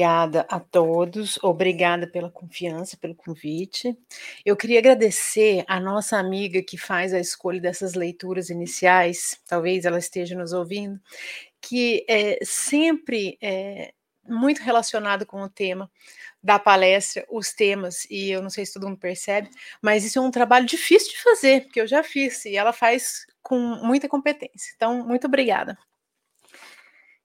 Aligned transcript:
Obrigada 0.00 0.46
a 0.48 0.58
todos, 0.58 1.38
obrigada 1.42 2.06
pela 2.06 2.30
confiança, 2.30 2.96
pelo 2.96 3.14
convite. 3.14 3.94
Eu 4.46 4.56
queria 4.56 4.78
agradecer 4.78 5.62
a 5.68 5.78
nossa 5.78 6.16
amiga 6.16 6.62
que 6.62 6.78
faz 6.78 7.12
a 7.12 7.20
escolha 7.20 7.60
dessas 7.60 7.92
leituras 7.92 8.48
iniciais, 8.48 9.38
talvez 9.46 9.84
ela 9.84 9.98
esteja 9.98 10.34
nos 10.34 10.54
ouvindo, 10.54 10.98
que 11.60 12.02
é 12.08 12.38
sempre 12.42 13.36
é 13.42 13.92
muito 14.26 14.62
relacionado 14.62 15.26
com 15.26 15.42
o 15.42 15.50
tema 15.50 15.90
da 16.42 16.58
palestra, 16.58 17.26
os 17.28 17.52
temas, 17.52 18.06
e 18.08 18.30
eu 18.30 18.40
não 18.40 18.48
sei 18.48 18.64
se 18.64 18.72
todo 18.72 18.88
mundo 18.88 18.98
percebe, 18.98 19.50
mas 19.82 20.02
isso 20.02 20.18
é 20.18 20.22
um 20.22 20.30
trabalho 20.30 20.64
difícil 20.64 21.10
de 21.10 21.22
fazer, 21.22 21.64
porque 21.64 21.80
eu 21.82 21.86
já 21.86 22.02
fiz, 22.02 22.46
e 22.46 22.56
ela 22.56 22.72
faz 22.72 23.26
com 23.42 23.58
muita 23.58 24.08
competência. 24.08 24.72
Então, 24.74 25.06
muito 25.06 25.26
obrigada. 25.26 25.76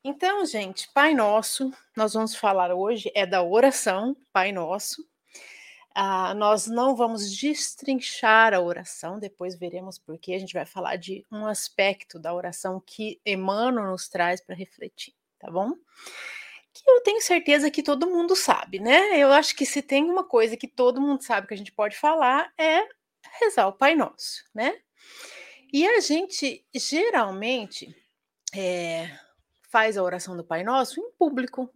Então, 0.07 0.45
gente, 0.45 0.87
Pai 0.93 1.15
Nosso, 1.15 1.73
nós 1.97 2.13
vamos 2.13 2.35
falar 2.35 2.71
hoje 2.75 3.11
é 3.15 3.25
da 3.25 3.41
oração, 3.41 4.15
Pai 4.31 4.51
Nosso. 4.51 5.03
Ah, 5.95 6.31
nós 6.35 6.67
não 6.67 6.95
vamos 6.95 7.35
destrinchar 7.35 8.53
a 8.53 8.61
oração, 8.61 9.19
depois 9.19 9.57
veremos 9.57 9.97
porque 9.97 10.33
a 10.33 10.37
gente 10.37 10.53
vai 10.53 10.63
falar 10.63 10.97
de 10.97 11.25
um 11.31 11.47
aspecto 11.47 12.19
da 12.19 12.31
oração 12.35 12.79
que 12.85 13.19
Emmanuel 13.25 13.87
nos 13.87 14.07
traz 14.07 14.39
para 14.39 14.53
refletir, 14.53 15.15
tá 15.39 15.49
bom? 15.49 15.71
Que 16.71 16.87
eu 16.87 17.01
tenho 17.01 17.19
certeza 17.19 17.71
que 17.71 17.81
todo 17.81 18.05
mundo 18.05 18.35
sabe, 18.35 18.79
né? 18.79 19.17
Eu 19.17 19.31
acho 19.31 19.55
que 19.55 19.65
se 19.65 19.81
tem 19.81 20.03
uma 20.03 20.23
coisa 20.23 20.55
que 20.55 20.67
todo 20.67 21.01
mundo 21.01 21.23
sabe 21.23 21.47
que 21.47 21.55
a 21.55 21.57
gente 21.57 21.71
pode 21.71 21.97
falar 21.97 22.53
é 22.59 22.87
rezar 23.41 23.69
o 23.69 23.73
Pai 23.73 23.95
Nosso, 23.95 24.43
né? 24.53 24.77
E 25.73 25.83
a 25.83 25.99
gente 25.99 26.63
geralmente 26.75 27.91
é, 28.55 29.24
faz 29.75 29.97
a 29.97 30.03
oração 30.03 30.37
do 30.37 30.43
Pai 30.45 30.63
Nosso 30.63 31.01
em 31.01 31.11
público. 31.19 31.69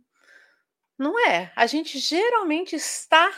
Não 0.97 1.19
é? 1.19 1.51
A 1.53 1.67
gente 1.67 1.99
geralmente 1.99 2.73
está 2.73 3.29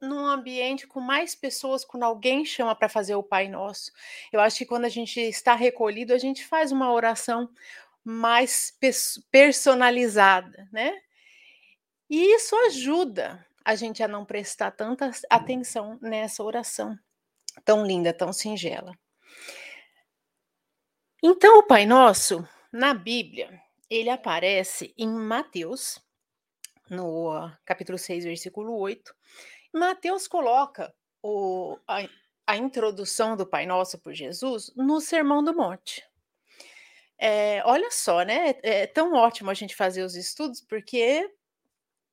num 0.00 0.24
ambiente 0.24 0.86
com 0.86 1.00
mais 1.00 1.34
pessoas 1.34 1.84
quando 1.84 2.04
alguém 2.04 2.44
chama 2.44 2.72
para 2.76 2.88
fazer 2.88 3.16
o 3.16 3.22
Pai 3.22 3.48
Nosso. 3.48 3.90
Eu 4.32 4.38
acho 4.38 4.58
que 4.58 4.64
quando 4.64 4.84
a 4.84 4.88
gente 4.88 5.18
está 5.18 5.56
recolhido, 5.56 6.14
a 6.14 6.18
gente 6.18 6.46
faz 6.46 6.70
uma 6.70 6.92
oração 6.92 7.50
mais 8.04 8.72
personalizada, 9.28 10.68
né? 10.70 10.96
E 12.08 12.32
isso 12.32 12.54
ajuda 12.66 13.44
a 13.64 13.74
gente 13.74 14.04
a 14.04 14.06
não 14.06 14.24
prestar 14.24 14.70
tanta 14.70 15.10
atenção 15.28 15.98
nessa 16.00 16.44
oração 16.44 16.96
tão 17.64 17.84
linda, 17.84 18.12
tão 18.12 18.32
singela. 18.32 18.96
Então, 21.20 21.58
o 21.58 21.64
Pai 21.64 21.84
Nosso, 21.84 22.48
na 22.70 22.94
Bíblia, 22.94 23.65
ele 23.88 24.10
aparece 24.10 24.94
em 24.96 25.08
Mateus, 25.08 26.00
no 26.90 27.50
capítulo 27.64 27.98
6, 27.98 28.24
versículo 28.24 28.76
8. 28.78 29.14
Mateus 29.72 30.26
coloca 30.26 30.92
o, 31.22 31.78
a, 31.86 32.08
a 32.46 32.56
introdução 32.56 33.36
do 33.36 33.46
Pai 33.46 33.66
Nosso 33.66 33.98
por 33.98 34.14
Jesus 34.14 34.72
no 34.76 35.00
Sermão 35.00 35.42
do 35.42 35.54
Monte. 35.54 36.04
É, 37.18 37.62
olha 37.64 37.90
só, 37.90 38.22
né? 38.22 38.50
É, 38.62 38.82
é 38.82 38.86
tão 38.86 39.14
ótimo 39.14 39.50
a 39.50 39.54
gente 39.54 39.74
fazer 39.74 40.02
os 40.02 40.14
estudos, 40.14 40.60
porque 40.60 41.28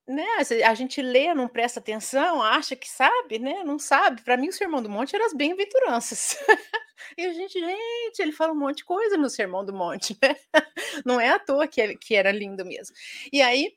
né, 0.08 0.26
a 0.66 0.74
gente 0.74 1.02
lê, 1.02 1.34
não 1.34 1.48
presta 1.48 1.80
atenção, 1.80 2.42
acha 2.42 2.76
que 2.76 2.90
sabe, 2.90 3.40
né? 3.40 3.64
Não 3.64 3.80
sabe. 3.80 4.22
Para 4.22 4.38
mim, 4.38 4.50
o 4.50 4.54
Sermão 4.54 4.82
do 4.82 4.90
Monte 4.90 5.16
era 5.16 5.26
as 5.26 5.34
bem-aventuranças. 5.34 6.38
e 7.18 7.26
a 7.26 7.34
gente, 7.34 7.60
gente, 7.60 8.20
ele 8.20 8.32
fala 8.32 8.54
um 8.54 8.60
monte 8.60 8.78
de 8.78 8.86
coisa 8.86 9.18
no 9.18 9.30
Sermão 9.30 9.66
do 9.66 9.74
Monte, 9.74 10.18
né? 10.22 10.36
Não 11.06 11.20
é 11.20 11.30
à 11.30 11.40
toa 11.40 11.68
que, 11.68 11.96
que 11.98 12.16
era 12.16 12.32
lindo 12.32 12.66
mesmo. 12.66 12.96
E 13.32 13.42
aí, 13.42 13.76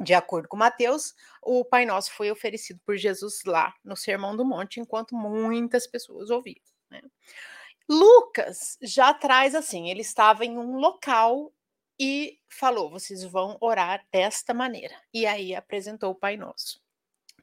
de 0.00 0.14
acordo 0.14 0.48
com 0.48 0.56
Mateus, 0.56 1.14
o 1.42 1.64
Pai 1.64 1.86
Nosso 1.86 2.12
foi 2.12 2.30
oferecido 2.30 2.80
por 2.84 2.96
Jesus 2.96 3.40
lá 3.44 3.74
no 3.84 3.96
Sermão 3.96 4.36
do 4.36 4.44
Monte, 4.44 4.80
enquanto 4.80 5.14
muitas 5.14 5.86
pessoas 5.86 6.30
ouviam. 6.30 6.62
Né? 6.90 7.00
Lucas 7.88 8.76
já 8.82 9.14
traz 9.14 9.54
assim: 9.54 9.90
ele 9.90 10.02
estava 10.02 10.44
em 10.44 10.58
um 10.58 10.76
local 10.76 11.52
e 11.98 12.38
falou: 12.48 12.90
vocês 12.90 13.22
vão 13.24 13.56
orar 13.60 14.06
desta 14.12 14.52
maneira. 14.52 14.94
E 15.12 15.26
aí 15.26 15.54
apresentou 15.54 16.10
o 16.10 16.14
Pai 16.14 16.36
Nosso 16.36 16.80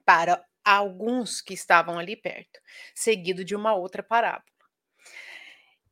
para 0.05 0.43
alguns 0.63 1.41
que 1.41 1.53
estavam 1.53 1.97
ali 1.99 2.15
perto, 2.15 2.59
seguido 2.95 3.43
de 3.43 3.55
uma 3.55 3.73
outra 3.73 4.03
parábola. 4.03 4.52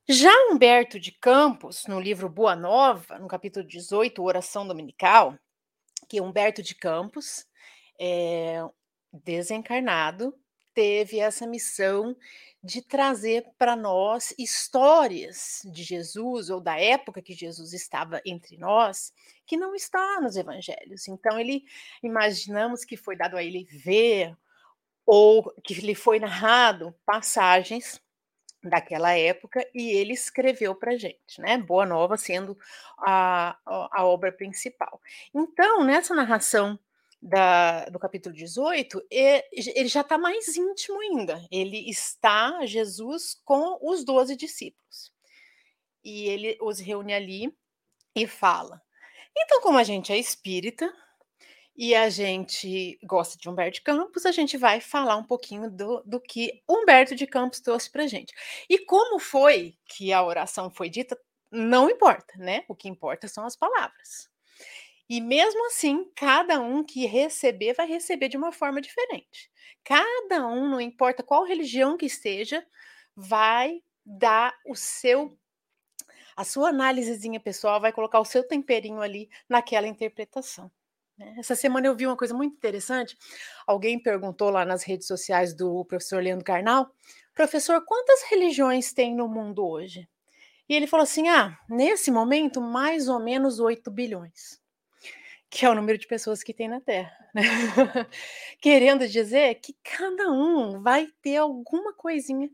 Já 0.10 0.32
Humberto 0.50 1.00
de 1.00 1.12
Campos, 1.12 1.86
no 1.86 2.00
livro 2.00 2.28
Boa 2.28 2.56
Nova, 2.56 3.20
no 3.20 3.28
capítulo 3.28 3.66
18, 3.66 4.22
Oração 4.22 4.68
Dominical, 4.68 5.38
que 6.10 6.20
Humberto 6.20 6.64
de 6.64 6.74
Campos, 6.74 7.46
é, 8.00 8.58
desencarnado, 9.14 10.34
teve 10.74 11.20
essa 11.20 11.46
missão 11.46 12.18
de 12.64 12.82
trazer 12.82 13.46
para 13.60 13.76
nós 13.76 14.34
histórias 14.40 15.62
de 15.72 15.84
Jesus 15.84 16.50
ou 16.50 16.60
da 16.60 16.80
época 16.80 17.22
que 17.22 17.34
Jesus 17.34 17.72
estava 17.72 18.20
entre 18.26 18.58
nós, 18.58 19.14
que 19.46 19.56
não 19.56 19.76
está 19.76 20.20
nos 20.20 20.36
evangelhos. 20.36 21.08
Então 21.08 21.40
ele 21.40 21.64
imaginamos 22.02 22.84
que 22.84 22.98
foi 22.98 23.16
dado 23.16 23.38
a 23.38 23.44
ele 23.44 23.66
ver 23.66 24.36
ou 25.06 25.54
que 25.64 25.76
lhe 25.76 25.96
foi 25.96 26.20
narrado 26.20 26.94
passagens 27.06 28.02
daquela 28.64 29.14
época 29.18 29.66
e 29.74 29.90
ele 29.90 30.14
escreveu 30.14 30.76
para 30.76 30.98
gente, 30.98 31.40
né? 31.40 31.58
Boa 31.58 31.86
Nova 31.86 32.18
sendo 32.18 32.58
a, 32.98 33.58
a 33.66 34.06
obra 34.06 34.32
principal. 34.32 35.02
Então, 35.34 35.84
nessa 35.84 36.14
narração 36.14 36.80
da, 37.22 37.86
do 37.86 38.00
capítulo 38.00 38.36
18, 38.36 39.04
ele 39.10 39.88
já 39.88 40.02
está 40.02 40.18
mais 40.18 40.56
íntimo 40.56 41.00
ainda. 41.02 41.46
Ele 41.52 41.90
está, 41.90 42.66
Jesus, 42.66 43.40
com 43.46 43.78
os 43.82 44.04
doze 44.04 44.36
discípulos. 44.36 45.12
E 46.04 46.28
ele 46.28 46.58
os 46.62 46.80
reúne 46.80 47.14
ali 47.14 47.56
e 48.16 48.26
fala. 48.26 48.82
Então, 49.38 49.62
como 49.62 49.78
a 49.78 49.84
gente 49.84 50.12
é 50.12 50.18
espírita 50.18 50.92
e 51.76 51.96
a 51.96 52.10
gente 52.10 53.00
gosta 53.04 53.38
de 53.38 53.50
Humberto 53.50 53.76
de 53.76 53.82
Campos, 53.82 54.26
a 54.26 54.32
gente 54.32 54.58
vai 54.58 54.82
falar 54.82 55.16
um 55.16 55.24
pouquinho 55.24 55.70
do, 55.72 56.02
do 56.06 56.20
que 56.20 56.62
Humberto 56.70 57.16
de 57.16 57.26
Campos 57.26 57.60
trouxe 57.60 57.90
para 57.90 58.08
gente. 58.08 58.34
E 58.70 58.80
como 58.86 59.20
foi 59.20 59.76
que 59.86 60.12
a 60.12 60.24
oração 60.24 60.70
foi 60.70 60.90
dita, 60.90 61.18
não 61.52 61.90
importa, 61.90 62.34
né? 62.38 62.64
O 62.68 62.76
que 62.76 62.90
importa 62.90 63.28
são 63.28 63.46
as 63.46 63.56
palavras. 63.56 64.30
E 65.10 65.20
mesmo 65.20 65.66
assim, 65.68 66.10
cada 66.16 66.60
um 66.60 66.84
que 66.84 67.06
receber 67.06 67.74
vai 67.74 67.88
receber 67.88 68.30
de 68.30 68.38
uma 68.38 68.52
forma 68.52 68.82
diferente. 68.82 69.52
Cada 69.84 70.48
um, 70.48 70.70
não 70.70 70.80
importa 70.80 71.24
qual 71.24 71.44
religião 71.44 71.98
que 71.98 72.06
esteja, 72.06 72.66
vai 73.16 73.82
dar 74.06 74.54
o 74.66 74.76
seu 74.76 75.38
a 76.36 76.44
sua 76.46 76.70
análisezinha 76.70 77.40
pessoal, 77.40 77.82
vai 77.82 77.92
colocar 77.92 78.20
o 78.20 78.26
seu 78.26 78.48
temperinho 78.48 79.02
ali 79.02 79.30
naquela 79.50 79.88
interpretação. 79.88 80.72
Essa 81.38 81.56
semana 81.56 81.88
eu 81.88 81.96
vi 81.96 82.06
uma 82.06 82.18
coisa 82.18 82.34
muito 82.34 82.56
interessante. 82.56 83.18
Alguém 83.68 84.02
perguntou 84.02 84.50
lá 84.50 84.66
nas 84.66 84.84
redes 84.84 85.08
sociais 85.08 85.54
do 85.56 85.86
professor 85.86 86.22
Leandro 86.22 86.46
Carnal, 86.46 86.92
professor, 87.34 87.84
quantas 87.86 88.24
religiões 88.24 88.94
tem 88.94 89.16
no 89.16 89.28
mundo 89.28 89.66
hoje? 89.66 90.08
E 90.68 90.76
ele 90.76 90.88
falou 90.88 91.04
assim: 91.04 91.28
ah, 91.28 91.58
nesse 91.70 92.12
momento, 92.12 92.62
mais 92.62 93.08
ou 93.08 93.20
menos 93.20 93.60
8 93.60 93.90
bilhões 93.92 94.62
que 95.52 95.66
é 95.66 95.70
o 95.70 95.76
número 95.76 95.98
de 95.98 96.08
pessoas 96.08 96.42
que 96.42 96.54
tem 96.54 96.70
na 96.70 96.80
Terra. 96.80 97.12
Né? 97.36 97.44
Querendo 98.62 99.06
dizer 99.06 99.56
que 99.56 99.76
cada 99.84 100.32
um 100.32 100.82
vai 100.82 101.08
ter 101.22 101.36
alguma 101.36 101.94
coisinha 101.94 102.50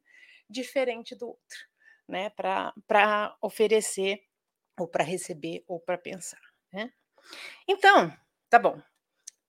diferente 0.50 1.16
do 1.16 1.28
outro, 1.28 1.60
né? 2.08 2.32
Para 2.32 3.38
oferecer, 3.40 4.24
ou 4.80 4.88
para 4.88 5.04
receber, 5.04 5.64
ou 5.68 5.80
para 5.80 5.98
pensar. 5.98 6.42
Né? 6.74 6.92
Então, 7.68 8.12
tá 8.50 8.60
bom. 8.60 8.82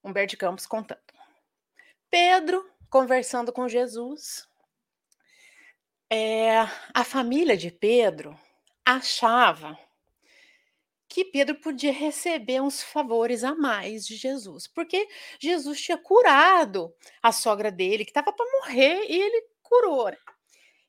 Humberto 0.02 0.30
de 0.30 0.36
Campos 0.36 0.66
contando. 0.66 1.00
Pedro 2.10 2.68
conversando 2.88 3.52
com 3.52 3.68
Jesus. 3.68 4.48
É, 6.10 6.60
a 6.94 7.04
família 7.04 7.56
de 7.56 7.70
Pedro 7.70 8.38
achava 8.84 9.78
que 11.08 11.24
Pedro 11.24 11.54
podia 11.56 11.92
receber 11.92 12.60
uns 12.60 12.82
favores 12.82 13.42
a 13.42 13.54
mais 13.54 14.06
de 14.06 14.14
Jesus, 14.14 14.66
porque 14.66 15.08
Jesus 15.40 15.80
tinha 15.80 15.96
curado 15.96 16.94
a 17.22 17.32
sogra 17.32 17.70
dele, 17.70 18.04
que 18.04 18.10
estava 18.10 18.32
para 18.32 18.50
morrer, 18.52 19.06
e 19.08 19.20
ele 19.20 19.46
curou. 19.62 20.10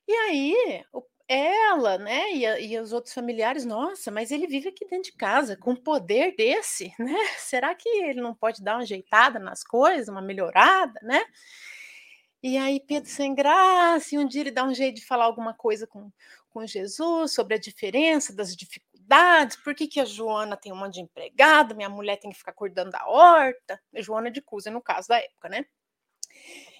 E 0.06 0.12
aí, 0.12 0.84
ela, 1.32 1.96
né, 1.96 2.32
e, 2.34 2.44
a, 2.44 2.58
e, 2.58 2.78
os 2.78 2.92
outros 2.92 3.14
familiares, 3.14 3.64
nossa, 3.64 4.10
mas 4.10 4.32
ele 4.32 4.48
vive 4.48 4.68
aqui 4.68 4.84
dentro 4.84 5.12
de 5.12 5.16
casa, 5.16 5.56
com 5.56 5.76
poder 5.76 6.34
desse, 6.36 6.92
né? 6.98 7.14
Será 7.38 7.74
que 7.74 7.88
ele 7.88 8.20
não 8.20 8.34
pode 8.34 8.62
dar 8.62 8.74
uma 8.74 8.82
ajeitada 8.82 9.38
nas 9.38 9.62
coisas, 9.62 10.08
uma 10.08 10.20
melhorada, 10.20 10.98
né? 11.02 11.22
E 12.42 12.56
aí 12.56 12.80
Pedro 12.80 13.08
sem 13.08 13.34
graça, 13.34 14.14
e 14.14 14.18
um 14.18 14.26
dia 14.26 14.40
ele 14.40 14.50
dá 14.50 14.64
um 14.64 14.74
jeito 14.74 14.96
de 14.96 15.06
falar 15.06 15.24
alguma 15.24 15.54
coisa 15.54 15.86
com, 15.86 16.10
com 16.50 16.66
Jesus 16.66 17.32
sobre 17.32 17.54
a 17.54 17.58
diferença 17.58 18.34
das 18.34 18.56
dificuldades 18.56 18.90
por 19.56 19.74
que, 19.74 19.88
que 19.88 20.00
a 20.00 20.04
Joana 20.04 20.56
tem 20.56 20.72
um 20.72 20.76
monte 20.76 20.94
de 20.94 21.00
empregado, 21.00 21.74
minha 21.74 21.88
mulher 21.88 22.16
tem 22.16 22.30
que 22.30 22.38
ficar 22.38 22.52
cuidando 22.52 22.92
da 22.92 23.06
horta, 23.08 23.80
Joana 23.96 24.30
de 24.30 24.40
Cusa, 24.40 24.70
no 24.70 24.80
caso 24.80 25.08
da 25.08 25.18
época, 25.18 25.48
né? 25.48 25.64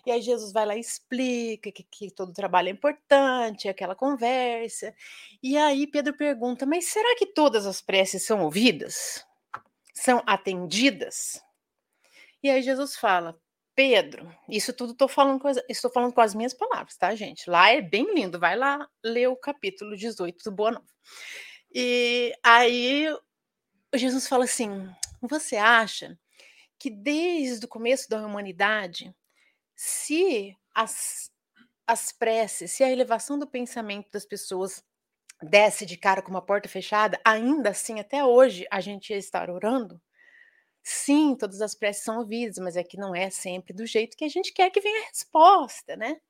E 0.05 0.11
aí 0.11 0.23
Jesus 0.23 0.52
vai 0.52 0.67
lá 0.67 0.76
e 0.76 0.81
explica 0.81 1.70
que, 1.70 1.82
que 1.82 2.11
todo 2.11 2.32
trabalho 2.32 2.69
é 2.69 2.73
importante, 2.73 3.69
aquela 3.69 3.94
conversa. 3.94 4.94
E 5.43 5.56
aí 5.56 5.87
Pedro 5.87 6.14
pergunta: 6.14 6.67
mas 6.67 6.87
será 6.87 7.17
que 7.17 7.26
todas 7.26 7.67
as 7.67 7.81
preces 7.81 8.25
são 8.25 8.43
ouvidas? 8.43 9.25
São 9.94 10.23
atendidas? 10.26 11.43
E 12.43 12.49
aí 12.50 12.62
Jesus 12.62 12.97
fala: 12.97 13.38
Pedro, 13.75 14.31
isso 14.49 14.73
tudo 14.73 14.93
estou 14.93 15.08
falando, 15.08 15.43
estou 15.69 15.91
falando 15.91 16.12
com 16.12 16.20
as 16.20 16.35
minhas 16.35 16.55
palavras, 16.55 16.97
tá, 16.97 17.14
gente? 17.14 17.49
Lá 17.49 17.70
é 17.70 17.81
bem 17.81 18.14
lindo, 18.14 18.38
vai 18.38 18.56
lá 18.56 18.88
ler 19.02 19.29
o 19.29 19.37
capítulo 19.37 19.97
18 19.97 20.44
do 20.44 20.52
Boa 20.52 20.73
Nova. 20.73 20.87
E 21.73 22.35
aí 22.43 23.06
Jesus 23.94 24.26
fala 24.26 24.44
assim: 24.44 24.88
você 25.20 25.56
acha 25.56 26.19
que 26.79 26.91
desde 26.91 27.67
o 27.67 27.69
começo 27.69 28.08
da 28.08 28.25
humanidade 28.25 29.14
se 29.82 30.55
as, 30.75 31.32
as 31.87 32.12
preces, 32.12 32.71
se 32.71 32.85
a 32.85 32.91
elevação 32.91 33.38
do 33.38 33.47
pensamento 33.47 34.11
das 34.12 34.27
pessoas 34.27 34.85
desce 35.43 35.87
de 35.87 35.97
cara 35.97 36.21
com 36.21 36.31
uma 36.31 36.44
porta 36.44 36.69
fechada, 36.69 37.19
ainda 37.25 37.71
assim, 37.71 37.99
até 37.99 38.23
hoje, 38.23 38.67
a 38.71 38.79
gente 38.82 39.09
ia 39.09 39.17
estar 39.17 39.49
orando? 39.49 39.99
Sim, 40.82 41.35
todas 41.35 41.62
as 41.62 41.75
preces 41.75 42.05
são 42.05 42.19
ouvidas, 42.19 42.59
mas 42.59 42.77
é 42.77 42.85
que 42.85 42.99
não 42.99 43.15
é 43.15 43.31
sempre 43.31 43.73
do 43.73 43.87
jeito 43.87 44.19
que 44.19 44.25
a 44.27 44.29
gente 44.29 44.53
quer 44.53 44.69
que 44.71 44.82
venha 44.82 45.03
a 45.03 45.09
resposta, 45.09 45.97
né? 45.97 46.21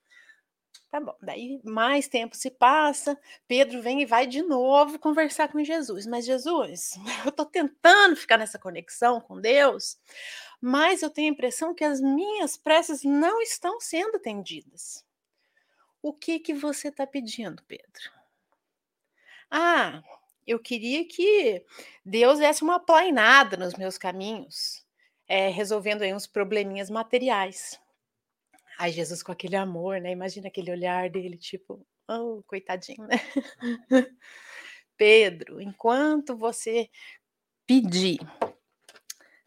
Tá 0.89 1.01
bom, 1.01 1.17
daí 1.21 1.61
mais 1.65 2.09
tempo 2.09 2.37
se 2.37 2.51
passa, 2.51 3.19
Pedro 3.49 3.83
vem 3.83 4.03
e 4.03 4.07
vai 4.07 4.27
de 4.27 4.43
novo 4.43 4.99
conversar 4.99 5.49
com 5.49 5.63
Jesus. 5.65 6.07
Mas 6.07 6.25
Jesus, 6.25 6.93
eu 7.27 7.33
tô 7.33 7.45
tentando 7.45 8.15
ficar 8.17 8.39
nessa 8.39 8.61
conexão 8.61 9.21
com 9.21 9.41
Deus, 9.41 9.97
mas 10.61 11.03
eu 11.03 11.11
tenho 11.11 11.31
a 11.31 11.33
impressão 11.33 11.75
que 11.75 11.85
as 11.85 12.01
minhas 12.01 12.57
preces 12.57 13.03
não 13.03 13.41
estão 13.41 13.81
sendo 13.81 14.17
atendidas. 14.17 15.05
O 16.03 16.13
que 16.13 16.39
que 16.39 16.55
você 16.55 16.89
está 16.89 17.07
pedindo, 17.07 17.63
Pedro? 17.65 18.11
Ah, 19.51 20.03
eu 20.47 20.59
queria 20.59 21.07
que 21.07 21.65
Deus 22.05 22.39
desse 22.39 22.63
uma 22.63 22.79
plainada 22.79 23.57
nos 23.57 23.75
meus 23.75 23.97
caminhos, 23.97 24.85
é, 25.27 25.49
resolvendo 25.49 26.03
aí 26.03 26.15
uns 26.15 26.27
probleminhas 26.27 26.91
materiais. 26.91 27.81
Ai, 28.79 28.93
Jesus 28.93 29.23
com 29.23 29.33
aquele 29.33 29.57
amor, 29.57 30.01
né? 30.01 30.11
Imagina 30.11 30.49
aquele 30.49 30.71
olhar 30.71 31.11
dele, 31.11 31.37
tipo, 31.37 31.87
oh, 32.09 32.43
coitadinho, 32.47 33.07
né? 33.07 33.17
Pedro, 34.97 35.61
enquanto 35.61 36.37
você 36.37 36.89
pedir 37.67 38.19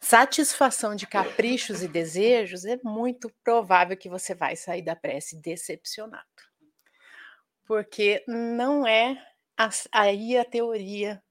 satisfação 0.03 0.95
de 0.95 1.07
caprichos 1.07 1.81
e 1.81 1.87
desejos, 1.87 2.65
é 2.65 2.77
muito 2.83 3.31
provável 3.43 3.95
que 3.95 4.09
você 4.09 4.35
vai 4.35 4.55
sair 4.55 4.81
da 4.81 4.95
prece 4.95 5.39
decepcionado. 5.41 6.23
Porque 7.65 8.23
não 8.27 8.85
é 8.85 9.17
aí 9.91 10.37
a 10.37 10.43
teoria 10.43 11.23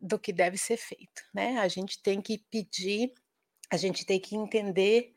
do 0.00 0.18
que 0.18 0.32
deve 0.32 0.56
ser 0.56 0.76
feito, 0.76 1.22
né? 1.34 1.58
A 1.58 1.66
gente 1.66 2.00
tem 2.00 2.22
que 2.22 2.38
pedir, 2.50 3.12
a 3.70 3.76
gente 3.76 4.06
tem 4.06 4.20
que 4.20 4.36
entender 4.36 5.12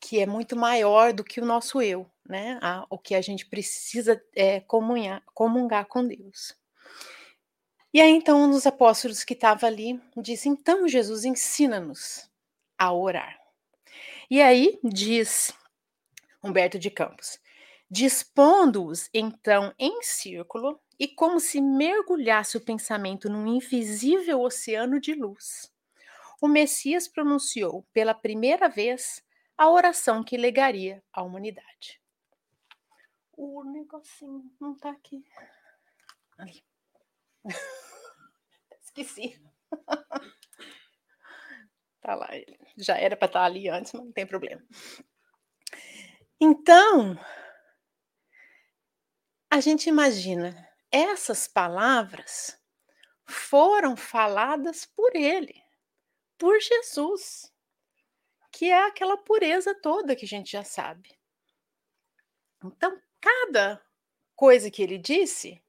que 0.00 0.20
é 0.20 0.26
muito 0.26 0.54
maior 0.54 1.14
do 1.14 1.24
que 1.24 1.40
o 1.40 1.46
nosso 1.46 1.80
eu, 1.80 2.10
né? 2.28 2.60
O 2.90 2.98
que 2.98 3.14
a 3.14 3.22
gente 3.22 3.46
precisa 3.46 4.22
é 4.36 4.60
comunhar, 4.60 5.22
comungar 5.32 5.86
com 5.86 6.06
Deus. 6.06 6.54
E 7.94 8.00
aí, 8.00 8.10
então, 8.10 8.42
um 8.42 8.50
dos 8.50 8.66
apóstolos 8.66 9.22
que 9.22 9.34
estava 9.34 9.68
ali 9.68 10.02
disse: 10.16 10.48
Então, 10.48 10.88
Jesus, 10.88 11.24
ensina-nos 11.24 12.28
a 12.76 12.92
orar. 12.92 13.40
E 14.28 14.42
aí, 14.42 14.80
diz 14.82 15.56
Humberto 16.42 16.76
de 16.76 16.90
Campos: 16.90 17.38
dispondo-os 17.88 19.08
então 19.14 19.72
em 19.78 20.02
círculo 20.02 20.80
e 20.98 21.06
como 21.06 21.38
se 21.38 21.60
mergulhasse 21.60 22.56
o 22.56 22.60
pensamento 22.60 23.28
num 23.30 23.46
invisível 23.46 24.40
oceano 24.40 24.98
de 24.98 25.14
luz, 25.14 25.72
o 26.42 26.48
Messias 26.48 27.06
pronunciou 27.06 27.86
pela 27.92 28.12
primeira 28.12 28.68
vez 28.68 29.22
a 29.56 29.70
oração 29.70 30.24
que 30.24 30.36
legaria 30.36 31.00
à 31.12 31.22
humanidade. 31.22 32.00
O 33.36 33.62
negocinho 33.62 34.50
não 34.60 34.72
está 34.72 34.90
aqui. 34.90 35.24
Ali. 36.36 36.73
Esqueci. 38.82 39.40
tá 42.00 42.14
lá 42.14 42.28
ele. 42.32 42.58
Já 42.76 42.96
era 42.96 43.16
para 43.16 43.26
estar 43.26 43.40
tá 43.40 43.46
ali 43.46 43.68
antes, 43.68 43.92
mas 43.92 44.04
não 44.04 44.12
tem 44.12 44.26
problema. 44.26 44.62
Então, 46.40 47.18
a 49.50 49.60
gente 49.60 49.88
imagina, 49.88 50.68
essas 50.90 51.48
palavras 51.48 52.60
foram 53.24 53.96
faladas 53.96 54.84
por 54.84 55.14
ele, 55.14 55.62
por 56.36 56.60
Jesus, 56.60 57.52
que 58.52 58.66
é 58.66 58.86
aquela 58.86 59.16
pureza 59.16 59.74
toda 59.74 60.14
que 60.14 60.24
a 60.24 60.28
gente 60.28 60.52
já 60.52 60.62
sabe. 60.62 61.18
Então, 62.62 63.00
cada 63.20 63.82
coisa 64.36 64.70
que 64.70 64.82
ele 64.82 64.98
disse 64.98 65.63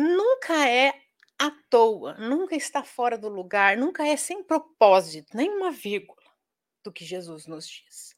nunca 0.00 0.68
é 0.68 0.92
à 1.38 1.50
toa, 1.68 2.14
nunca 2.14 2.56
está 2.56 2.82
fora 2.82 3.16
do 3.16 3.28
lugar, 3.28 3.76
nunca 3.76 4.06
é 4.06 4.16
sem 4.16 4.42
propósito, 4.42 5.36
nem 5.36 5.50
uma 5.50 5.70
vírgula 5.70 6.20
do 6.82 6.92
que 6.92 7.04
Jesus 7.04 7.46
nos 7.46 7.66
diz. 7.68 8.16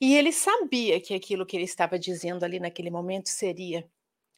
E 0.00 0.14
ele 0.14 0.32
sabia 0.32 1.00
que 1.00 1.14
aquilo 1.14 1.46
que 1.46 1.56
ele 1.56 1.64
estava 1.64 1.98
dizendo 1.98 2.44
ali 2.44 2.58
naquele 2.58 2.90
momento 2.90 3.28
seria 3.28 3.88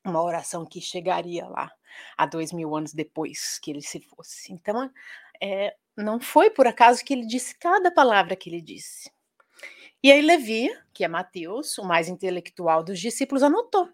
uma 0.05 0.23
oração 0.23 0.65
que 0.65 0.81
chegaria 0.81 1.47
lá 1.47 1.73
há 2.17 2.27
dois 2.27 2.53
mil 2.53 2.75
anos 2.75 2.93
depois 2.93 3.59
que 3.59 3.71
ele 3.71 3.83
se 3.83 4.01
fosse. 4.01 4.53
Então, 4.53 4.91
é, 5.41 5.75
não 5.97 6.21
foi 6.21 6.51
por 6.51 6.67
acaso 6.67 7.05
que 7.05 7.13
ele 7.13 7.27
disse 7.27 7.59
cada 7.59 7.91
palavra 7.91 8.37
que 8.37 8.49
ele 8.49 8.61
disse. 8.61 9.11
E 10.03 10.13
aí 10.13 10.23
Levi, 10.23 10.69
que 10.93 11.05
é 11.05 11.09
Mateus, 11.09 11.77
o 11.79 11.85
mais 11.85 12.09
intelectual 12.09 12.85
dos 12.85 13.01
discípulos, 13.01 13.43
anotou 13.43 13.89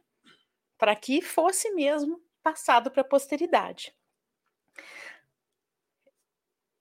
para 0.77 0.97
que 0.97 1.23
fosse 1.23 1.71
mesmo 1.71 2.21
passado 2.43 2.91
para 2.91 3.03
a 3.03 3.05
posteridade. 3.05 3.95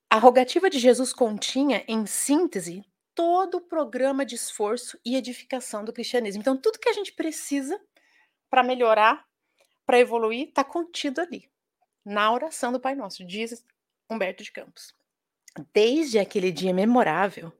A 0.09 0.17
rogativa 0.17 0.69
de 0.69 0.77
Jesus 0.77 1.13
continha, 1.13 1.85
em 1.87 2.05
síntese, 2.05 2.83
todo 3.15 3.55
o 3.55 3.61
programa 3.61 4.25
de 4.25 4.35
esforço 4.35 4.99
e 5.05 5.15
edificação 5.15 5.85
do 5.85 5.93
cristianismo. 5.93 6.41
Então, 6.41 6.57
tudo 6.57 6.79
que 6.79 6.89
a 6.89 6.93
gente 6.93 7.13
precisa 7.13 7.79
para 8.49 8.63
melhorar, 8.63 9.25
para 9.85 9.99
evoluir, 9.99 10.49
está 10.49 10.63
contido 10.63 11.21
ali, 11.21 11.49
na 12.03 12.31
oração 12.33 12.73
do 12.73 12.79
Pai 12.79 12.93
Nosso, 12.93 13.25
diz 13.25 13.63
Humberto 14.09 14.43
de 14.43 14.51
Campos. 14.51 14.93
Desde 15.73 16.19
aquele 16.19 16.51
dia 16.51 16.73
memorável, 16.73 17.53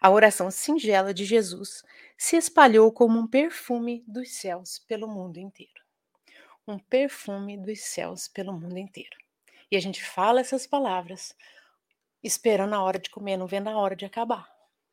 a 0.00 0.10
oração 0.10 0.50
singela 0.50 1.12
de 1.12 1.24
Jesus 1.24 1.82
se 2.16 2.36
espalhou 2.36 2.92
como 2.92 3.18
um 3.18 3.26
perfume 3.26 4.04
dos 4.06 4.30
céus 4.30 4.78
pelo 4.86 5.08
mundo 5.08 5.38
inteiro 5.38 5.79
um 6.70 6.78
perfume 6.78 7.56
dos 7.56 7.80
céus 7.80 8.28
pelo 8.28 8.52
mundo 8.52 8.78
inteiro. 8.78 9.16
E 9.70 9.76
a 9.76 9.80
gente 9.80 10.04
fala 10.04 10.40
essas 10.40 10.66
palavras 10.66 11.34
esperando 12.22 12.74
a 12.74 12.82
hora 12.82 12.98
de 12.98 13.10
comer, 13.10 13.36
não 13.36 13.46
vendo 13.46 13.68
a 13.68 13.76
hora 13.76 13.96
de 13.96 14.04
acabar. 14.04 14.48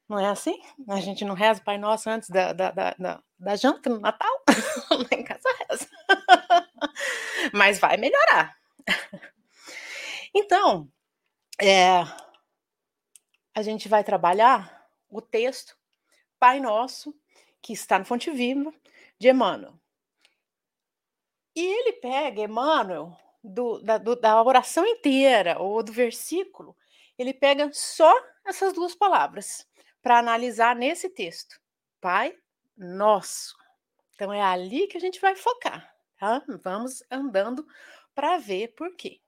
Não 0.07 0.19
é 0.19 0.27
assim? 0.27 0.61
A 0.87 1.01
gente 1.01 1.25
não 1.25 1.35
reza 1.35 1.61
Pai 1.61 1.77
Nosso 1.77 2.09
antes 2.09 2.29
da, 2.29 2.53
da, 2.53 2.71
da, 2.71 2.95
da, 2.97 3.23
da 3.37 3.55
janta 3.55 3.89
no 3.89 3.99
Natal? 3.99 4.43
Lá 4.89 5.07
em 5.11 5.23
casa 5.23 5.49
reza. 5.69 5.89
Mas 7.53 7.77
vai 7.77 7.97
melhorar. 7.97 8.55
Então, 10.33 10.89
é, 11.59 12.03
a 13.53 13.61
gente 13.61 13.89
vai 13.89 14.03
trabalhar 14.03 14.87
o 15.09 15.21
texto 15.21 15.75
Pai 16.39 16.59
Nosso, 16.59 17.13
que 17.61 17.73
está 17.73 17.99
no 17.99 18.05
Fonte 18.05 18.31
Viva, 18.31 18.73
de 19.19 19.29
Emmanuel. 19.29 19.77
E 21.57 21.65
ele 21.65 21.93
pega 21.93 22.43
Emmanuel, 22.43 23.17
do, 23.43 23.81
da, 23.81 23.97
do, 23.97 24.15
da 24.15 24.43
oração 24.43 24.85
inteira, 24.85 25.57
ou 25.57 25.81
do 25.81 25.91
versículo, 25.91 26.77
ele 27.17 27.33
pega 27.33 27.67
só 27.73 28.13
essas 28.45 28.73
duas 28.73 28.93
palavras 28.93 29.67
para 29.99 30.19
analisar 30.19 30.75
nesse 30.75 31.09
texto. 31.09 31.59
Pai 31.99 32.37
Nosso. 32.77 33.57
Então 34.13 34.31
é 34.31 34.39
ali 34.39 34.85
que 34.85 34.97
a 34.97 35.01
gente 35.01 35.19
vai 35.19 35.35
focar, 35.35 35.91
tá? 36.19 36.43
Vamos 36.63 37.01
andando 37.09 37.65
para 38.13 38.37
ver 38.37 38.75
por 38.75 38.95
quê. 38.95 39.19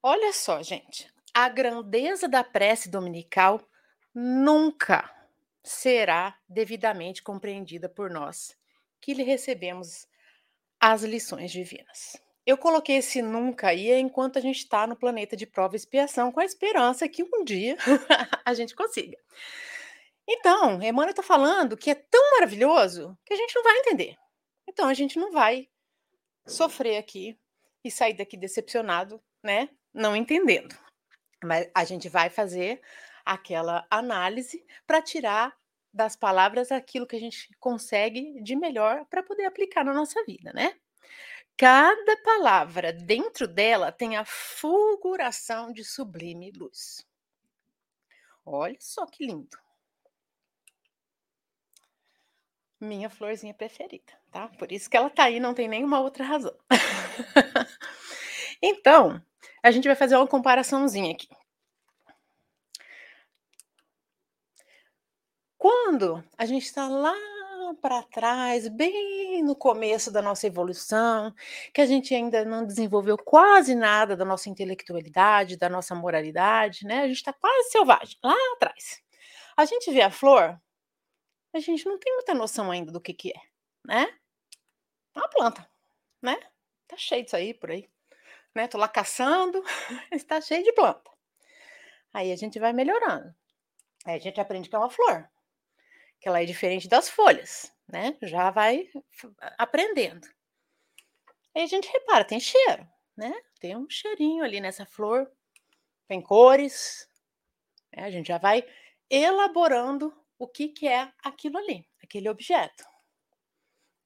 Olha 0.00 0.32
só, 0.32 0.62
gente, 0.62 1.12
a 1.34 1.48
grandeza 1.48 2.28
da 2.28 2.44
prece 2.44 2.88
dominical 2.88 3.60
nunca 4.14 5.12
será 5.64 6.38
devidamente 6.48 7.24
compreendida 7.24 7.88
por 7.88 8.08
nós 8.08 8.56
que 9.00 9.14
lhe 9.14 9.22
recebemos 9.22 10.06
as 10.80 11.02
lições 11.02 11.50
divinas. 11.50 12.16
Eu 12.46 12.56
coloquei 12.56 12.96
esse 12.96 13.20
nunca 13.20 13.68
aí 13.68 13.92
enquanto 13.92 14.38
a 14.38 14.40
gente 14.40 14.58
está 14.58 14.86
no 14.86 14.96
planeta 14.96 15.36
de 15.36 15.46
prova 15.46 15.74
e 15.74 15.76
expiação, 15.76 16.32
com 16.32 16.40
a 16.40 16.44
esperança 16.44 17.08
que 17.08 17.22
um 17.22 17.44
dia 17.44 17.76
a 18.44 18.54
gente 18.54 18.74
consiga. 18.74 19.18
Então, 20.26 20.82
Emmanuel 20.82 21.10
está 21.10 21.22
falando 21.22 21.76
que 21.76 21.90
é 21.90 21.94
tão 21.94 22.32
maravilhoso 22.32 23.18
que 23.24 23.34
a 23.34 23.36
gente 23.36 23.54
não 23.54 23.62
vai 23.62 23.78
entender. 23.78 24.16
Então, 24.68 24.88
a 24.88 24.94
gente 24.94 25.18
não 25.18 25.32
vai 25.32 25.68
sofrer 26.46 26.96
aqui 26.98 27.38
e 27.84 27.90
sair 27.90 28.14
daqui 28.14 28.36
decepcionado, 28.36 29.22
né? 29.42 29.68
Não 29.92 30.14
entendendo. 30.14 30.76
Mas 31.42 31.70
a 31.74 31.84
gente 31.84 32.08
vai 32.08 32.30
fazer 32.30 32.80
aquela 33.24 33.86
análise 33.90 34.64
para 34.86 35.02
tirar 35.02 35.57
das 35.92 36.16
palavras 36.16 36.70
aquilo 36.70 37.06
que 37.06 37.16
a 37.16 37.20
gente 37.20 37.48
consegue 37.58 38.40
de 38.42 38.54
melhor 38.54 39.04
para 39.06 39.22
poder 39.22 39.44
aplicar 39.44 39.84
na 39.84 39.94
nossa 39.94 40.22
vida, 40.24 40.52
né? 40.52 40.74
Cada 41.56 42.16
palavra 42.22 42.92
dentro 42.92 43.48
dela 43.48 43.90
tem 43.90 44.16
a 44.16 44.24
fulguração 44.24 45.72
de 45.72 45.82
sublime 45.82 46.52
luz. 46.52 47.04
Olha 48.46 48.76
só 48.78 49.04
que 49.06 49.26
lindo. 49.26 49.58
Minha 52.80 53.10
florzinha 53.10 53.52
preferida, 53.52 54.12
tá? 54.30 54.46
Por 54.48 54.70
isso 54.70 54.88
que 54.88 54.96
ela 54.96 55.10
tá 55.10 55.24
aí, 55.24 55.40
não 55.40 55.52
tem 55.52 55.66
nenhuma 55.66 55.98
outra 56.00 56.24
razão. 56.24 56.56
então, 58.62 59.20
a 59.60 59.72
gente 59.72 59.88
vai 59.88 59.96
fazer 59.96 60.16
uma 60.16 60.28
comparaçãozinha 60.28 61.12
aqui. 61.12 61.28
Quando 65.58 66.24
a 66.38 66.46
gente 66.46 66.66
está 66.66 66.86
lá 66.86 67.16
para 67.82 68.00
trás, 68.04 68.68
bem 68.68 69.42
no 69.42 69.56
começo 69.56 70.08
da 70.08 70.22
nossa 70.22 70.46
evolução, 70.46 71.34
que 71.74 71.80
a 71.80 71.86
gente 71.86 72.14
ainda 72.14 72.44
não 72.44 72.64
desenvolveu 72.64 73.18
quase 73.18 73.74
nada 73.74 74.16
da 74.16 74.24
nossa 74.24 74.48
intelectualidade, 74.48 75.56
da 75.56 75.68
nossa 75.68 75.96
moralidade, 75.96 76.86
né? 76.86 77.00
A 77.00 77.08
gente 77.08 77.16
está 77.16 77.32
quase 77.32 77.70
selvagem, 77.70 78.16
lá 78.22 78.36
atrás. 78.54 79.02
A 79.56 79.64
gente 79.64 79.90
vê 79.90 80.00
a 80.00 80.12
flor, 80.12 80.60
a 81.52 81.58
gente 81.58 81.84
não 81.86 81.98
tem 81.98 82.14
muita 82.14 82.34
noção 82.34 82.70
ainda 82.70 82.92
do 82.92 83.00
que, 83.00 83.12
que 83.12 83.30
é, 83.30 83.40
né? 83.84 84.16
É 85.16 85.18
uma 85.18 85.28
planta, 85.28 85.68
né? 86.22 86.38
Tá 86.86 86.96
cheio 86.96 87.24
disso 87.24 87.34
aí 87.36 87.52
por 87.52 87.72
aí. 87.72 87.90
Né? 88.54 88.68
Tô 88.68 88.78
lá 88.78 88.88
caçando, 88.88 89.62
está 90.12 90.40
cheio 90.40 90.62
de 90.62 90.72
planta. 90.72 91.10
Aí 92.12 92.30
a 92.30 92.36
gente 92.36 92.60
vai 92.60 92.72
melhorando. 92.72 93.34
Aí 94.06 94.14
a 94.16 94.20
gente 94.20 94.40
aprende 94.40 94.68
que 94.68 94.76
é 94.76 94.78
uma 94.78 94.88
flor 94.90 95.28
que 96.20 96.28
ela 96.28 96.42
é 96.42 96.44
diferente 96.44 96.88
das 96.88 97.08
folhas, 97.08 97.72
né? 97.86 98.16
Já 98.22 98.50
vai 98.50 98.88
aprendendo. 99.56 100.26
Aí 101.54 101.62
a 101.62 101.66
gente 101.66 101.90
repara, 101.90 102.24
tem 102.24 102.40
cheiro, 102.40 102.86
né? 103.16 103.32
Tem 103.60 103.76
um 103.76 103.88
cheirinho 103.88 104.44
ali 104.44 104.60
nessa 104.60 104.86
flor, 104.86 105.30
tem 106.06 106.20
cores, 106.20 107.08
né? 107.94 108.04
a 108.04 108.10
gente 108.10 108.28
já 108.28 108.38
vai 108.38 108.64
elaborando 109.10 110.14
o 110.38 110.46
que, 110.46 110.68
que 110.68 110.86
é 110.86 111.12
aquilo 111.22 111.58
ali, 111.58 111.86
aquele 112.02 112.28
objeto. 112.28 112.84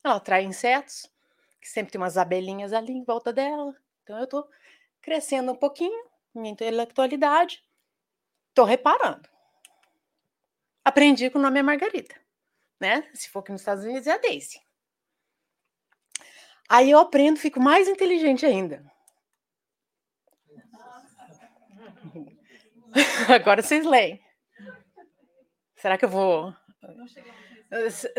Ela 0.04 0.16
atrai 0.16 0.44
insetos, 0.44 1.10
que 1.60 1.68
sempre 1.68 1.92
tem 1.92 2.00
umas 2.00 2.16
abelhinhas 2.16 2.72
ali 2.72 2.92
em 2.92 3.04
volta 3.04 3.32
dela. 3.32 3.74
Então 4.02 4.18
eu 4.18 4.24
estou 4.24 4.48
crescendo 5.00 5.52
um 5.52 5.56
pouquinho, 5.56 6.08
minha 6.34 6.52
intelectualidade, 6.52 7.62
estou 8.48 8.64
reparando. 8.64 9.28
Aprendi 10.84 11.30
que 11.30 11.38
o 11.38 11.40
nome 11.40 11.60
é 11.60 11.62
Margarida, 11.62 12.14
né? 12.80 13.08
Se 13.14 13.28
for 13.28 13.40
aqui 13.40 13.52
nos 13.52 13.60
Estados 13.60 13.84
Unidos 13.84 14.06
é 14.06 14.12
a 14.12 14.18
Daisy. 14.18 14.60
Aí 16.68 16.90
eu 16.90 16.98
aprendo, 16.98 17.38
fico 17.38 17.60
mais 17.60 17.86
inteligente 17.86 18.44
ainda. 18.46 18.84
Agora 23.28 23.62
vocês 23.62 23.84
leem. 23.84 24.20
Será 25.76 25.96
que 25.98 26.04
eu 26.04 26.08
vou? 26.08 26.54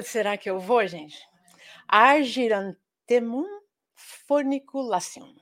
Será 0.04 0.38
que 0.38 0.50
eu 0.50 0.60
vou, 0.60 0.86
gente? 0.88 1.18
Argirantemum 1.88 3.46
forniculacion. 3.94 5.36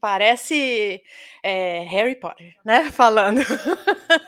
Parece 0.00 1.02
é, 1.42 1.80
Harry 1.84 2.16
Potter, 2.16 2.54
né? 2.64 2.90
Falando. 2.90 3.40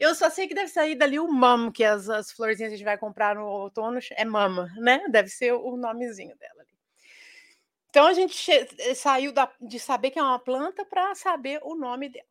Eu 0.00 0.14
só 0.14 0.30
sei 0.30 0.48
que 0.48 0.54
deve 0.54 0.68
sair 0.68 0.94
dali 0.94 1.20
o 1.20 1.28
mamo, 1.28 1.70
que 1.70 1.84
as, 1.84 2.08
as 2.08 2.32
florzinhas 2.32 2.70
que 2.70 2.74
a 2.74 2.78
gente 2.78 2.84
vai 2.86 2.96
comprar 2.96 3.36
no 3.36 3.44
outono 3.46 3.98
é 4.12 4.24
mama, 4.24 4.72
né? 4.78 5.06
Deve 5.10 5.28
ser 5.28 5.52
o 5.52 5.76
nomezinho 5.76 6.34
dela. 6.38 6.64
Então 7.90 8.06
a 8.06 8.14
gente 8.14 8.50
eh, 8.50 8.94
saiu 8.94 9.32
da, 9.32 9.52
de 9.60 9.78
saber 9.78 10.10
que 10.10 10.18
é 10.18 10.22
uma 10.22 10.38
planta 10.38 10.84
para 10.84 11.14
saber 11.14 11.60
o 11.62 11.74
nome 11.74 12.08
dela. 12.08 12.24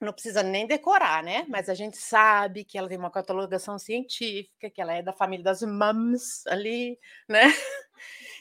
Não 0.00 0.12
precisa 0.12 0.42
nem 0.42 0.66
decorar, 0.66 1.22
né? 1.22 1.44
Mas 1.48 1.68
a 1.68 1.74
gente 1.74 1.96
sabe 1.96 2.64
que 2.64 2.76
ela 2.76 2.88
tem 2.88 2.98
uma 2.98 3.10
catalogação 3.10 3.78
científica, 3.78 4.68
que 4.68 4.80
ela 4.80 4.94
é 4.94 5.02
da 5.02 5.12
família 5.12 5.44
das 5.44 5.62
mums 5.62 6.46
ali, 6.48 6.98
né? 7.28 7.42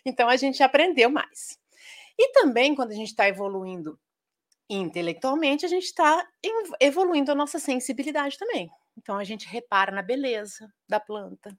Então 0.07 0.29
a 0.29 0.35
gente 0.35 0.61
aprendeu 0.61 1.09
mais. 1.09 1.57
E 2.17 2.31
também, 2.31 2.75
quando 2.75 2.91
a 2.91 2.95
gente 2.95 3.07
está 3.07 3.27
evoluindo 3.27 3.99
intelectualmente, 4.69 5.65
a 5.65 5.69
gente 5.69 5.85
está 5.85 6.27
evoluindo 6.79 7.31
a 7.31 7.35
nossa 7.35 7.59
sensibilidade 7.59 8.37
também. 8.37 8.69
Então, 8.97 9.17
a 9.17 9.23
gente 9.23 9.47
repara 9.47 9.91
na 9.91 10.01
beleza 10.01 10.71
da 10.87 10.99
planta. 10.99 11.57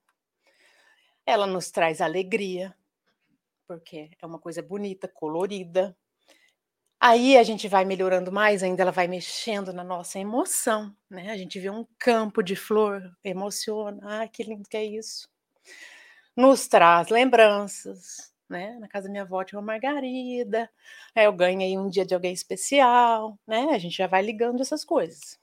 Ela 1.24 1.46
nos 1.46 1.70
traz 1.70 2.00
alegria, 2.00 2.74
porque 3.66 4.10
é 4.20 4.26
uma 4.26 4.38
coisa 4.38 4.62
bonita, 4.62 5.08
colorida. 5.08 5.96
Aí 6.98 7.36
a 7.36 7.42
gente 7.42 7.68
vai 7.68 7.84
melhorando 7.84 8.32
mais 8.32 8.62
ainda, 8.62 8.82
ela 8.82 8.92
vai 8.92 9.06
mexendo 9.06 9.72
na 9.72 9.84
nossa 9.84 10.18
emoção, 10.18 10.96
né? 11.10 11.30
A 11.30 11.36
gente 11.36 11.60
vê 11.60 11.68
um 11.68 11.86
campo 11.98 12.42
de 12.42 12.56
flor, 12.56 13.02
emociona. 13.22 14.22
Ah, 14.22 14.28
que 14.28 14.42
lindo 14.42 14.68
que 14.68 14.76
é 14.76 14.84
isso. 14.84 15.28
Nos 16.34 16.68
traz 16.68 17.08
lembranças, 17.08 18.32
né? 18.48 18.76
Na 18.78 18.88
casa 18.88 19.06
da 19.06 19.10
minha 19.10 19.22
avó 19.22 19.42
tinha 19.44 19.58
uma 19.58 19.66
margarida, 19.66 20.70
eu 21.14 21.32
ganhei 21.32 21.76
um 21.78 21.88
dia 21.88 22.04
de 22.04 22.14
alguém 22.14 22.32
especial, 22.32 23.38
né? 23.46 23.68
A 23.72 23.78
gente 23.78 23.96
já 23.96 24.06
vai 24.06 24.22
ligando 24.22 24.60
essas 24.60 24.84
coisas. 24.84 25.38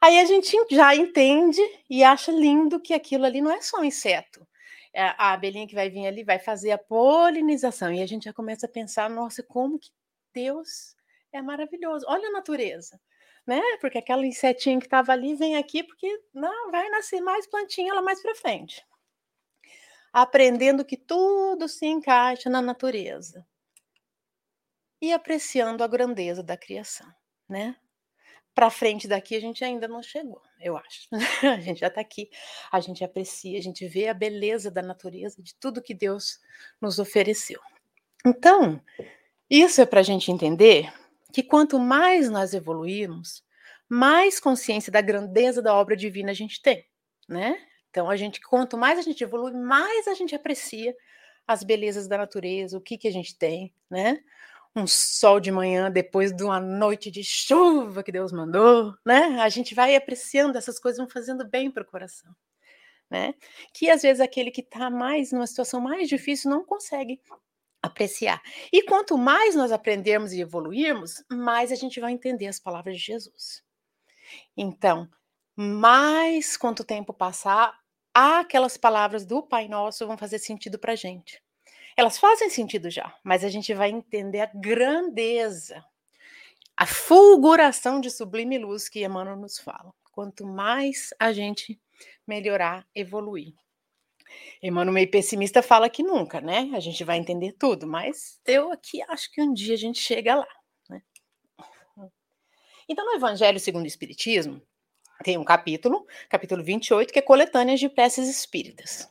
Aí 0.00 0.20
a 0.20 0.24
gente 0.24 0.54
já 0.70 0.94
entende 0.94 1.60
e 1.88 2.04
acha 2.04 2.30
lindo 2.30 2.80
que 2.80 2.92
aquilo 2.92 3.24
ali 3.24 3.40
não 3.40 3.50
é 3.50 3.62
só 3.62 3.80
um 3.80 3.84
inseto. 3.84 4.46
É, 4.92 5.02
a 5.18 5.32
abelhinha 5.32 5.66
que 5.66 5.74
vai 5.74 5.90
vir 5.90 6.06
ali 6.06 6.22
vai 6.22 6.38
fazer 6.38 6.72
a 6.72 6.78
polinização. 6.78 7.92
E 7.92 8.02
a 8.02 8.06
gente 8.06 8.24
já 8.24 8.32
começa 8.32 8.66
a 8.66 8.68
pensar, 8.68 9.08
nossa, 9.10 9.42
como 9.42 9.78
que 9.78 9.90
Deus 10.32 10.94
é 11.32 11.40
maravilhoso. 11.42 12.04
Olha 12.08 12.28
a 12.28 12.32
natureza, 12.32 13.00
né? 13.46 13.60
Porque 13.80 13.98
aquela 13.98 14.26
insetinha 14.26 14.78
que 14.78 14.86
estava 14.86 15.12
ali 15.12 15.34
vem 15.34 15.56
aqui 15.56 15.82
porque 15.82 16.22
não 16.34 16.70
vai 16.70 16.88
nascer 16.90 17.20
mais 17.20 17.46
plantinha 17.46 17.94
lá 17.94 18.02
mais 18.02 18.20
para 18.22 18.34
frente 18.34 18.84
aprendendo 20.14 20.84
que 20.84 20.96
tudo 20.96 21.68
se 21.68 21.84
encaixa 21.86 22.48
na 22.48 22.62
natureza 22.62 23.44
e 25.02 25.12
apreciando 25.12 25.82
a 25.82 25.88
grandeza 25.88 26.40
da 26.40 26.56
criação, 26.56 27.12
né? 27.48 27.74
Para 28.54 28.70
frente 28.70 29.08
daqui 29.08 29.34
a 29.34 29.40
gente 29.40 29.64
ainda 29.64 29.88
não 29.88 30.00
chegou, 30.00 30.40
eu 30.60 30.76
acho. 30.76 31.08
a 31.42 31.58
gente 31.60 31.80
já 31.80 31.88
está 31.88 32.00
aqui, 32.00 32.30
a 32.70 32.78
gente 32.78 33.02
aprecia, 33.02 33.58
a 33.58 33.62
gente 33.62 33.88
vê 33.88 34.06
a 34.06 34.14
beleza 34.14 34.70
da 34.70 34.80
natureza, 34.80 35.42
de 35.42 35.52
tudo 35.56 35.82
que 35.82 35.92
Deus 35.92 36.38
nos 36.80 37.00
ofereceu. 37.00 37.60
Então, 38.24 38.80
isso 39.50 39.80
é 39.80 39.86
para 39.86 39.98
a 39.98 40.04
gente 40.04 40.30
entender 40.30 40.94
que 41.32 41.42
quanto 41.42 41.76
mais 41.80 42.30
nós 42.30 42.54
evoluirmos, 42.54 43.42
mais 43.88 44.38
consciência 44.38 44.92
da 44.92 45.00
grandeza 45.00 45.60
da 45.60 45.74
obra 45.74 45.96
divina 45.96 46.30
a 46.30 46.34
gente 46.34 46.62
tem, 46.62 46.86
né? 47.28 47.58
Então, 47.94 48.10
a 48.10 48.16
gente, 48.16 48.40
quanto 48.40 48.76
mais 48.76 48.98
a 48.98 49.02
gente 49.02 49.22
evolui, 49.22 49.52
mais 49.52 50.08
a 50.08 50.14
gente 50.14 50.34
aprecia 50.34 50.96
as 51.46 51.62
belezas 51.62 52.08
da 52.08 52.18
natureza, 52.18 52.76
o 52.76 52.80
que, 52.80 52.98
que 52.98 53.06
a 53.06 53.12
gente 53.12 53.38
tem, 53.38 53.72
né? 53.88 54.20
Um 54.74 54.84
sol 54.84 55.38
de 55.38 55.52
manhã 55.52 55.92
depois 55.92 56.32
de 56.32 56.42
uma 56.42 56.58
noite 56.58 57.08
de 57.08 57.22
chuva 57.22 58.02
que 58.02 58.10
Deus 58.10 58.32
mandou, 58.32 58.96
né? 59.06 59.38
A 59.40 59.48
gente 59.48 59.76
vai 59.76 59.94
apreciando 59.94 60.58
essas 60.58 60.80
coisas, 60.80 60.98
vão 60.98 61.08
fazendo 61.08 61.48
bem 61.48 61.70
para 61.70 61.84
o 61.84 61.86
coração, 61.86 62.34
né? 63.08 63.32
Que 63.72 63.88
às 63.88 64.02
vezes 64.02 64.20
aquele 64.20 64.50
que 64.50 64.62
está 64.62 64.90
mais 64.90 65.30
numa 65.30 65.46
situação 65.46 65.80
mais 65.80 66.08
difícil 66.08 66.50
não 66.50 66.64
consegue 66.64 67.20
apreciar. 67.80 68.42
E 68.72 68.82
quanto 68.82 69.16
mais 69.16 69.54
nós 69.54 69.70
aprendermos 69.70 70.32
e 70.32 70.40
evoluirmos, 70.40 71.22
mais 71.30 71.70
a 71.70 71.76
gente 71.76 72.00
vai 72.00 72.10
entender 72.10 72.48
as 72.48 72.58
palavras 72.58 72.96
de 72.96 73.02
Jesus. 73.04 73.62
Então, 74.56 75.08
mais 75.56 76.56
quanto 76.56 76.82
tempo 76.82 77.14
passar, 77.14 77.83
aquelas 78.14 78.76
palavras 78.76 79.26
do 79.26 79.42
Pai 79.42 79.66
Nosso 79.66 80.06
vão 80.06 80.16
fazer 80.16 80.38
sentido 80.38 80.78
para 80.78 80.92
a 80.92 80.96
gente. 80.96 81.42
Elas 81.96 82.18
fazem 82.18 82.48
sentido 82.48 82.90
já, 82.90 83.14
mas 83.22 83.44
a 83.44 83.48
gente 83.48 83.74
vai 83.74 83.90
entender 83.90 84.40
a 84.40 84.50
grandeza, 84.54 85.84
a 86.76 86.86
fulguração 86.86 88.00
de 88.00 88.10
sublime 88.10 88.58
luz 88.58 88.88
que 88.88 89.04
Emmanuel 89.04 89.36
nos 89.36 89.58
fala. 89.58 89.92
Quanto 90.12 90.46
mais 90.46 91.10
a 91.18 91.32
gente 91.32 91.80
melhorar, 92.26 92.86
evoluir. 92.94 93.54
Emmanuel 94.62 94.94
meio 94.94 95.10
pessimista 95.10 95.62
fala 95.62 95.90
que 95.90 96.02
nunca, 96.02 96.40
né? 96.40 96.70
A 96.74 96.80
gente 96.80 97.04
vai 97.04 97.18
entender 97.18 97.52
tudo, 97.52 97.86
mas 97.86 98.40
eu 98.46 98.72
aqui 98.72 99.02
acho 99.02 99.30
que 99.30 99.42
um 99.42 99.52
dia 99.52 99.74
a 99.74 99.78
gente 99.78 100.00
chega 100.00 100.34
lá. 100.34 100.48
Né? 100.88 101.02
Então, 102.88 103.04
no 103.04 103.14
Evangelho 103.14 103.60
segundo 103.60 103.84
o 103.84 103.88
Espiritismo, 103.88 104.60
tem 105.22 105.38
um 105.38 105.44
capítulo, 105.44 106.06
capítulo 106.28 106.62
28, 106.62 107.12
que 107.12 107.18
é 107.18 107.22
coletâneas 107.22 107.78
de 107.78 107.88
preces 107.88 108.28
espíritas. 108.28 109.10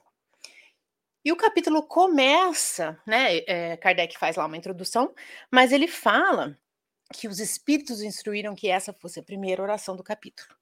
E 1.25 1.31
o 1.31 1.37
capítulo 1.37 1.81
começa, 1.83 2.99
né? 3.07 3.37
É, 3.47 3.77
Kardec 3.77 4.17
faz 4.17 4.35
lá 4.35 4.45
uma 4.45 4.57
introdução, 4.57 5.13
mas 5.49 5.71
ele 5.71 5.87
fala 5.87 6.59
que 7.13 7.27
os 7.27 7.39
espíritos 7.39 8.01
instruíram 8.01 8.55
que 8.55 8.69
essa 8.69 8.91
fosse 8.91 9.19
a 9.19 9.23
primeira 9.23 9.61
oração 9.61 9.95
do 9.95 10.03
capítulo. 10.03 10.53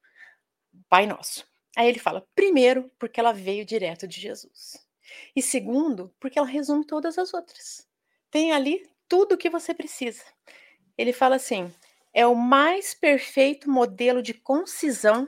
Pai 0.87 1.07
Nosso. 1.07 1.47
Aí 1.75 1.87
ele 1.87 1.99
fala, 1.99 2.27
primeiro, 2.35 2.91
porque 2.99 3.19
ela 3.19 3.31
veio 3.31 3.65
direto 3.65 4.07
de 4.07 4.19
Jesus. 4.19 4.85
E 5.35 5.41
segundo, 5.41 6.13
porque 6.19 6.37
ela 6.37 6.47
resume 6.47 6.85
todas 6.85 7.17
as 7.17 7.33
outras. 7.33 7.87
Tem 8.29 8.51
ali 8.51 8.87
tudo 9.07 9.35
o 9.35 9.37
que 9.37 9.49
você 9.49 9.73
precisa. 9.73 10.23
Ele 10.97 11.11
fala 11.11 11.35
assim: 11.35 11.73
é 12.13 12.25
o 12.25 12.35
mais 12.35 12.93
perfeito 12.93 13.69
modelo 13.69 14.21
de 14.21 14.33
concisão, 14.33 15.27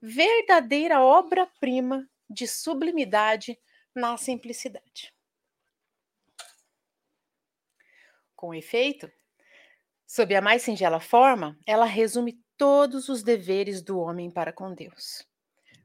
verdadeira 0.00 1.00
obra-prima 1.00 2.08
de 2.28 2.46
sublimidade 2.48 3.58
na 3.94 4.16
simplicidade. 4.16 5.14
Com 8.34 8.54
efeito, 8.54 9.10
sob 10.06 10.34
a 10.34 10.40
mais 10.40 10.62
singela 10.62 10.98
forma, 10.98 11.58
ela 11.66 11.84
resume 11.84 12.42
todos 12.56 13.08
os 13.08 13.22
deveres 13.22 13.82
do 13.82 13.98
homem 13.98 14.30
para 14.30 14.52
com 14.52 14.74
Deus, 14.74 15.26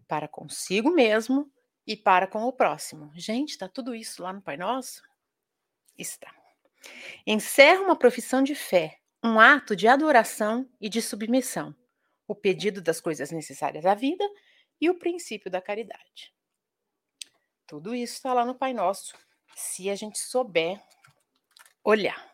para 0.08 0.28
consigo 0.28 0.90
mesmo 0.92 1.52
e 1.86 1.96
para 1.96 2.28
com 2.28 2.44
o 2.44 2.54
próximo. 2.54 3.12
Gente, 3.16 3.52
está 3.52 3.68
tudo 3.68 3.94
isso 3.94 4.24
lá 4.24 4.34
no 4.34 4.42
Pai 4.42 4.58
Nosso? 4.58 5.02
Está. 5.98 6.34
Encerra 7.26 7.82
uma 7.82 7.96
profissão 7.96 8.42
de 8.42 8.56
fé, 8.56 9.00
um 9.24 9.40
ato 9.40 9.76
de 9.76 9.88
adoração 9.88 10.70
e 10.80 10.90
de 10.90 11.02
submissão, 11.02 11.76
o 12.28 12.36
pedido 12.36 12.82
das 12.82 13.02
coisas 13.02 13.32
necessárias 13.32 13.86
à 13.86 13.96
vida 13.96 14.24
e 14.80 14.90
o 14.90 15.00
princípio 15.00 15.50
da 15.50 15.62
caridade. 15.62 16.34
Tudo 17.66 17.94
isso 17.94 18.14
está 18.14 18.34
lá 18.34 18.46
no 18.46 18.56
Pai 18.56 18.74
Nosso, 18.74 19.18
se 19.56 19.90
a 19.90 19.96
gente 19.96 20.20
souber 20.20 20.82
olhar. 21.84 22.32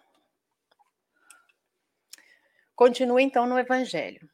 Continua 2.75 3.21
então 3.21 3.47
no 3.47 3.57
Evangelho. 3.57 4.29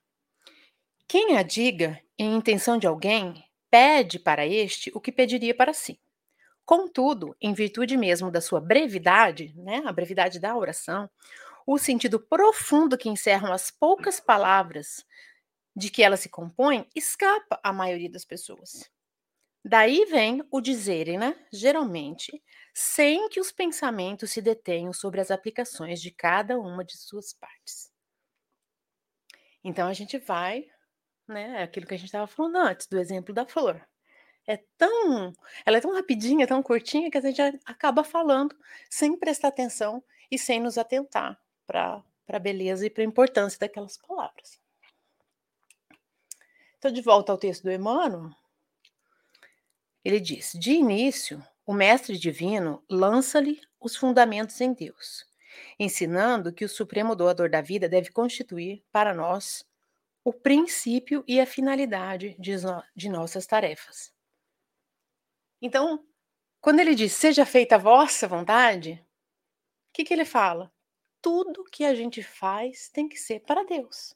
Quem 1.07 1.37
a 1.37 1.43
diga 1.43 2.01
em 2.19 2.35
intenção 2.35 2.77
de 2.77 2.85
alguém, 2.85 3.45
pede 3.71 4.19
para 4.19 4.45
este 4.45 4.91
o 4.93 4.99
que 4.99 5.11
pediria 5.11 5.55
para 5.55 5.73
si. 5.73 5.99
Contudo, 6.65 7.35
em 7.41 7.53
virtude 7.53 7.95
mesmo 7.95 8.29
da 8.29 8.41
sua 8.41 8.59
brevidade, 8.59 9.53
né, 9.55 9.81
a 9.85 9.91
brevidade 9.93 10.39
da 10.39 10.55
oração, 10.55 11.09
o 11.71 11.77
sentido 11.77 12.19
profundo 12.19 12.97
que 12.97 13.09
encerram 13.09 13.53
as 13.53 13.69
poucas 13.69 14.19
palavras 14.19 15.05
de 15.75 15.91
que 15.91 16.01
ela 16.01 16.17
se 16.17 16.27
compõe 16.27 16.89
escapa 16.95 17.59
à 17.63 17.71
maioria 17.71 18.09
das 18.09 18.25
pessoas. 18.25 18.89
Daí 19.63 20.03
vem 20.05 20.43
o 20.49 20.61
dizerem, 20.61 21.19
né? 21.19 21.35
Geralmente, 21.53 22.43
sem 22.73 23.29
que 23.29 23.39
os 23.39 23.51
pensamentos 23.51 24.31
se 24.31 24.41
detenham 24.41 24.91
sobre 24.91 25.21
as 25.21 25.29
aplicações 25.29 26.01
de 26.01 26.09
cada 26.09 26.57
uma 26.57 26.83
de 26.83 26.97
suas 26.97 27.33
partes. 27.35 27.91
Então 29.63 29.87
a 29.87 29.93
gente 29.93 30.17
vai, 30.17 30.65
né? 31.27 31.61
É 31.61 31.63
aquilo 31.65 31.85
que 31.85 31.93
a 31.93 31.97
gente 31.97 32.07
estava 32.07 32.25
falando 32.25 32.55
antes, 32.55 32.87
do 32.87 32.97
exemplo 32.97 33.31
da 33.31 33.45
flor. 33.45 33.79
É 34.47 34.57
tão, 34.75 35.31
ela 35.63 35.77
é 35.77 35.81
tão 35.81 35.93
rapidinha, 35.93 36.47
tão 36.47 36.63
curtinha 36.63 37.11
que 37.11 37.17
a 37.19 37.21
gente 37.21 37.61
acaba 37.63 38.03
falando 38.03 38.57
sem 38.89 39.15
prestar 39.15 39.49
atenção 39.49 40.03
e 40.31 40.39
sem 40.39 40.59
nos 40.59 40.75
atentar 40.75 41.39
para 41.69 42.03
a 42.27 42.39
beleza 42.39 42.87
e 42.87 42.89
para 42.89 43.03
a 43.03 43.05
importância 43.05 43.59
daquelas 43.59 43.95
palavras. 43.95 44.59
Então, 46.79 46.91
de 46.91 47.01
volta 47.01 47.31
ao 47.31 47.37
texto 47.37 47.63
do 47.63 47.71
Emmanuel, 47.71 48.31
ele 50.03 50.19
diz: 50.19 50.53
de 50.53 50.71
início, 50.71 51.45
o 51.65 51.73
Mestre 51.73 52.17
Divino 52.17 52.83
lança-lhe 52.89 53.61
os 53.79 53.95
fundamentos 53.95 54.59
em 54.59 54.73
Deus, 54.73 55.25
ensinando 55.77 56.51
que 56.51 56.65
o 56.65 56.69
Supremo 56.69 57.15
Doador 57.15 57.49
da 57.49 57.61
vida 57.61 57.87
deve 57.87 58.09
constituir 58.11 58.83
para 58.91 59.13
nós 59.13 59.63
o 60.23 60.33
princípio 60.33 61.23
e 61.27 61.39
a 61.39 61.45
finalidade 61.45 62.35
de, 62.39 62.55
de 62.95 63.09
nossas 63.09 63.45
tarefas. 63.45 64.11
Então, 65.61 66.03
quando 66.59 66.79
ele 66.79 66.95
diz 66.95 67.13
seja 67.13 67.45
feita 67.45 67.75
a 67.75 67.79
vossa 67.79 68.27
vontade, 68.27 69.05
o 69.89 69.93
que, 69.93 70.03
que 70.03 70.13
ele 70.13 70.25
fala? 70.25 70.71
Tudo 71.21 71.63
que 71.65 71.83
a 71.83 71.93
gente 71.93 72.23
faz 72.23 72.89
tem 72.89 73.07
que 73.07 73.17
ser 73.17 73.41
para 73.41 73.63
Deus. 73.63 74.15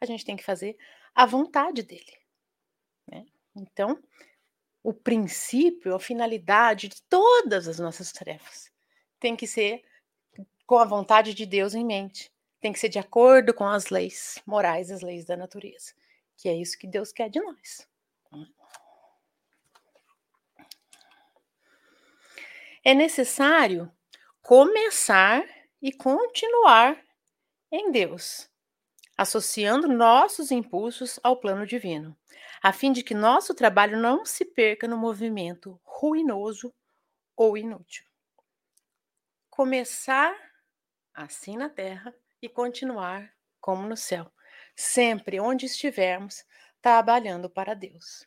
A 0.00 0.06
gente 0.06 0.24
tem 0.24 0.36
que 0.36 0.44
fazer 0.44 0.76
a 1.14 1.26
vontade 1.26 1.82
dele. 1.82 2.18
Né? 3.06 3.26
Então, 3.54 4.02
o 4.82 4.92
princípio, 4.92 5.94
a 5.94 6.00
finalidade 6.00 6.88
de 6.88 7.02
todas 7.02 7.68
as 7.68 7.78
nossas 7.78 8.12
tarefas 8.12 8.70
tem 9.18 9.36
que 9.36 9.46
ser 9.46 9.84
com 10.66 10.78
a 10.78 10.84
vontade 10.84 11.34
de 11.34 11.44
Deus 11.44 11.74
em 11.74 11.84
mente. 11.84 12.32
Tem 12.60 12.72
que 12.72 12.78
ser 12.78 12.88
de 12.88 12.98
acordo 12.98 13.52
com 13.52 13.66
as 13.66 13.90
leis 13.90 14.40
morais, 14.46 14.90
as 14.90 15.02
leis 15.02 15.24
da 15.24 15.36
natureza, 15.36 15.92
que 16.36 16.48
é 16.48 16.54
isso 16.54 16.78
que 16.78 16.86
Deus 16.86 17.12
quer 17.12 17.28
de 17.28 17.40
nós. 17.40 17.88
É 22.82 22.94
necessário 22.94 23.92
começar 24.40 25.44
e 25.80 25.92
continuar 25.92 27.02
em 27.70 27.90
Deus, 27.90 28.50
associando 29.16 29.88
nossos 29.88 30.50
impulsos 30.50 31.18
ao 31.22 31.36
plano 31.36 31.66
divino, 31.66 32.16
a 32.62 32.72
fim 32.72 32.92
de 32.92 33.02
que 33.02 33.14
nosso 33.14 33.54
trabalho 33.54 33.98
não 33.98 34.24
se 34.24 34.44
perca 34.44 34.86
no 34.86 34.96
movimento 34.96 35.80
ruinoso 35.84 36.74
ou 37.36 37.56
inútil. 37.56 38.04
Começar 39.48 40.34
assim 41.14 41.56
na 41.56 41.68
terra 41.68 42.14
e 42.40 42.48
continuar 42.48 43.32
como 43.60 43.86
no 43.86 43.96
céu, 43.96 44.32
sempre 44.74 45.38
onde 45.38 45.66
estivermos, 45.66 46.44
trabalhando 46.80 47.48
para 47.48 47.74
Deus. 47.74 48.26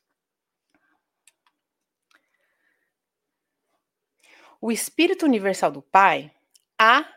O 4.61 4.71
Espírito 4.71 5.25
Universal 5.25 5.71
do 5.71 5.81
Pai 5.81 6.33
há 6.79 7.13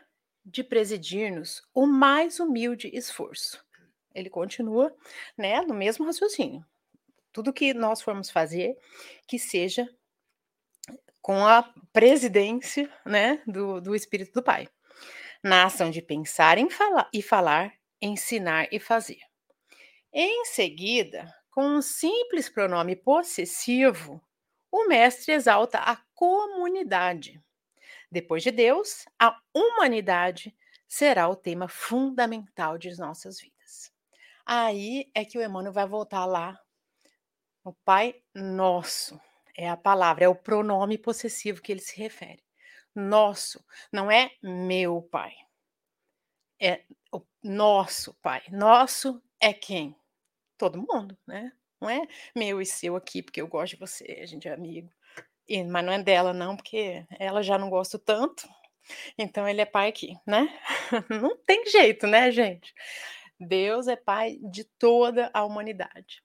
de 0.47 0.63
presidir-nos 0.63 1.61
o 1.73 1.85
mais 1.85 2.39
humilde 2.39 2.89
esforço, 2.93 3.63
ele 4.15 4.29
continua, 4.29 4.95
né, 5.37 5.61
no 5.61 5.73
mesmo 5.73 6.05
raciocínio. 6.05 6.65
Tudo 7.31 7.53
que 7.53 7.73
nós 7.73 8.01
formos 8.01 8.29
fazer, 8.29 8.75
que 9.27 9.37
seja 9.37 9.87
com 11.21 11.45
a 11.45 11.61
presidência, 11.91 12.89
né, 13.05 13.43
do, 13.45 13.81
do 13.81 13.93
Espírito 13.93 14.31
do 14.31 14.41
Pai. 14.41 14.67
Na 15.43 15.65
ação 15.65 15.91
de 15.91 16.01
pensar 16.01 16.57
em 16.57 16.69
falar 16.69 17.09
e 17.13 17.21
falar, 17.21 17.73
ensinar 18.01 18.67
e 18.71 18.79
fazer. 18.79 19.19
Em 20.11 20.45
seguida, 20.45 21.31
com 21.51 21.67
um 21.67 21.81
simples 21.81 22.49
pronome 22.49 22.95
possessivo, 22.95 24.21
o 24.71 24.87
mestre 24.87 25.33
exalta 25.33 25.79
a 25.79 25.97
comunidade. 26.15 27.41
Depois 28.11 28.43
de 28.43 28.51
Deus, 28.51 29.05
a 29.19 29.37
humanidade 29.53 30.55
será 30.87 31.27
o 31.27 31.35
tema 31.35 31.67
fundamental 31.67 32.77
de 32.77 32.95
nossas 32.97 33.39
vidas. 33.39 33.91
Aí 34.45 35.11
é 35.13 35.25
que 35.25 35.37
o 35.37 35.43
Emmanuel 35.43 35.73
vai 35.73 35.85
voltar 35.85 36.25
lá 36.25 36.57
o 37.63 37.73
Pai 37.73 38.15
Nosso. 38.33 39.19
É 39.55 39.69
a 39.69 39.75
palavra, 39.75 40.23
é 40.23 40.29
o 40.29 40.35
pronome 40.35 40.97
possessivo 40.97 41.61
que 41.61 41.71
ele 41.71 41.81
se 41.81 41.97
refere. 41.97 42.41
Nosso, 42.95 43.63
não 43.91 44.09
é 44.09 44.31
meu 44.41 45.01
Pai. 45.01 45.33
É 46.59 46.83
o 47.11 47.21
nosso 47.43 48.13
Pai. 48.21 48.41
Nosso 48.49 49.21
é 49.39 49.53
quem? 49.53 49.95
Todo 50.57 50.77
mundo, 50.77 51.17
né? 51.27 51.51
Não 51.79 51.89
é 51.89 52.07
meu 52.35 52.61
e 52.61 52.65
seu 52.65 52.95
aqui, 52.95 53.21
porque 53.21 53.41
eu 53.41 53.47
gosto 53.47 53.73
de 53.73 53.79
você, 53.79 54.19
a 54.21 54.25
gente 54.25 54.47
é 54.47 54.53
amigo. 54.53 54.89
E, 55.47 55.63
mas 55.63 55.85
não 55.85 55.93
é 55.93 56.03
dela, 56.03 56.33
não, 56.33 56.55
porque 56.55 57.05
ela 57.19 57.41
já 57.41 57.57
não 57.57 57.69
gosta 57.69 57.97
tanto. 57.97 58.47
Então 59.17 59.47
ele 59.47 59.61
é 59.61 59.65
pai 59.65 59.89
aqui, 59.89 60.17
né? 60.25 60.47
Não 61.09 61.35
tem 61.45 61.65
jeito, 61.65 62.07
né, 62.07 62.31
gente? 62.31 62.73
Deus 63.39 63.87
é 63.87 63.95
pai 63.95 64.39
de 64.41 64.63
toda 64.63 65.29
a 65.33 65.43
humanidade, 65.43 66.23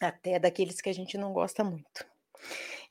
até 0.00 0.38
daqueles 0.38 0.80
que 0.80 0.88
a 0.88 0.92
gente 0.92 1.16
não 1.16 1.32
gosta 1.32 1.62
muito. 1.62 2.06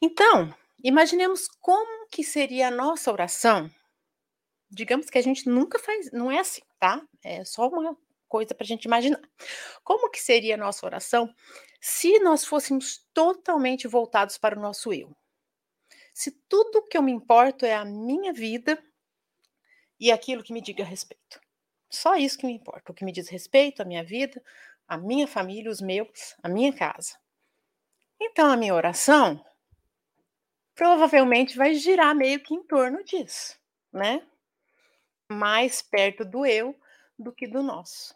Então, 0.02 0.54
imaginemos 0.84 1.48
como 1.60 2.08
que 2.10 2.24
seria 2.24 2.68
a 2.68 2.72
nossa 2.72 3.12
oração. 3.12 3.70
Digamos 4.70 5.10
que 5.10 5.18
a 5.18 5.22
gente 5.22 5.50
nunca 5.50 5.80
faz, 5.80 6.12
não 6.12 6.32
é 6.32 6.40
assim, 6.40 6.62
tá? 6.80 7.02
É 7.24 7.44
só 7.44 7.68
uma 7.68 7.98
coisa 8.28 8.54
para 8.54 8.64
a 8.64 8.68
gente 8.68 8.86
imaginar. 8.86 9.22
Como 9.84 10.10
que 10.10 10.20
seria 10.20 10.56
a 10.56 10.58
nossa 10.58 10.86
oração 10.86 11.34
se 11.82 12.20
nós 12.20 12.46
fôssemos 12.46 13.06
totalmente 13.14 13.88
voltados 13.88 14.38
para 14.38 14.58
o 14.58 14.62
nosso 14.62 14.94
eu? 14.94 15.16
Se 16.18 16.32
tudo 16.50 16.82
que 16.82 16.98
eu 16.98 17.04
me 17.04 17.12
importo 17.12 17.64
é 17.64 17.76
a 17.76 17.86
minha 17.86 18.34
vida 18.34 18.84
e 20.00 20.12
aquilo 20.12 20.42
que 20.42 20.52
me 20.52 20.60
diga 20.60 20.84
respeito. 20.84 21.40
Só 21.92 22.16
isso 22.16 22.40
que 22.40 22.48
me 22.48 22.54
importa, 22.54 22.92
o 22.92 22.96
que 22.96 23.06
me 23.06 23.12
diz 23.12 23.30
respeito, 23.30 23.84
a 23.84 23.86
minha 23.86 24.04
vida, 24.04 24.44
a 24.88 24.98
minha 24.98 25.28
família, 25.28 25.70
os 25.70 25.80
meus, 25.80 26.36
a 26.42 26.50
minha 26.50 26.74
casa. 26.74 27.20
Então 28.20 28.50
a 28.50 28.58
minha 28.58 28.74
oração 28.74 29.46
provavelmente 30.74 31.56
vai 31.56 31.76
girar 31.76 32.16
meio 32.16 32.40
que 32.40 32.56
em 32.56 32.64
torno 32.64 33.04
disso, 33.04 33.56
né? 33.94 34.26
Mais 35.30 35.84
perto 35.84 36.26
do 36.26 36.48
eu 36.48 36.76
do 37.18 37.32
que 37.32 37.46
do 37.46 37.62
nosso. 37.62 38.16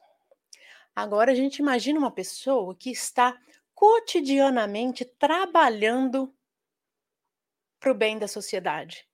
Agora 0.96 1.34
a 1.34 1.36
gente 1.36 1.60
imagina 1.60 2.00
uma 2.00 2.12
pessoa 2.12 2.74
que 2.74 2.90
está 2.90 3.40
cotidianamente 3.76 5.06
trabalhando 5.06 6.34
para 7.82 7.92
o 7.92 7.96
bem 7.96 8.20
da 8.20 8.28
sociedade, 8.28 9.06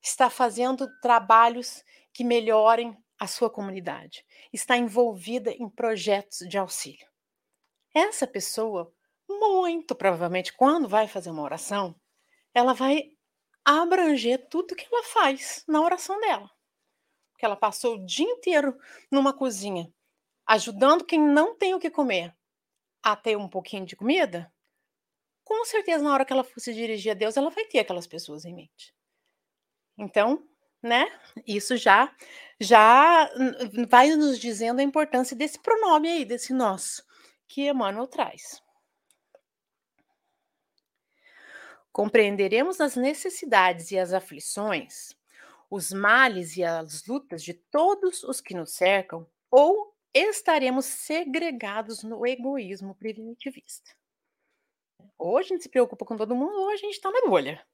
está 0.00 0.30
fazendo 0.30 0.88
trabalhos 1.00 1.84
que 2.12 2.22
melhorem 2.22 2.96
a 3.18 3.26
sua 3.26 3.50
comunidade, 3.50 4.24
está 4.52 4.76
envolvida 4.76 5.50
em 5.50 5.68
projetos 5.68 6.48
de 6.48 6.56
auxílio. 6.56 7.06
Essa 7.92 8.26
pessoa, 8.26 8.92
muito 9.28 9.94
provavelmente, 9.94 10.52
quando 10.52 10.88
vai 10.88 11.08
fazer 11.08 11.30
uma 11.30 11.42
oração, 11.42 11.94
ela 12.54 12.72
vai 12.72 13.10
abranger 13.64 14.48
tudo 14.48 14.76
que 14.76 14.86
ela 14.90 15.02
faz 15.02 15.64
na 15.66 15.80
oração 15.80 16.20
dela. 16.20 16.48
Porque 17.32 17.44
ela 17.44 17.56
passou 17.56 17.96
o 17.96 18.06
dia 18.06 18.28
inteiro 18.28 18.78
numa 19.10 19.32
cozinha, 19.32 19.92
ajudando 20.46 21.04
quem 21.04 21.20
não 21.20 21.56
tem 21.56 21.74
o 21.74 21.80
que 21.80 21.90
comer 21.90 22.32
a 23.02 23.16
ter 23.16 23.36
um 23.36 23.48
pouquinho 23.48 23.84
de 23.84 23.96
comida. 23.96 24.52
Com 25.44 25.64
certeza, 25.64 26.02
na 26.02 26.12
hora 26.12 26.24
que 26.24 26.32
ela 26.32 26.42
for 26.42 26.58
se 26.58 26.72
dirigir 26.72 27.12
a 27.12 27.14
Deus, 27.14 27.36
ela 27.36 27.50
vai 27.50 27.64
ter 27.66 27.80
aquelas 27.80 28.06
pessoas 28.06 28.44
em 28.44 28.54
mente. 28.54 28.94
Então, 29.98 30.42
né? 30.82 31.06
Isso 31.46 31.76
já 31.76 32.14
já 32.60 33.30
vai 33.88 34.14
nos 34.16 34.38
dizendo 34.38 34.80
a 34.80 34.82
importância 34.82 35.36
desse 35.36 35.58
pronome 35.58 36.08
aí, 36.08 36.24
desse 36.24 36.52
nós, 36.52 37.04
que 37.48 37.68
Emmanuel 37.68 38.06
traz. 38.06 38.62
Compreenderemos 41.92 42.80
as 42.80 42.96
necessidades 42.96 43.90
e 43.90 43.98
as 43.98 44.12
aflições, 44.12 45.14
os 45.70 45.92
males 45.92 46.56
e 46.56 46.64
as 46.64 47.06
lutas 47.06 47.42
de 47.42 47.54
todos 47.54 48.24
os 48.24 48.40
que 48.40 48.54
nos 48.54 48.74
cercam, 48.74 49.26
ou 49.50 49.94
estaremos 50.12 50.86
segregados 50.86 52.02
no 52.02 52.26
egoísmo 52.26 52.94
primitivista. 52.94 53.90
Ou 55.18 55.38
a 55.38 55.42
gente 55.42 55.62
se 55.62 55.68
preocupa 55.68 56.04
com 56.04 56.16
todo 56.16 56.34
mundo, 56.34 56.58
ou 56.60 56.70
a 56.70 56.76
gente 56.76 56.94
está 56.94 57.10
na 57.10 57.22
bolha. 57.22 57.64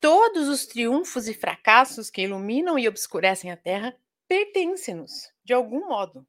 Todos 0.00 0.48
os 0.48 0.66
triunfos 0.66 1.28
e 1.28 1.34
fracassos 1.34 2.10
que 2.10 2.22
iluminam 2.22 2.78
e 2.78 2.88
obscurecem 2.88 3.50
a 3.50 3.56
Terra 3.56 3.96
pertencem-nos, 4.26 5.32
de 5.44 5.52
algum 5.52 5.88
modo. 5.88 6.26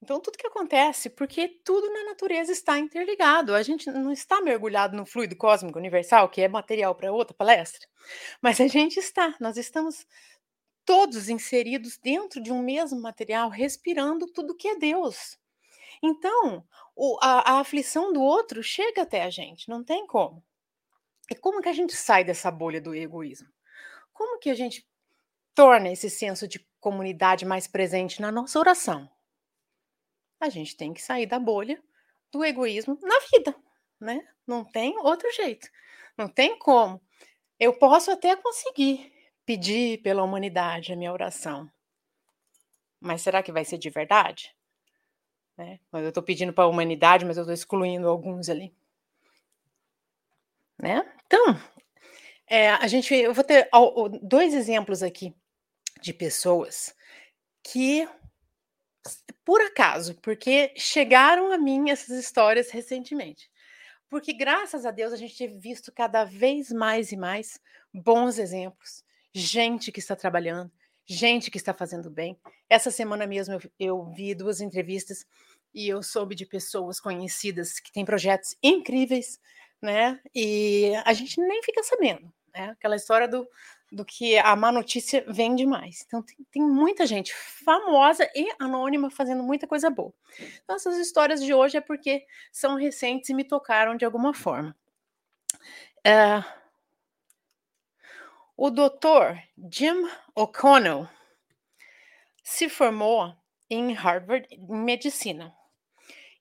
Então, 0.00 0.20
tudo 0.20 0.38
que 0.38 0.46
acontece, 0.46 1.10
porque 1.10 1.48
tudo 1.64 1.92
na 1.92 2.04
natureza 2.04 2.52
está 2.52 2.78
interligado. 2.78 3.54
A 3.54 3.62
gente 3.62 3.90
não 3.90 4.12
está 4.12 4.40
mergulhado 4.40 4.96
no 4.96 5.04
fluido 5.04 5.36
cósmico 5.36 5.78
universal, 5.78 6.28
que 6.28 6.40
é 6.40 6.48
material 6.48 6.94
para 6.94 7.12
outra 7.12 7.34
palestra, 7.34 7.86
mas 8.40 8.60
a 8.60 8.68
gente 8.68 8.98
está, 8.98 9.34
nós 9.40 9.56
estamos 9.56 10.06
todos 10.84 11.28
inseridos 11.28 11.98
dentro 11.98 12.40
de 12.40 12.52
um 12.52 12.62
mesmo 12.62 13.00
material, 13.00 13.50
respirando 13.50 14.26
tudo 14.26 14.56
que 14.56 14.68
é 14.68 14.78
Deus. 14.78 15.36
Então, 16.02 16.64
o, 17.00 17.16
a, 17.22 17.52
a 17.52 17.60
aflição 17.60 18.12
do 18.12 18.20
outro 18.20 18.60
chega 18.60 19.02
até 19.02 19.22
a 19.22 19.30
gente, 19.30 19.68
não 19.68 19.84
tem 19.84 20.04
como. 20.04 20.44
E 21.30 21.34
como 21.36 21.62
que 21.62 21.68
a 21.68 21.72
gente 21.72 21.94
sai 21.94 22.24
dessa 22.24 22.50
bolha 22.50 22.80
do 22.80 22.92
egoísmo? 22.92 23.48
Como 24.12 24.40
que 24.40 24.50
a 24.50 24.54
gente 24.54 24.84
torna 25.54 25.92
esse 25.92 26.10
senso 26.10 26.48
de 26.48 26.66
comunidade 26.80 27.46
mais 27.46 27.68
presente 27.68 28.20
na 28.20 28.32
nossa 28.32 28.58
oração? 28.58 29.08
a 30.40 30.48
gente 30.48 30.76
tem 30.76 30.92
que 30.94 31.02
sair 31.02 31.26
da 31.26 31.38
bolha 31.38 31.82
do 32.32 32.44
egoísmo 32.44 32.98
na 33.02 33.18
vida, 33.32 33.54
né? 34.00 34.20
Não 34.46 34.64
tem 34.64 34.96
outro 34.98 35.30
jeito. 35.32 35.68
Não 36.16 36.28
tem 36.28 36.58
como. 36.58 37.00
Eu 37.58 37.76
posso 37.76 38.10
até 38.10 38.36
conseguir 38.36 39.12
pedir 39.44 40.00
pela 40.02 40.22
humanidade 40.22 40.92
a 40.92 40.96
minha 40.96 41.12
oração. 41.12 41.68
Mas 43.00 43.22
será 43.22 43.42
que 43.42 43.50
vai 43.50 43.64
ser 43.64 43.78
de 43.78 43.90
verdade? 43.90 44.54
Né? 45.58 45.80
Eu 45.92 46.08
estou 46.08 46.22
pedindo 46.22 46.52
para 46.52 46.64
a 46.64 46.68
humanidade, 46.68 47.24
mas 47.24 47.36
eu 47.36 47.42
estou 47.42 47.52
excluindo 47.52 48.08
alguns 48.08 48.48
ali. 48.48 48.72
Né? 50.78 51.04
Então, 51.26 51.60
é, 52.46 52.70
a 52.70 52.86
gente, 52.86 53.12
eu 53.12 53.34
vou 53.34 53.42
ter 53.42 53.68
dois 54.22 54.54
exemplos 54.54 55.02
aqui 55.02 55.34
de 56.00 56.14
pessoas 56.14 56.94
que 57.62 58.08
por 59.44 59.60
acaso, 59.62 60.14
porque 60.16 60.72
chegaram 60.76 61.50
a 61.50 61.58
mim 61.58 61.90
essas 61.90 62.18
histórias 62.18 62.70
recentemente. 62.70 63.50
Porque 64.08 64.32
graças 64.32 64.86
a 64.86 64.90
Deus 64.90 65.12
a 65.12 65.16
gente 65.16 65.36
tem 65.36 65.58
visto 65.58 65.90
cada 65.90 66.22
vez 66.24 66.70
mais 66.70 67.12
e 67.12 67.16
mais 67.16 67.58
bons 67.92 68.38
exemplos, 68.38 69.02
gente 69.32 69.90
que 69.90 70.00
está 70.00 70.14
trabalhando, 70.14 70.70
gente 71.06 71.50
que 71.50 71.56
está 71.56 71.72
fazendo 71.72 72.10
bem. 72.10 72.38
Essa 72.68 72.90
semana 72.90 73.26
mesmo 73.26 73.54
eu, 73.54 73.60
eu 73.78 74.04
vi 74.12 74.34
duas 74.34 74.60
entrevistas 74.60 75.26
e 75.74 75.88
eu 75.88 76.02
soube 76.02 76.34
de 76.34 76.46
pessoas 76.46 77.00
conhecidas 77.00 77.78
que 77.80 77.92
têm 77.92 78.04
projetos 78.04 78.56
incríveis, 78.62 79.40
né? 79.80 80.20
E 80.34 80.92
a 81.04 81.12
gente 81.12 81.40
nem 81.40 81.62
fica 81.62 81.82
sabendo, 81.82 82.32
né? 82.54 82.70
Aquela 82.70 82.96
história 82.96 83.28
do 83.28 83.46
do 83.90 84.04
que 84.04 84.36
a 84.38 84.54
má 84.54 84.70
notícia 84.70 85.24
vende 85.26 85.64
mais. 85.66 86.04
Então, 86.06 86.22
tem, 86.22 86.36
tem, 86.50 86.62
muita 86.62 87.06
gente 87.06 87.34
famosa 87.34 88.28
e 88.34 88.54
anônima 88.58 89.10
fazendo 89.10 89.42
muita 89.42 89.66
coisa 89.66 89.88
boa. 89.88 90.12
Então, 90.62 90.76
essas 90.76 90.98
histórias 90.98 91.42
de 91.42 91.54
hoje 91.54 91.78
é 91.78 91.80
porque 91.80 92.26
são 92.52 92.76
recentes 92.76 93.30
e 93.30 93.34
me 93.34 93.44
tocaram 93.44 93.96
de 93.96 94.04
alguma 94.04 94.34
forma. 94.34 94.76
Uh, 96.06 96.44
o 98.56 98.70
doutor 98.70 99.42
Jim 99.72 100.08
O'Connell 100.34 101.08
se 102.42 102.68
formou 102.68 103.34
em 103.70 103.92
Harvard 103.92 104.46
em 104.50 104.76
medicina 104.84 105.54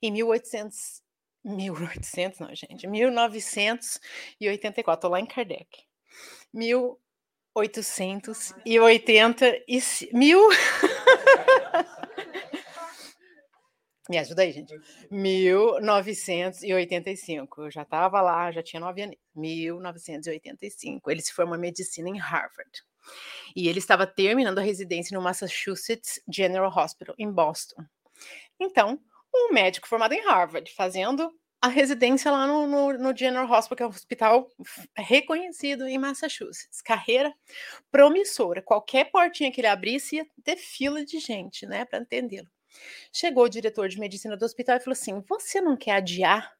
em 0.02 0.12
1800, 0.12 1.04
1800 1.44 2.40
não, 2.40 2.54
gente, 2.54 2.88
1984, 2.88 4.98
estou 4.98 5.12
lá 5.12 5.20
em 5.20 5.26
Kardec. 5.26 5.84
Mil, 6.54 6.98
880 7.54 9.64
e 9.68 9.82
mil. 10.14 10.40
Me 14.10 14.18
ajuda 14.18 14.42
aí, 14.42 14.54
gente. 14.54 14.74
1985. 15.12 17.64
Eu 17.64 17.72
já 17.72 17.82
estava 17.82 18.22
lá, 18.22 18.50
já 18.52 18.64
tinha 18.64 18.80
nove 18.80 19.02
anos. 19.02 19.18
1985. 19.36 21.12
Ele 21.12 21.22
se 21.22 21.34
formou 21.34 21.58
em 21.58 21.60
medicina 21.60 22.08
em 22.08 22.18
Harvard. 22.18 22.72
E 23.56 23.68
ele 23.68 23.80
estava 23.80 24.08
terminando 24.08 24.60
a 24.60 24.62
residência 24.62 25.18
no 25.18 25.24
Massachusetts 25.24 26.22
General 26.32 26.72
Hospital, 26.74 27.16
em 27.18 27.30
Boston. 27.32 27.84
Então, 28.60 29.00
um 29.38 29.54
médico 29.54 29.88
formado 29.88 30.13
em 30.13 30.26
Harvard, 30.26 30.71
fazendo 30.73 31.32
a 31.62 31.67
residência 31.67 32.32
lá 32.32 32.45
no, 32.45 32.67
no, 32.67 32.93
no, 32.93 33.17
General 33.17 33.50
Hospital, 33.50 33.76
que 33.76 33.84
é 33.84 33.86
um 33.86 33.89
hospital 33.89 34.50
reconhecido 34.95 35.88
em 35.88 35.97
Massachusetts. 35.97 36.82
Carreira 36.82 37.34
promissora. 37.91 38.62
Qualquer 38.62 39.10
portinha 39.12 39.52
que 39.52 39.60
ele 39.60 39.67
abrisse 39.67 40.17
ia 40.17 40.28
ter 40.43 40.56
fila 40.56 41.04
de 41.04 41.19
gente, 41.19 41.65
né, 41.65 41.84
para 41.86 42.00
entendê-lo. 42.00 42.47
Chegou 43.12 43.45
o 43.45 43.50
diretor 43.50 43.89
de 43.89 44.00
medicina 44.00 44.38
do 44.38 44.45
hospital 44.45 44.78
e 44.78 44.80
falou 44.80 44.93
assim: 44.93 45.19
Você 45.28 45.60
não 45.60 45.76
quer 45.76 45.93
adiar 45.93 46.56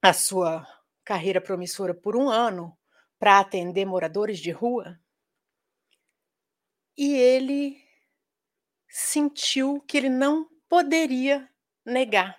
a 0.00 0.12
sua 0.12 0.66
carreira 1.04 1.40
promissora 1.40 1.92
por 1.92 2.16
um 2.16 2.28
ano 2.28 2.76
para 3.18 3.40
atender 3.40 3.84
moradores 3.84 4.38
de 4.38 4.50
rua? 4.52 4.98
E 6.96 7.12
ele 7.14 7.76
sentiu 8.88 9.80
que 9.80 9.96
ele 9.96 10.08
não 10.08 10.48
poderia 10.68 11.48
negar 11.90 12.38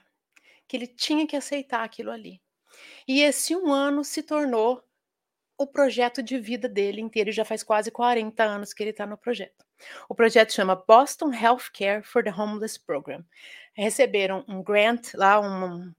que 0.68 0.78
ele 0.78 0.88
tinha 0.88 1.28
que 1.28 1.36
aceitar 1.36 1.84
aquilo 1.84 2.12
ali. 2.12 2.42
E 3.08 3.22
esse 3.22 3.56
um 3.56 3.72
ano 3.72 4.04
se 4.04 4.24
tornou 4.24 4.84
o 5.58 5.68
projeto 5.68 6.24
de 6.24 6.40
vida 6.40 6.68
dele 6.68 7.02
inteiro, 7.02 7.32
já 7.32 7.46
faz 7.46 7.62
quase 7.62 7.92
40 7.92 8.44
anos 8.44 8.74
que 8.74 8.82
ele 8.82 8.90
está 8.90 9.06
no 9.06 9.18
projeto. 9.18 9.66
O 10.10 10.16
projeto 10.16 10.54
chama 10.54 10.76
Boston 10.76 11.32
Healthcare 11.34 12.04
for 12.04 12.24
the 12.24 12.32
Homeless 12.32 12.80
Program. 12.80 13.24
Receberam 13.74 14.44
um 14.48 14.64
grant 14.64 15.14
lá, 15.14 15.40
um, 15.40 15.94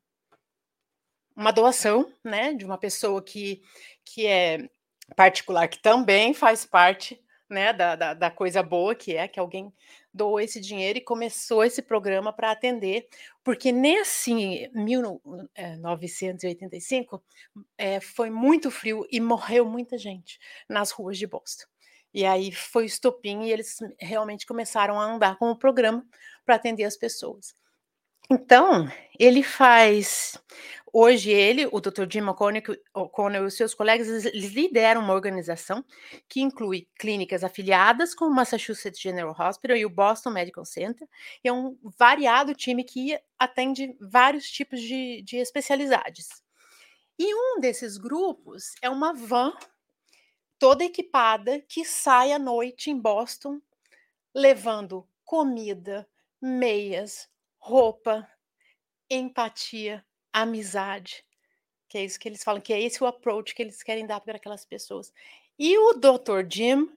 uma 1.37 1.53
doação, 1.53 2.13
né, 2.25 2.55
de 2.55 2.65
uma 2.65 2.79
pessoa 2.79 3.23
que, 3.23 3.63
que 4.05 4.27
é 4.27 4.69
particular, 5.15 5.69
que 5.69 5.81
também 5.81 6.35
faz 6.35 6.65
parte 6.65 7.23
né, 7.53 7.73
da, 7.73 7.95
da, 7.95 8.15
da, 8.15 8.31
coisa 8.31 8.63
boa 8.63 8.95
que 8.95 9.15
é 9.15 9.29
que 9.29 9.39
alguém 9.39 9.71
doou 10.13 10.41
esse 10.41 10.59
dinheiro 10.59 10.99
e 10.99 11.03
começou 11.03 11.63
esse 11.63 11.83
programa 11.83 12.33
para 12.33 12.51
atender, 12.51 13.07
porque 13.45 13.71
nesse 13.71 14.71
1985 14.75 17.23
é, 17.77 18.01
foi 18.01 18.31
muito 18.31 18.71
frio 18.71 19.07
e 19.11 19.21
morreu 19.21 19.67
muita 19.67 19.99
gente 19.99 20.41
nas 20.69 20.91
ruas 20.91 21.19
de 21.19 21.27
Boston. 21.27 21.67
E 22.15 22.25
aí 22.25 22.53
foi 22.53 22.85
o 22.85 22.87
estopim 22.87 23.43
e 23.43 23.53
eles 23.53 23.77
realmente 23.99 24.47
começaram 24.47 24.99
a 24.99 25.05
andar 25.05 25.37
com 25.39 25.51
o 25.51 25.57
programa 25.57 26.07
para 26.45 26.57
atender 26.57 26.85
as 26.85 26.97
pessoas. 26.97 27.55
Então, 28.31 28.89
ele 29.19 29.43
faz. 29.43 30.39
Hoje, 30.95 31.31
ele, 31.31 31.67
o 31.73 31.81
Dr. 31.81 32.05
Jim 32.11 32.29
O'Connell 32.29 33.45
e 33.45 33.47
os 33.47 33.57
seus 33.57 33.73
colegas, 33.73 34.27
eles 34.27 34.53
lideram 34.53 35.01
uma 35.01 35.15
organização 35.15 35.83
que 36.29 36.43
inclui 36.43 36.87
clínicas 36.99 37.43
afiliadas 37.43 38.15
com 38.15 38.27
o 38.27 38.35
Massachusetts 38.35 39.01
General 39.01 39.35
Hospital 39.39 39.79
e 39.79 39.87
o 39.87 39.91
Boston 39.91 40.31
Medical 40.31 40.67
Center. 40.67 41.09
E 41.43 41.49
é 41.49 41.53
um 41.53 41.79
variado 41.99 42.55
time 42.55 42.85
que 42.85 43.19
atende 43.39 43.97
vários 44.01 44.51
tipos 44.51 44.83
de, 44.83 45.23
de 45.23 45.39
especialidades. 45.39 46.43
E 47.19 47.35
um 47.35 47.59
desses 47.59 47.97
grupos 47.97 48.75
é 48.83 48.91
uma 48.91 49.15
van 49.15 49.55
toda 50.59 50.85
equipada 50.85 51.59
que 51.61 51.87
sai 51.87 52.33
à 52.33 52.39
noite 52.39 52.91
em 52.91 52.99
Boston 52.99 53.61
levando 54.35 55.09
comida, 55.25 56.07
meias, 56.41 57.29
roupa, 57.59 58.29
empatia, 59.09 60.05
amizade. 60.33 61.25
Que 61.89 61.99
é 61.99 62.05
isso 62.05 62.19
que 62.19 62.29
eles 62.29 62.43
falam, 62.43 62.61
que 62.61 62.73
é 62.73 62.81
esse 62.81 63.03
o 63.03 63.07
approach 63.07 63.55
que 63.55 63.63
eles 63.63 63.83
querem 63.83 64.07
dar 64.07 64.21
para 64.21 64.37
aquelas 64.37 64.65
pessoas. 64.65 65.13
E 65.59 65.77
o 65.77 65.95
Dr. 65.95 66.47
Jim, 66.51 66.91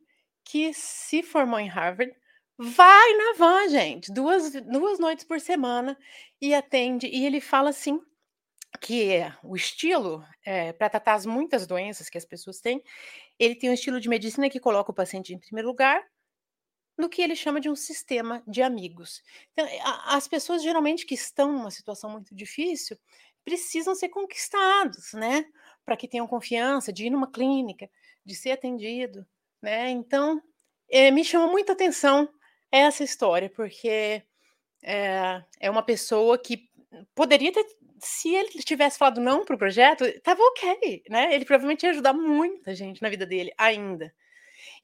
que 0.44 0.74
se 0.74 1.22
formou 1.22 1.60
em 1.60 1.68
Harvard, 1.68 2.16
vai 2.58 3.14
na 3.14 3.34
van, 3.38 3.70
gente, 3.70 4.12
duas, 4.14 4.52
duas 4.64 5.00
noites 5.00 5.26
por 5.26 5.40
semana 5.40 5.98
e 6.42 6.54
atende. 6.54 7.08
E 7.08 7.26
ele 7.26 7.42
fala 7.42 7.70
assim 7.70 8.00
que 8.78 9.12
é 9.12 9.34
o 9.44 9.56
estilo 9.56 10.24
é, 10.46 10.74
para 10.74 10.90
tratar 10.90 11.14
as 11.14 11.26
muitas 11.26 11.66
doenças 11.66 12.10
que 12.10 12.18
as 12.18 12.26
pessoas 12.26 12.60
têm, 12.60 12.84
ele 13.40 13.56
tem 13.56 13.70
um 13.70 13.74
estilo 13.74 14.00
de 14.00 14.10
medicina 14.10 14.50
que 14.50 14.60
coloca 14.60 14.92
o 14.92 14.96
paciente 14.96 15.34
em 15.34 15.40
primeiro 15.40 15.68
lugar, 15.68 16.04
no 16.98 17.10
que 17.10 17.22
ele 17.22 17.36
chama 17.36 17.60
de 17.60 17.70
um 17.70 17.76
sistema 17.76 18.42
de 18.48 18.62
amigos. 18.62 19.22
Então, 19.52 19.66
eh, 19.66 19.80
as 20.08 20.28
pessoas 20.28 20.64
geralmente 20.64 21.06
que 21.06 21.16
estão 21.16 21.52
numa 21.52 21.72
situação 21.72 22.10
muito 22.10 22.34
difícil 22.34 22.98
precisam 23.44 23.94
ser 23.94 24.10
conquistados, 24.10 25.14
né? 25.14 25.46
Para 25.86 25.96
que 25.96 26.08
tenham 26.08 26.28
confiança 26.28 26.92
de 26.92 27.06
ir 27.06 27.10
numa 27.12 27.32
clínica, 27.32 27.90
de 28.26 28.36
ser 28.36 28.52
atendido, 28.52 29.26
né? 29.62 29.90
Então, 29.92 30.42
é, 30.90 31.12
me 31.12 31.24
chama 31.24 31.48
muita 31.48 31.74
atenção 31.74 32.28
essa 32.72 33.04
história, 33.04 33.50
porque 33.50 34.24
é, 34.84 35.44
é 35.60 35.70
uma 35.70 35.84
pessoa 35.84 36.38
que 36.38 36.70
poderia 37.14 37.52
ter, 37.52 37.66
se 38.00 38.34
ele 38.34 38.50
tivesse 38.64 38.98
falado 38.98 39.22
não 39.22 39.46
para 39.46 39.56
o 39.56 39.60
projeto, 39.60 40.06
estava 40.06 40.42
ok, 40.42 41.04
né? 41.10 41.34
Ele 41.34 41.46
provavelmente 41.46 41.84
ia 41.84 41.92
ajudar 41.92 42.14
muita 42.14 42.74
gente 42.76 43.02
na 43.02 43.10
vida 43.10 43.26
dele 43.26 43.54
ainda. 43.58 44.14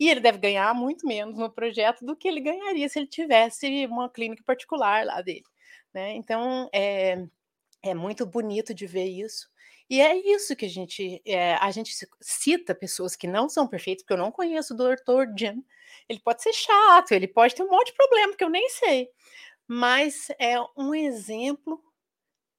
E 0.01 0.09
ele 0.09 0.19
deve 0.19 0.39
ganhar 0.39 0.73
muito 0.73 1.05
menos 1.05 1.37
no 1.37 1.47
projeto 1.47 2.03
do 2.03 2.15
que 2.15 2.27
ele 2.27 2.41
ganharia 2.41 2.89
se 2.89 2.97
ele 2.97 3.05
tivesse 3.05 3.85
uma 3.85 4.09
clínica 4.09 4.43
particular 4.43 5.05
lá 5.05 5.21
dele. 5.21 5.45
Né? 5.93 6.15
Então, 6.15 6.67
é, 6.73 7.23
é 7.83 7.93
muito 7.93 8.25
bonito 8.25 8.73
de 8.73 8.87
ver 8.87 9.05
isso. 9.05 9.47
E 9.87 10.01
é 10.01 10.15
isso 10.15 10.55
que 10.55 10.65
a 10.65 10.69
gente 10.69 11.21
é, 11.23 11.53
a 11.53 11.69
gente 11.69 11.95
cita 12.19 12.73
pessoas 12.73 13.15
que 13.15 13.27
não 13.27 13.47
são 13.47 13.67
perfeitas, 13.67 14.01
porque 14.01 14.13
eu 14.13 14.17
não 14.17 14.31
conheço 14.31 14.73
o 14.73 14.75
Dr. 14.75 15.37
Jim. 15.37 15.63
Ele 16.09 16.19
pode 16.19 16.41
ser 16.41 16.53
chato, 16.53 17.11
ele 17.11 17.27
pode 17.27 17.53
ter 17.53 17.61
um 17.61 17.69
monte 17.69 17.91
de 17.91 17.97
problema 17.97 18.35
que 18.35 18.43
eu 18.43 18.49
nem 18.49 18.69
sei. 18.69 19.07
Mas 19.67 20.29
é 20.39 20.55
um 20.75 20.95
exemplo 20.95 21.79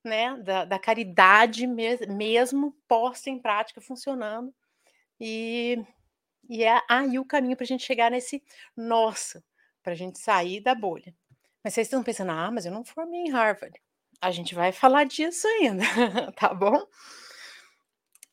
né, 0.04 0.36
da, 0.36 0.64
da 0.64 0.78
caridade 0.78 1.66
mes 1.66 2.06
mesmo 2.06 2.72
posta 2.86 3.30
em 3.30 3.40
prática 3.40 3.80
funcionando. 3.80 4.54
E 5.18 5.84
e 6.52 6.64
é 6.64 6.82
aí 6.86 7.18
o 7.18 7.24
caminho 7.24 7.56
para 7.56 7.64
a 7.64 7.66
gente 7.66 7.82
chegar 7.82 8.10
nesse 8.10 8.44
nossa, 8.76 9.42
para 9.82 9.94
a 9.94 9.96
gente 9.96 10.18
sair 10.18 10.60
da 10.60 10.74
bolha. 10.74 11.16
Mas 11.64 11.72
vocês 11.72 11.86
estão 11.86 12.02
pensando, 12.02 12.30
ah, 12.30 12.50
mas 12.50 12.66
eu 12.66 12.72
não 12.72 12.84
formei 12.84 13.20
em 13.20 13.30
Harvard. 13.30 13.80
A 14.20 14.30
gente 14.30 14.54
vai 14.54 14.70
falar 14.70 15.04
disso 15.04 15.48
ainda, 15.48 15.82
tá 16.36 16.52
bom? 16.52 16.86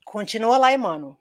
Continua 0.04 0.58
lá, 0.58 0.74
Emmanuel. 0.74 1.18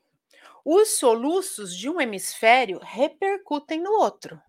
Os 0.65 0.99
soluços 0.99 1.77
de 1.77 1.89
um 1.89 2.01
hemisfério 2.01 2.81
repercutem 2.83 3.81
no 3.81 3.93
outro. 3.93 4.43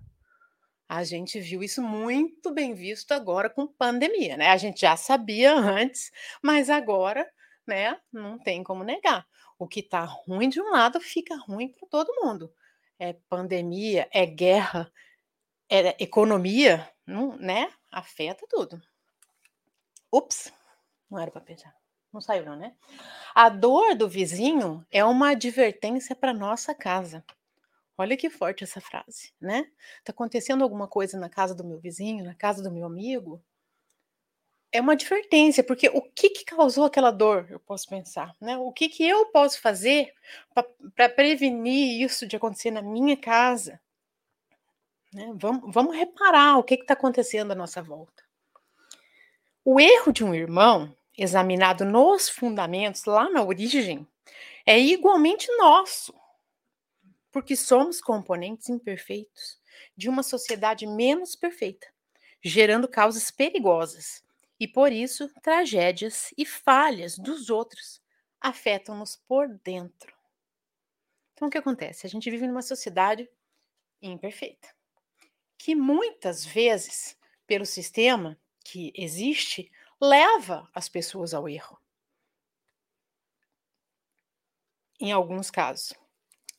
A 0.87 1.03
gente 1.03 1.39
viu 1.39 1.61
isso 1.61 1.83
muito 1.83 2.51
bem 2.51 2.73
visto 2.73 3.11
agora 3.11 3.47
com 3.47 3.67
pandemia, 3.67 4.37
né? 4.37 4.47
A 4.47 4.57
gente 4.57 4.81
já 4.81 4.97
sabia 4.97 5.53
antes, 5.53 6.11
mas 6.41 6.67
agora, 6.67 7.31
né, 7.67 7.95
não 8.11 8.39
tem 8.39 8.63
como 8.63 8.83
negar. 8.83 9.23
O 9.59 9.67
que 9.67 9.81
está 9.81 10.03
ruim 10.05 10.47
de 10.47 10.61
um 10.61 10.71
lado 10.71 11.01
fica 11.01 11.35
ruim 11.35 11.67
para 11.67 11.87
todo 11.89 12.15
mundo. 12.23 12.51
É 12.97 13.13
pandemia, 13.29 14.09
é 14.11 14.25
guerra, 14.25 14.91
é 15.69 16.01
economia, 16.01 16.89
não, 17.05 17.35
né? 17.37 17.69
Afeta 17.91 18.47
tudo. 18.49 18.81
Ups, 20.11 20.51
não 21.11 21.19
era 21.19 21.29
para 21.29 21.41
pensar. 21.41 21.75
Não 22.11 22.21
saiu, 22.21 22.45
não, 22.45 22.55
né? 22.55 22.73
A 23.35 23.49
dor 23.49 23.95
do 23.95 24.07
vizinho 24.07 24.85
é 24.89 25.03
uma 25.03 25.31
advertência 25.31 26.15
para 26.15 26.33
nossa 26.33 26.73
casa. 26.73 27.23
Olha 27.97 28.15
que 28.15 28.29
forte 28.29 28.63
essa 28.63 28.79
frase, 28.79 29.33
né? 29.41 29.69
Tá 30.05 30.11
acontecendo 30.11 30.63
alguma 30.63 30.87
coisa 30.87 31.19
na 31.19 31.29
casa 31.29 31.53
do 31.53 31.65
meu 31.65 31.79
vizinho, 31.79 32.23
na 32.23 32.33
casa 32.33 32.63
do 32.63 32.71
meu 32.71 32.85
amigo? 32.85 33.43
É 34.71 34.79
uma 34.79 34.93
advertência, 34.93 35.63
porque 35.63 35.89
o 35.89 36.01
que, 36.01 36.29
que 36.29 36.45
causou 36.45 36.85
aquela 36.85 37.11
dor, 37.11 37.47
eu 37.49 37.59
posso 37.59 37.87
pensar, 37.87 38.35
né? 38.39 38.57
O 38.57 38.71
que, 38.71 38.87
que 38.87 39.07
eu 39.07 39.25
posso 39.27 39.59
fazer 39.59 40.13
para 40.95 41.09
prevenir 41.09 42.01
isso 42.01 42.27
de 42.27 42.35
acontecer 42.35 42.69
na 42.69 42.81
minha 42.81 43.17
casa? 43.17 43.81
Né? 45.11 45.31
Vamos, 45.35 45.73
vamos 45.73 45.95
reparar 45.95 46.57
o 46.57 46.63
que 46.63 46.75
está 46.75 46.93
acontecendo 46.93 47.51
à 47.51 47.55
nossa 47.55 47.81
volta. 47.81 48.23
O 49.65 49.79
erro 49.79 50.11
de 50.11 50.23
um 50.23 50.35
irmão, 50.35 50.95
examinado 51.17 51.83
nos 51.83 52.29
fundamentos, 52.29 53.05
lá 53.05 53.29
na 53.29 53.43
origem, 53.43 54.07
é 54.65 54.79
igualmente 54.79 55.47
nosso, 55.57 56.13
porque 57.31 57.55
somos 57.55 57.99
componentes 57.99 58.69
imperfeitos 58.69 59.59
de 59.97 60.07
uma 60.07 60.21
sociedade 60.21 60.85
menos 60.85 61.35
perfeita, 61.35 61.87
gerando 62.41 62.87
causas 62.87 63.31
perigosas 63.31 64.23
e 64.59 64.67
por 64.67 64.91
isso, 64.91 65.29
tragédias 65.41 66.33
e 66.37 66.45
falhas 66.45 67.17
dos 67.17 67.49
outros 67.49 68.01
afetam-nos 68.41 69.15
por 69.15 69.47
dentro. 69.63 70.15
Então, 71.33 71.47
o 71.47 71.51
que 71.51 71.57
acontece? 71.57 72.05
A 72.05 72.09
gente 72.09 72.29
vive 72.29 72.45
numa 72.45 72.61
sociedade 72.61 73.29
imperfeita, 74.01 74.75
que 75.57 75.73
muitas 75.75 76.45
vezes, 76.45 77.17
pelo 77.47 77.65
sistema 77.65 78.37
que 78.63 78.91
existe, 78.95 79.71
leva 80.01 80.69
as 80.73 80.89
pessoas 80.89 81.33
ao 81.33 81.47
erro. 81.47 81.79
Em 84.99 85.13
alguns 85.13 85.49
casos. 85.49 85.93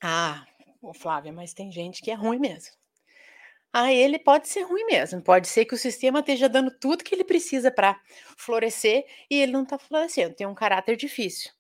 Ah, 0.03 0.47
Flávia, 0.95 1.33
mas 1.33 1.53
tem 1.53 1.71
gente 1.71 2.01
que 2.01 2.11
é 2.11 2.15
ruim 2.15 2.39
mesmo. 2.39 2.80
Ah, 3.73 3.93
ele 3.93 4.19
pode 4.19 4.49
ser 4.49 4.63
ruim 4.63 4.85
mesmo. 4.85 5.23
Pode 5.23 5.47
ser 5.49 5.65
que 5.65 5.75
o 5.75 5.79
sistema 5.79 6.21
esteja 6.21 6.49
dando 6.49 6.71
tudo 6.73 7.05
que 7.05 7.15
ele 7.15 7.25
precisa 7.25 7.71
para 7.71 8.01
florescer 8.37 9.07
e 9.31 9.41
ele 9.41 9.53
não 9.53 9.63
está 9.63 9.79
florescendo. 9.79 10.35
Tem 10.35 10.47
um 10.47 10.55
caráter 10.55 10.97
difícil. 10.97 11.53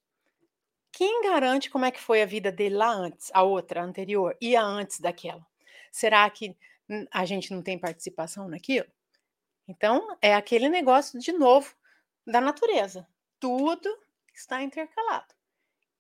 Quem 0.93 1.23
garante 1.23 1.71
como 1.71 1.85
é 1.85 1.91
que 1.91 2.01
foi 2.01 2.21
a 2.21 2.27
vida 2.27 2.51
dele 2.51 2.75
lá 2.75 2.91
antes, 2.91 3.31
a 3.33 3.43
outra, 3.43 3.81
a 3.81 3.85
anterior 3.85 4.37
e 4.41 4.57
a 4.57 4.63
antes 4.63 4.99
daquela? 4.99 5.47
Será 5.93 6.29
que 6.29 6.57
a 7.13 7.25
gente 7.25 7.53
não 7.53 7.63
tem 7.63 7.79
participação 7.79 8.49
naquilo? 8.49 8.89
Então, 9.69 10.17
é 10.21 10.35
aquele 10.35 10.69
negócio 10.69 11.19
de 11.21 11.33
novo 11.33 11.73
da 12.27 12.41
natureza. 12.41 13.07
Tudo 13.39 13.89
está 14.35 14.63
intercalado. 14.63 15.33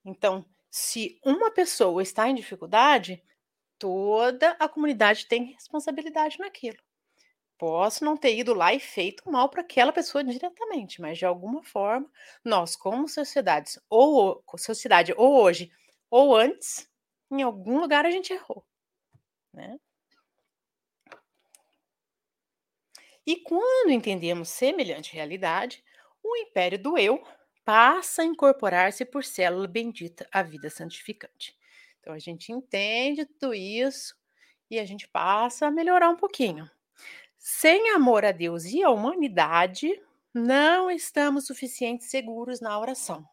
Então, 0.04 0.44
se 0.68 1.20
uma 1.24 1.52
pessoa 1.52 2.02
está 2.02 2.28
em 2.28 2.34
dificuldade, 2.34 3.22
toda 3.80 4.50
a 4.60 4.68
comunidade 4.68 5.26
tem 5.26 5.54
responsabilidade 5.54 6.38
naquilo. 6.38 6.78
Posso 7.58 8.04
não 8.04 8.16
ter 8.16 8.36
ido 8.38 8.54
lá 8.54 8.72
e 8.72 8.80
feito 8.80 9.28
mal 9.30 9.48
para 9.48 9.62
aquela 9.62 9.92
pessoa 9.92 10.22
diretamente, 10.22 11.00
mas 11.00 11.18
de 11.18 11.26
alguma 11.26 11.62
forma, 11.62 12.08
nós, 12.44 12.76
como 12.76 13.08
sociedades, 13.08 13.78
ou 13.88 14.42
sociedade, 14.56 15.12
ou 15.16 15.42
hoje, 15.42 15.72
ou 16.10 16.36
antes, 16.36 16.88
em 17.30 17.42
algum 17.42 17.80
lugar 17.80 18.06
a 18.06 18.10
gente 18.10 18.32
errou. 18.32 18.64
Né? 19.52 19.78
E 23.26 23.36
quando 23.36 23.90
entendemos 23.90 24.48
semelhante 24.48 25.12
realidade, 25.12 25.84
o 26.22 26.36
império 26.36 26.78
do 26.78 26.98
eu 26.98 27.22
passa 27.64 28.22
a 28.22 28.24
incorporar-se 28.24 29.04
por 29.04 29.22
célula 29.22 29.66
bendita 29.66 30.26
à 30.32 30.42
vida 30.42 30.70
santificante. 30.70 31.59
Então 32.00 32.12
a 32.12 32.18
gente 32.18 32.52
entende 32.52 33.26
tudo 33.26 33.54
isso 33.54 34.16
e 34.70 34.78
a 34.78 34.84
gente 34.84 35.08
passa 35.08 35.66
a 35.66 35.70
melhorar 35.70 36.08
um 36.08 36.16
pouquinho. 36.16 36.70
Sem 37.38 37.90
amor 37.90 38.24
a 38.24 38.32
Deus 38.32 38.64
e 38.64 38.82
à 38.82 38.90
humanidade, 38.90 40.00
não 40.32 40.90
estamos 40.90 41.46
suficientes 41.46 42.10
seguros 42.10 42.60
na 42.60 42.78
oração. 42.78 43.26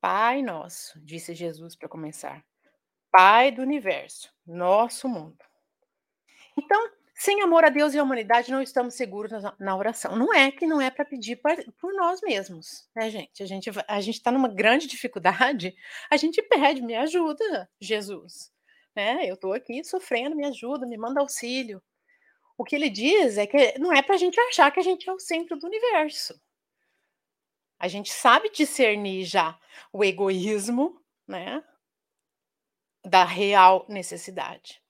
Pai 0.00 0.42
nosso, 0.42 1.00
disse 1.00 1.34
Jesus 1.34 1.74
para 1.74 1.88
começar, 1.88 2.44
Pai 3.10 3.50
do 3.50 3.62
universo, 3.62 4.32
nosso 4.46 5.08
mundo. 5.08 5.38
Então, 6.56 6.90
sem 7.14 7.40
amor 7.42 7.64
a 7.64 7.68
Deus 7.68 7.94
e 7.94 7.98
à 7.98 8.02
humanidade, 8.02 8.50
não 8.50 8.60
estamos 8.60 8.94
seguros 8.94 9.30
na, 9.58 9.76
oração. 9.76 10.16
Não 10.16 10.34
é 10.34 10.50
que 10.50 10.66
não 10.66 10.80
é 10.80 10.90
para 10.90 11.04
pedir 11.04 11.36
por 11.36 11.94
nós 11.94 12.20
mesmos, 12.22 12.88
né, 12.94 13.08
gente? 13.08 13.42
A 13.42 13.46
gente 13.46 13.70
a 13.86 14.00
gente 14.00 14.16
está 14.16 14.32
numa 14.32 14.48
grande 14.48 14.88
dificuldade, 14.88 15.74
a 16.10 16.16
gente 16.16 16.42
pede, 16.42 16.82
me 16.82 16.94
ajuda, 16.96 17.70
Jesus. 17.80 18.52
Né? 18.96 19.28
Eu 19.28 19.34
estou 19.34 19.52
aqui 19.52 19.84
sofrendo, 19.84 20.34
me 20.34 20.44
ajuda, 20.44 20.86
me 20.86 20.96
manda 20.96 21.20
auxílio. 21.20 21.82
O 22.58 22.64
que 22.64 22.74
ele 22.74 22.90
diz 22.90 23.38
é 23.38 23.46
que 23.46 23.78
não 23.78 23.92
é 23.92 24.02
para 24.02 24.16
a 24.16 24.18
gente 24.18 24.38
achar 24.40 24.70
que 24.70 24.80
a 24.80 24.82
gente 24.82 25.08
é 25.08 25.12
o 25.12 25.18
centro 25.18 25.56
do 25.58 25.66
universo. 25.66 26.40
A 27.78 27.88
gente 27.88 28.12
sabe 28.12 28.50
discernir 28.50 29.24
já 29.24 29.58
o 29.92 30.04
egoísmo, 30.04 31.00
né, 31.26 31.62
da 33.04 33.24
real 33.24 33.84
necessidade. 33.88 34.83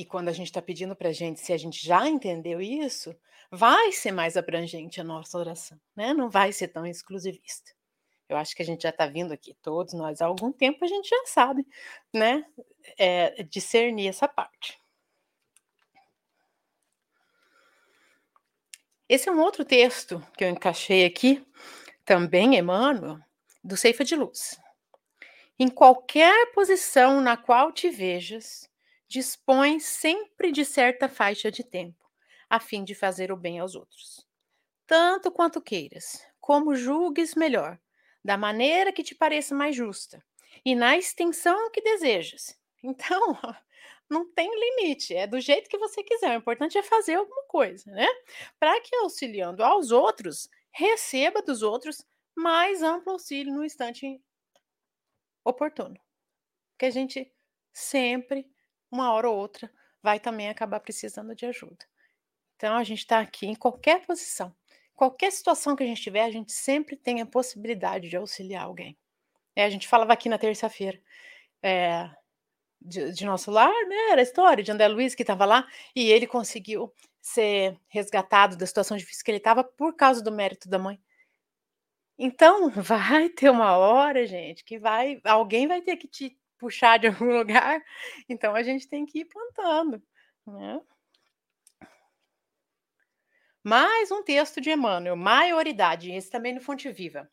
E 0.00 0.04
quando 0.06 0.30
a 0.30 0.32
gente 0.32 0.46
está 0.46 0.62
pedindo 0.62 0.96
para 0.96 1.10
a 1.10 1.12
gente, 1.12 1.40
se 1.40 1.52
a 1.52 1.58
gente 1.58 1.86
já 1.86 2.08
entendeu 2.08 2.58
isso, 2.58 3.14
vai 3.50 3.92
ser 3.92 4.12
mais 4.12 4.34
abrangente 4.34 4.98
a 4.98 5.04
nossa 5.04 5.36
oração, 5.36 5.78
né? 5.94 6.14
Não 6.14 6.30
vai 6.30 6.54
ser 6.54 6.68
tão 6.68 6.86
exclusivista. 6.86 7.72
Eu 8.26 8.38
acho 8.38 8.56
que 8.56 8.62
a 8.62 8.64
gente 8.64 8.84
já 8.84 8.88
está 8.88 9.04
vindo 9.04 9.30
aqui, 9.30 9.54
todos 9.60 9.92
nós, 9.92 10.22
há 10.22 10.24
algum 10.24 10.50
tempo 10.50 10.82
a 10.82 10.88
gente 10.88 11.06
já 11.06 11.22
sabe, 11.26 11.66
né? 12.14 12.46
É, 12.96 13.42
discernir 13.42 14.08
essa 14.08 14.26
parte. 14.26 14.80
Esse 19.06 19.28
é 19.28 19.32
um 19.32 19.40
outro 19.40 19.66
texto 19.66 20.26
que 20.34 20.44
eu 20.44 20.48
encaixei 20.48 21.04
aqui, 21.04 21.46
também 22.06 22.56
Emmanuel, 22.56 23.18
do 23.62 23.76
Ceifa 23.76 24.02
de 24.02 24.16
Luz. 24.16 24.58
Em 25.58 25.68
qualquer 25.68 26.52
posição 26.52 27.20
na 27.20 27.36
qual 27.36 27.70
te 27.70 27.90
vejas, 27.90 28.69
dispõe 29.10 29.80
sempre 29.80 30.52
de 30.52 30.64
certa 30.64 31.08
faixa 31.08 31.50
de 31.50 31.64
tempo, 31.64 32.08
a 32.48 32.60
fim 32.60 32.84
de 32.84 32.94
fazer 32.94 33.32
o 33.32 33.36
bem 33.36 33.58
aos 33.58 33.74
outros. 33.74 34.24
Tanto 34.86 35.32
quanto 35.32 35.60
queiras, 35.60 36.24
como 36.40 36.76
julgues 36.76 37.34
melhor, 37.34 37.76
da 38.24 38.36
maneira 38.36 38.92
que 38.92 39.02
te 39.02 39.16
pareça 39.16 39.52
mais 39.52 39.74
justa, 39.74 40.24
e 40.64 40.76
na 40.76 40.96
extensão 40.96 41.70
que 41.72 41.82
desejas. 41.82 42.58
Então, 42.82 43.36
não 44.08 44.24
tem 44.32 44.48
limite, 44.48 45.14
é 45.14 45.26
do 45.26 45.38
jeito 45.38 45.68
que 45.68 45.76
você 45.76 46.02
quiser. 46.02 46.30
O 46.30 46.38
importante 46.38 46.78
é 46.78 46.82
fazer 46.82 47.16
alguma 47.16 47.42
coisa, 47.42 47.90
né? 47.90 48.06
Para 48.58 48.80
que 48.80 48.96
auxiliando 48.96 49.62
aos 49.62 49.90
outros, 49.90 50.48
receba 50.72 51.42
dos 51.42 51.60
outros 51.60 52.02
mais 52.34 52.82
amplo 52.82 53.12
auxílio 53.12 53.52
no 53.52 53.62
instante 53.62 54.18
oportuno. 55.44 56.00
Que 56.78 56.86
a 56.86 56.90
gente 56.90 57.30
sempre, 57.70 58.50
uma 58.90 59.12
hora 59.12 59.28
ou 59.28 59.36
outra, 59.36 59.70
vai 60.02 60.18
também 60.18 60.48
acabar 60.48 60.80
precisando 60.80 61.34
de 61.34 61.46
ajuda. 61.46 61.86
Então, 62.56 62.76
a 62.76 62.84
gente 62.84 63.00
está 63.00 63.20
aqui 63.20 63.46
em 63.46 63.54
qualquer 63.54 64.04
posição, 64.06 64.54
qualquer 64.94 65.32
situação 65.32 65.74
que 65.74 65.82
a 65.82 65.86
gente 65.86 66.02
tiver, 66.02 66.24
a 66.24 66.30
gente 66.30 66.52
sempre 66.52 66.96
tem 66.96 67.20
a 67.20 67.26
possibilidade 67.26 68.08
de 68.08 68.16
auxiliar 68.16 68.64
alguém. 68.64 68.98
É, 69.56 69.64
a 69.64 69.70
gente 69.70 69.88
falava 69.88 70.12
aqui 70.12 70.28
na 70.28 70.38
terça-feira. 70.38 71.00
É, 71.62 72.10
de, 72.80 73.12
de, 73.12 73.24
nosso 73.26 73.50
lar, 73.50 73.72
né? 73.88 74.10
Era 74.10 74.20
a 74.20 74.22
história 74.22 74.64
de 74.64 74.72
André 74.72 74.88
Luiz 74.88 75.14
que 75.14 75.22
estava 75.22 75.44
lá 75.44 75.66
e 75.94 76.10
ele 76.10 76.26
conseguiu 76.26 76.92
ser 77.20 77.78
resgatado 77.88 78.56
da 78.56 78.66
situação 78.66 78.96
difícil 78.96 79.24
que 79.24 79.30
ele 79.30 79.38
estava 79.38 79.62
por 79.62 79.94
causa 79.94 80.22
do 80.22 80.32
mérito 80.32 80.68
da 80.68 80.78
mãe. 80.78 80.98
Então, 82.18 82.70
vai 82.82 83.28
ter 83.28 83.50
uma 83.50 83.76
hora, 83.76 84.26
gente, 84.26 84.64
que 84.64 84.78
vai, 84.78 85.20
alguém 85.24 85.66
vai 85.66 85.82
ter 85.82 85.96
que 85.96 86.08
te 86.08 86.38
puxar 86.60 86.98
de 86.98 87.08
algum 87.08 87.24
lugar. 87.36 87.82
Então, 88.28 88.54
a 88.54 88.62
gente 88.62 88.86
tem 88.86 89.06
que 89.06 89.20
ir 89.20 89.24
plantando, 89.24 90.00
né? 90.46 90.80
Mais 93.62 94.10
um 94.10 94.22
texto 94.22 94.60
de 94.60 94.70
Emmanuel, 94.70 95.16
maioridade, 95.16 96.12
esse 96.12 96.30
também 96.30 96.54
no 96.54 96.62
Fonte 96.62 96.90
Viva. 96.90 97.30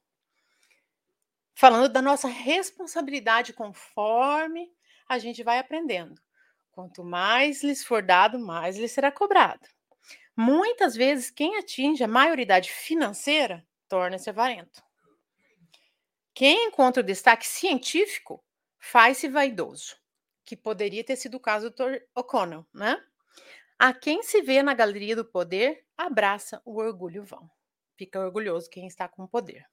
Falando 1.56 1.90
da 1.90 2.02
nossa 2.02 2.28
responsabilidade 2.28 3.54
conforme 3.54 4.70
a 5.08 5.18
gente 5.18 5.44
vai 5.44 5.58
aprendendo. 5.58 6.20
Quanto 6.72 7.04
mais 7.04 7.64
lhes 7.64 7.84
for 7.84 8.04
dado, 8.04 8.38
mais 8.38 8.78
lhes 8.78 8.92
será 8.92 9.12
cobrado. 9.12 9.68
Muitas 10.36 10.96
vezes, 10.96 11.32
quem 11.32 11.58
atinge 11.58 12.04
a 12.04 12.08
maioridade 12.08 12.72
financeira 12.72 13.66
torna-se 13.88 14.30
avarento. 14.30 14.84
Quem 16.34 16.68
encontra 16.68 17.02
o 17.02 17.06
destaque 17.06 17.48
científico 17.48 18.44
faz-se 18.88 19.28
vaidoso, 19.28 19.98
que 20.46 20.56
poderia 20.56 21.04
ter 21.04 21.18
sido 21.18 21.36
o 21.36 21.40
caso 21.40 21.70
do. 21.70 21.84
O'Connell, 22.16 22.66
né? 22.74 23.04
A 23.78 23.94
quem 23.94 24.24
se 24.24 24.42
vê 24.42 24.64
na 24.64 24.74
galeria 24.74 25.16
do 25.16 25.26
poder, 25.26 25.86
abraça 25.96 26.62
o 26.66 26.78
orgulho 26.78 27.24
vão. 27.24 27.50
Fica 27.98 28.20
orgulhoso 28.20 28.70
quem 28.70 28.88
está 28.88 29.08
com 29.08 29.24
o 29.24 29.28
poder. 29.28 29.66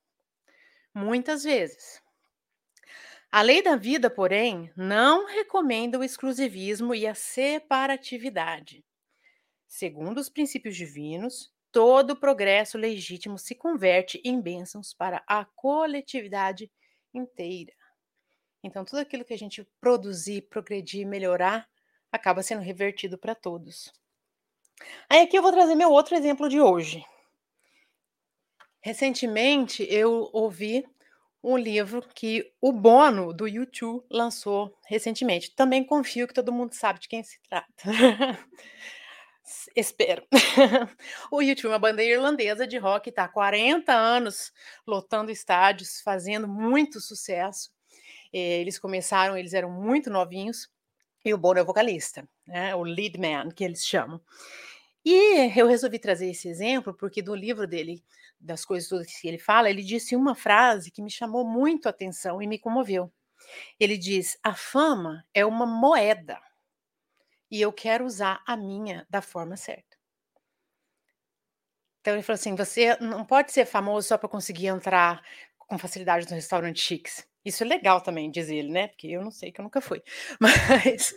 Muitas 0.92 1.44
vezes. 1.44 2.03
A 3.31 3.40
lei 3.40 3.62
da 3.62 3.77
vida, 3.77 4.11
porém, 4.11 4.70
não 4.77 5.27
recomenda 5.27 5.98
o 5.98 6.05
exclusivismo 6.05 6.94
e 6.94 7.07
a 7.07 7.14
separatividade. 7.14 8.85
Segundo 9.66 10.18
os 10.18 10.29
princípios 10.29 10.77
divinos, 10.77 11.53
todo 11.72 12.18
progresso 12.18 12.79
legítimo 12.79 13.38
se 13.38 13.55
converte 13.55 14.20
em 14.24 14.40
bênçãos 14.40 14.92
para 14.92 15.24
a 15.27 15.44
coletividade 15.44 16.70
inteira. 17.12 17.72
Então, 18.64 18.83
tudo 18.83 19.00
aquilo 19.00 19.27
que 19.27 19.35
a 19.35 19.38
gente 19.38 19.62
produzir, 19.79 20.48
progredir, 20.48 21.07
melhorar, 21.07 21.68
acaba 22.11 22.42
sendo 22.42 22.62
revertido 22.62 23.18
para 23.18 23.35
todos. 23.35 23.92
Aí 25.09 25.20
aqui 25.20 25.37
eu 25.37 25.42
vou 25.42 25.53
trazer 25.53 25.74
meu 25.74 25.90
outro 25.90 26.16
exemplo 26.16 26.48
de 26.48 26.59
hoje. 26.59 27.05
Recentemente 28.81 29.87
eu 29.90 30.31
ouvi 30.33 30.83
um 31.42 31.59
livro 31.59 32.03
que 32.14 32.50
o 32.59 32.72
Bono 32.72 33.35
do 33.35 33.46
YouTube 33.46 34.03
lançou 34.11 34.74
recentemente. 34.87 35.55
Também 35.55 35.85
confio 35.85 36.27
que 36.27 36.33
todo 36.33 36.53
mundo 36.53 36.72
sabe 36.72 37.00
de 37.00 37.09
quem 37.09 37.22
se 37.22 37.38
trata. 37.42 37.68
Espero. 39.77 40.27
o 41.31 41.42
YouTube, 41.42 41.72
uma 41.72 41.79
banda 41.79 42.03
irlandesa 42.03 42.66
de 42.66 42.79
rock, 42.79 43.11
está 43.11 43.24
há 43.24 43.29
40 43.29 43.92
anos 43.92 44.50
lotando 44.87 45.31
estádios, 45.31 46.00
fazendo 46.00 46.48
muito 46.48 46.98
sucesso. 46.98 47.74
Eles 48.37 48.79
começaram, 48.79 49.37
eles 49.37 49.55
eram 49.55 49.70
muito 49.70 50.11
novinhos, 50.11 50.68
e 51.25 51.33
o 51.35 51.38
Bono 51.38 51.61
é 51.61 51.62
o 51.62 51.66
vocalista, 51.66 52.29
né? 52.47 52.75
o 52.75 52.83
lead 52.83 53.18
man, 53.18 53.51
que 53.51 53.64
eles 53.64 53.85
chamam. 53.87 54.20
E 55.05 55.53
eu 55.59 55.66
resolvi 55.66 55.99
trazer 55.99 56.31
esse 56.31 56.49
exemplo 56.49 56.94
porque 56.94 57.23
do 57.23 57.35
livro 57.35 57.66
dele, 57.66 58.03
das 58.40 58.64
coisas 58.64 58.88
todas 58.88 59.07
que 59.20 59.29
ele 59.29 59.38
fala, 59.38 59.70
ele 59.70 59.83
disse 59.83 60.16
uma 60.16 60.35
frase 60.35 60.90
que 60.90 61.03
me 61.03 61.11
chamou 61.11 61.47
muito 61.47 61.87
a 61.87 61.90
atenção 61.90 62.42
e 62.42 62.47
me 62.47 62.59
comoveu. 62.59 63.12
Ele 63.81 63.99
diz: 63.99 64.38
"A 64.42 64.55
fama 64.55 65.25
é 65.35 65.47
uma 65.47 65.66
moeda 65.66 66.40
e 67.51 67.59
eu 67.59 67.73
quero 67.73 68.05
usar 68.05 68.42
a 68.47 68.55
minha 68.55 69.07
da 69.09 69.23
forma 69.23 69.57
certa". 69.57 69.97
Então 72.01 72.14
ele 72.14 72.23
falou 72.23 72.35
assim: 72.35 72.55
"Você 72.55 72.97
não 73.01 73.25
pode 73.25 73.51
ser 73.53 73.64
famoso 73.64 74.09
só 74.09 74.18
para 74.18 74.29
conseguir 74.29 74.66
entrar 74.66 75.23
com 75.59 75.79
facilidade 75.79 76.27
no 76.29 76.35
restaurante 76.35 76.81
chiques. 76.81 77.27
Isso 77.45 77.63
é 77.63 77.67
legal 77.67 78.01
também, 78.01 78.31
diz 78.31 78.49
ele, 78.49 78.71
né? 78.71 78.89
Porque 78.89 79.09
eu 79.09 79.23
não 79.23 79.31
sei, 79.31 79.53
que 79.53 79.61
eu 79.61 79.63
nunca 79.65 79.81
fui. 79.81 80.03
Mas 80.41 81.15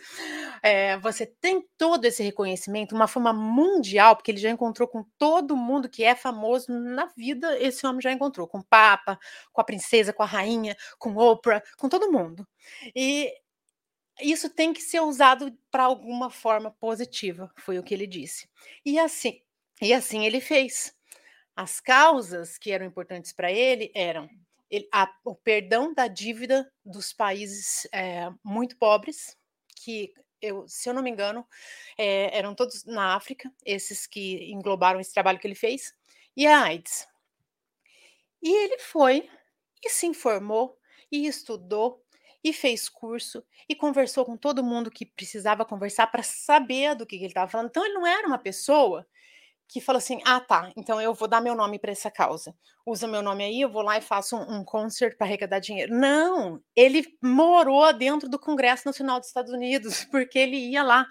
é, 0.61 0.97
você 0.97 1.25
tem 1.25 1.65
todo 1.77 2.03
esse 2.05 2.21
reconhecimento, 2.21 2.93
uma 2.93 3.07
fama 3.07 3.31
mundial, 3.31 4.15
porque 4.15 4.31
ele 4.31 4.39
já 4.39 4.49
encontrou 4.49 4.87
com 4.87 5.03
todo 5.17 5.55
mundo 5.55 5.89
que 5.89 6.03
é 6.03 6.15
famoso 6.15 6.71
na 6.71 7.05
vida, 7.15 7.57
esse 7.59 7.85
homem 7.87 8.01
já 8.01 8.11
encontrou, 8.11 8.47
com 8.47 8.59
o 8.59 8.65
Papa, 8.65 9.17
com 9.53 9.61
a 9.61 9.63
princesa, 9.63 10.11
com 10.11 10.23
a 10.23 10.25
rainha, 10.25 10.75
com 10.99 11.15
Oprah, 11.15 11.61
com 11.77 11.87
todo 11.87 12.11
mundo. 12.11 12.45
E 12.95 13.31
isso 14.21 14.49
tem 14.49 14.73
que 14.73 14.81
ser 14.81 14.99
usado 15.01 15.55
para 15.71 15.83
alguma 15.83 16.29
forma 16.29 16.71
positiva, 16.71 17.51
foi 17.59 17.79
o 17.79 17.83
que 17.83 17.93
ele 17.93 18.07
disse. 18.07 18.49
E 18.85 18.99
assim, 18.99 19.41
e 19.81 19.93
assim 19.93 20.25
ele 20.25 20.41
fez. 20.41 20.93
As 21.55 21.79
causas 21.79 22.57
que 22.57 22.71
eram 22.71 22.85
importantes 22.85 23.33
para 23.33 23.51
ele 23.51 23.91
eram 23.95 24.29
ele, 24.69 24.87
a, 24.91 25.11
o 25.23 25.35
perdão 25.35 25.93
da 25.93 26.07
dívida 26.07 26.71
dos 26.83 27.13
países 27.13 27.87
é, 27.91 28.29
muito 28.43 28.77
pobres, 28.77 29.37
que 29.75 30.13
eu, 30.41 30.67
se 30.67 30.89
eu 30.89 30.93
não 30.93 31.01
me 31.01 31.09
engano, 31.09 31.47
é, 31.97 32.37
eram 32.37 32.53
todos 32.53 32.85
na 32.85 33.15
África, 33.15 33.51
esses 33.65 34.05
que 34.05 34.51
englobaram 34.51 34.99
esse 34.99 35.13
trabalho 35.13 35.39
que 35.39 35.47
ele 35.47 35.55
fez, 35.55 35.95
e 36.35 36.45
a 36.45 36.61
AIDS. 36.63 37.07
E 38.41 38.49
ele 38.63 38.77
foi 38.79 39.29
e 39.83 39.89
se 39.89 40.05
informou 40.05 40.77
e 41.11 41.25
estudou 41.25 42.03
e 42.43 42.53
fez 42.53 42.87
curso 42.87 43.43
e 43.67 43.75
conversou 43.75 44.23
com 44.25 44.37
todo 44.37 44.63
mundo 44.63 44.91
que 44.91 45.05
precisava 45.05 45.65
conversar 45.65 46.07
para 46.07 46.23
saber 46.23 46.95
do 46.95 47.05
que, 47.05 47.17
que 47.17 47.23
ele 47.23 47.31
estava 47.31 47.49
falando. 47.49 47.69
Então, 47.69 47.83
ele 47.83 47.95
não 47.95 48.05
era 48.05 48.27
uma 48.27 48.37
pessoa 48.37 49.07
que 49.67 49.81
falou 49.81 49.97
assim: 49.97 50.21
ah, 50.25 50.39
tá, 50.39 50.71
então 50.75 51.01
eu 51.01 51.13
vou 51.13 51.27
dar 51.27 51.41
meu 51.41 51.55
nome 51.55 51.77
para 51.77 51.91
essa 51.91 52.09
causa. 52.09 52.55
Usa 52.85 53.07
meu 53.07 53.21
nome 53.21 53.43
aí, 53.43 53.61
eu 53.61 53.69
vou 53.69 53.81
lá 53.81 53.97
e 53.97 54.01
faço 54.01 54.35
um, 54.37 54.59
um 54.59 54.63
concert 54.63 55.17
para 55.17 55.27
arrecadar 55.27 55.59
dinheiro. 55.59 55.93
Não, 55.93 56.63
ele 56.75 57.05
morou 57.21 57.91
dentro 57.93 58.29
do 58.29 58.39
Congresso 58.39 58.83
Nacional 58.85 59.19
dos 59.19 59.27
Estados 59.27 59.51
Unidos, 59.51 60.05
porque 60.11 60.39
ele 60.39 60.57
ia 60.57 60.83
lá, 60.83 61.05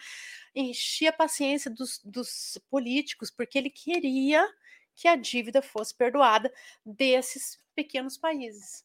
enchia 0.55 1.11
a 1.11 1.13
paciência 1.13 1.71
dos, 1.71 2.01
dos 2.05 2.59
políticos, 2.71 3.31
porque 3.31 3.59
ele 3.59 3.71
queria 3.71 4.47
que 4.95 5.07
a 5.07 5.17
dívida 5.17 5.61
fosse 5.61 5.95
perdoada 5.95 6.51
desses 6.85 7.61
pequenos 7.75 8.17
países, 8.17 8.83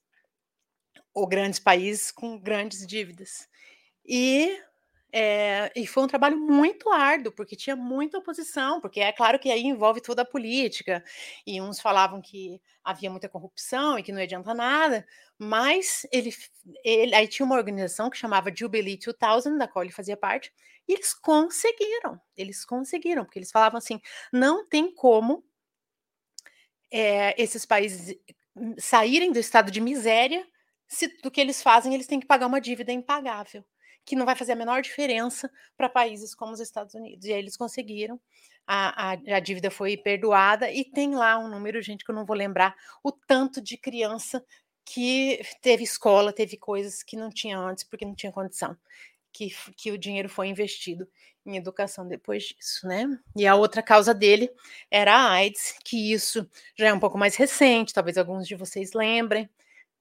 ou 1.14 1.26
grandes 1.26 1.60
países 1.60 2.12
com 2.12 2.38
grandes 2.38 2.86
dívidas. 2.86 3.48
E 4.06 4.62
é, 5.14 5.72
e 5.76 5.86
foi 5.86 6.04
um 6.04 6.08
trabalho 6.08 6.38
muito 6.38 6.90
árduo, 6.90 7.34
porque 7.34 7.56
tinha 7.56 7.76
muita 7.76 8.18
oposição, 8.18 8.80
porque 8.80 9.02
é 9.02 9.12
claro 9.12 9.38
que 9.38 9.52
aí 9.52 9.64
envolve 9.64 10.00
toda 10.00 10.22
a 10.22 10.26
política, 10.26 11.04
e 11.46 11.62
uns 11.62 11.82
falavam 11.82 12.22
que 12.22 12.62
havia 12.84 13.10
muita 13.10 13.28
corrupção 13.28 14.00
e 14.00 14.04
que 14.04 14.12
não 14.12 14.22
adianta 14.22 14.54
nada, 14.54 15.06
mas 15.38 16.08
ele, 16.12 16.34
ele 16.84 17.14
aí 17.14 17.28
tinha 17.28 17.46
uma 17.46 17.56
organização 17.58 18.10
que 18.10 18.18
chamava 18.18 18.54
Jubilee 18.56 18.98
2000, 18.98 19.58
da 19.58 19.68
qual 19.68 19.84
ele 19.84 19.92
fazia 19.92 20.16
parte, 20.16 20.54
e 20.88 20.94
eles 20.94 21.14
conseguiram, 21.14 22.20
eles 22.38 22.64
conseguiram, 22.66 23.26
porque 23.26 23.40
eles 23.40 23.52
falavam 23.52 23.78
assim, 23.78 24.00
não 24.32 24.66
tem 24.68 24.94
como 24.94 25.44
é, 26.90 27.36
esses 27.42 27.66
países 27.66 28.18
saírem 28.78 29.32
do 29.32 29.40
estado 29.40 29.72
de 29.72 29.82
miséria, 29.82 30.48
se 30.88 31.08
do 31.22 31.32
que 31.32 31.42
eles 31.42 31.62
fazem, 31.62 31.94
eles 31.94 32.08
têm 32.08 32.20
que 32.20 32.28
pagar 32.28 32.48
uma 32.48 32.62
dívida 32.62 32.92
impagável 32.92 33.66
que 34.12 34.16
não 34.18 34.26
vai 34.26 34.36
fazer 34.36 34.52
a 34.52 34.56
menor 34.58 34.82
diferença 34.82 35.50
para 35.78 35.88
países 35.88 36.36
como 36.36 36.52
os 36.52 36.60
Estados 36.60 36.94
Unidos. 36.94 37.26
E 37.26 37.32
aí 37.32 37.40
eles 37.40 37.56
conseguiram, 37.56 38.20
a, 38.68 39.12
a, 39.12 39.38
a, 39.38 39.40
dívida 39.40 39.72
foi 39.72 39.96
perdoada, 39.96 40.70
e 40.70 40.84
tem 40.84 41.16
lá 41.16 41.38
um 41.40 41.48
número, 41.48 41.82
gente, 41.82 42.04
que 42.04 42.12
eu 42.12 42.16
não 42.16 42.26
vou 42.26 42.36
lembrar, 42.36 42.76
o 43.02 43.10
tanto 43.10 43.62
de 43.62 43.78
criança 43.78 44.44
que 44.84 45.40
teve 45.62 45.86
escola, 45.86 46.34
teve 46.34 46.58
coisas 46.58 47.02
que 47.02 47.16
não 47.16 47.30
tinha 47.30 47.58
antes, 47.58 47.86
porque 47.86 48.04
não 48.04 48.14
tinha 48.14 48.34
condição. 48.34 48.76
Que, 49.32 49.56
que 49.78 49.92
o 49.92 49.98
dinheiro 49.98 50.28
foi 50.28 50.50
investido 50.50 51.08
em 51.46 51.56
educação 51.56 52.06
depois 52.06 52.44
disso, 52.44 52.86
né? 52.86 53.18
E 53.34 53.48
a 53.48 53.56
outra 53.56 53.82
causa 53.82 54.14
dele 54.14 54.52
era 54.92 55.16
a 55.16 55.32
AIDS, 55.32 55.74
que 55.86 56.12
isso 56.12 56.46
já 56.76 56.88
é 56.88 56.94
um 56.94 57.00
pouco 57.00 57.18
mais 57.18 57.38
recente, 57.38 57.94
talvez 57.94 58.18
alguns 58.18 58.46
de 58.46 58.56
vocês 58.56 58.92
lembrem, 58.92 59.50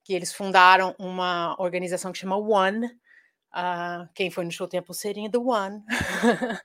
que 0.03 0.13
eles 0.13 0.33
fundaram 0.33 0.97
uma 0.99 1.55
organização 1.61 2.11
que 2.11 2.19
chama 2.19 2.37
One, 2.37 2.91
Uh, 3.53 4.09
quem 4.15 4.31
foi 4.31 4.45
no 4.45 4.53
show 4.53 4.69
tem 4.69 4.79
a 4.79 4.83
pulseirinha 4.83 5.29
do 5.29 5.49
One, 5.49 5.83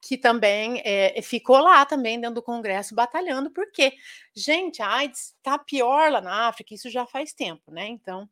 que 0.00 0.16
também 0.16 0.80
é, 0.84 1.20
ficou 1.20 1.58
lá 1.58 1.84
também 1.84 2.20
dentro 2.20 2.36
do 2.36 2.42
Congresso 2.42 2.94
batalhando, 2.94 3.50
porque, 3.50 3.92
gente, 4.34 4.80
a 4.80 4.88
AIDS 4.88 5.34
está 5.36 5.58
pior 5.58 6.10
lá 6.10 6.20
na 6.20 6.48
África, 6.48 6.74
isso 6.74 6.88
já 6.88 7.06
faz 7.06 7.32
tempo, 7.32 7.70
né? 7.70 7.86
Então, 7.86 8.28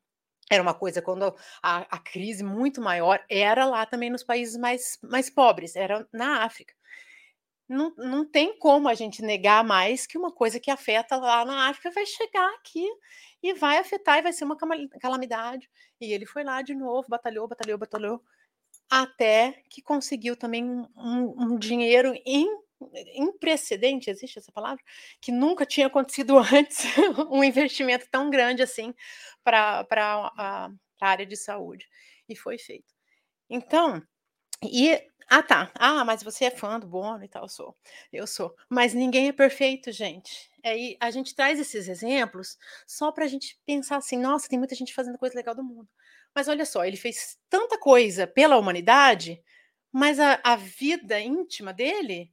era 0.51 0.63
uma 0.63 0.75
coisa 0.75 1.01
quando 1.01 1.35
a, 1.63 1.79
a, 1.97 1.99
crise 1.99 2.45
muito 2.45 2.81
maior 2.81 3.25
era 3.31 3.65
lá 3.65 3.87
também 3.87 4.11
nos 4.11 4.23
países 4.23 4.57
mais, 4.57 4.99
mais 5.03 5.31
pobres, 5.31 5.75
era 5.75 6.07
na 6.13 6.45
África. 6.45 6.75
Não, 7.69 7.95
não 7.97 8.25
tem 8.31 8.59
como 8.59 8.89
a 8.89 8.95
gente 8.95 9.23
negar 9.23 9.65
mais 9.65 10.07
que 10.07 10.19
uma 10.19 10.31
coisa 10.31 10.61
que 10.61 10.71
afeta 10.71 11.17
lá 11.17 11.45
na 11.45 11.69
África 11.69 11.91
vai 11.91 12.05
chegar 12.07 12.47
aqui 12.57 12.87
e 13.43 13.55
vai 13.55 13.79
afetar 13.79 14.19
e 14.19 14.23
vai 14.23 14.33
ser 14.33 14.45
uma 14.45 14.57
calamidade. 15.01 15.69
E 16.01 16.13
ele 16.13 16.27
foi 16.27 16.45
lá 16.45 16.61
de 16.63 16.75
novo, 16.75 17.09
batalhou, 17.09 17.49
batalhou, 17.49 17.79
batalhou, 17.79 18.23
até 18.91 19.63
que 19.71 19.83
conseguiu 19.83 20.37
também 20.37 20.65
um, 20.65 20.87
um 20.97 21.59
dinheiro 21.59 22.15
em 22.27 22.49
em 23.15 23.33
precedente, 23.39 24.11
existe 24.11 24.39
essa 24.39 24.53
palavra? 24.53 24.83
Que 25.21 25.33
nunca 25.33 25.65
tinha 25.65 25.87
acontecido 25.87 26.37
antes 26.53 26.85
um 27.31 27.43
investimento 27.43 28.07
tão 28.11 28.31
grande 28.31 28.63
assim 28.63 28.95
para 29.43 29.87
a 30.37 30.71
área 31.01 31.27
de 31.27 31.37
saúde. 31.37 31.87
E 32.29 32.37
foi 32.37 32.59
feito. 32.59 32.93
Então, 33.51 34.03
e 34.63 35.01
ah, 35.29 35.43
tá. 35.43 35.73
Ah, 35.75 36.05
mas 36.05 36.23
você 36.23 36.47
é 36.47 36.51
fã 36.51 36.79
do 36.79 36.87
Bono 36.87 37.25
e 37.25 37.29
tal, 37.29 37.45
eu 37.45 37.49
sou. 37.49 37.77
Eu 38.13 38.27
sou. 38.27 38.55
Mas 38.69 38.95
ninguém 38.95 39.29
é 39.29 39.33
perfeito, 39.33 39.91
gente. 39.91 40.51
Aí 40.65 40.97
a 41.01 41.11
gente 41.11 41.35
traz 41.35 41.59
esses 41.59 41.89
exemplos 41.89 42.59
só 42.87 43.11
para 43.11 43.25
a 43.25 43.29
gente 43.29 43.59
pensar 43.67 43.97
assim, 43.97 44.19
nossa, 44.19 44.49
tem 44.49 44.59
muita 44.59 44.75
gente 44.75 44.95
fazendo 44.95 45.19
coisa 45.19 45.35
legal 45.35 45.55
do 45.55 45.65
mundo. 45.65 45.89
Mas 46.35 46.49
olha 46.49 46.65
só, 46.65 46.85
ele 46.85 46.97
fez 46.97 47.39
tanta 47.49 47.79
coisa 47.79 48.27
pela 48.27 48.57
humanidade, 48.57 49.43
mas 49.93 50.19
a, 50.19 50.41
a 50.43 50.57
vida 50.57 51.19
íntima 51.21 51.73
dele 51.73 52.33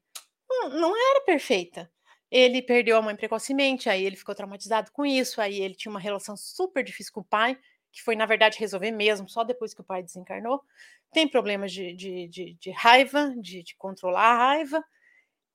não, 0.50 0.70
não 0.70 1.12
era 1.12 1.22
perfeita. 1.26 1.92
Ele 2.30 2.62
perdeu 2.62 2.98
a 2.98 3.02
mãe 3.02 3.16
precocemente, 3.16 3.90
aí 3.90 4.06
ele 4.06 4.16
ficou 4.16 4.34
traumatizado 4.34 4.92
com 4.92 5.06
isso, 5.06 5.42
aí 5.42 5.62
ele 5.62 5.76
tinha 5.76 5.92
uma 5.92 6.00
relação 6.00 6.36
super 6.38 6.84
difícil 6.84 7.14
com 7.14 7.22
o 7.22 7.26
pai, 7.26 7.58
que 7.92 8.02
foi, 8.02 8.16
na 8.16 8.26
verdade, 8.26 8.58
resolver 8.58 8.92
mesmo 8.92 9.30
só 9.30 9.44
depois 9.44 9.74
que 9.74 9.82
o 9.82 9.84
pai 9.84 10.02
desencarnou 10.02 10.64
tem 11.12 11.28
problemas 11.28 11.72
de, 11.72 11.94
de, 11.94 12.28
de, 12.28 12.54
de 12.54 12.72
raiva, 12.72 13.34
de, 13.38 13.64
de, 13.64 13.76
controlar 13.76 14.32
a 14.32 14.38
raiva. 14.38 14.84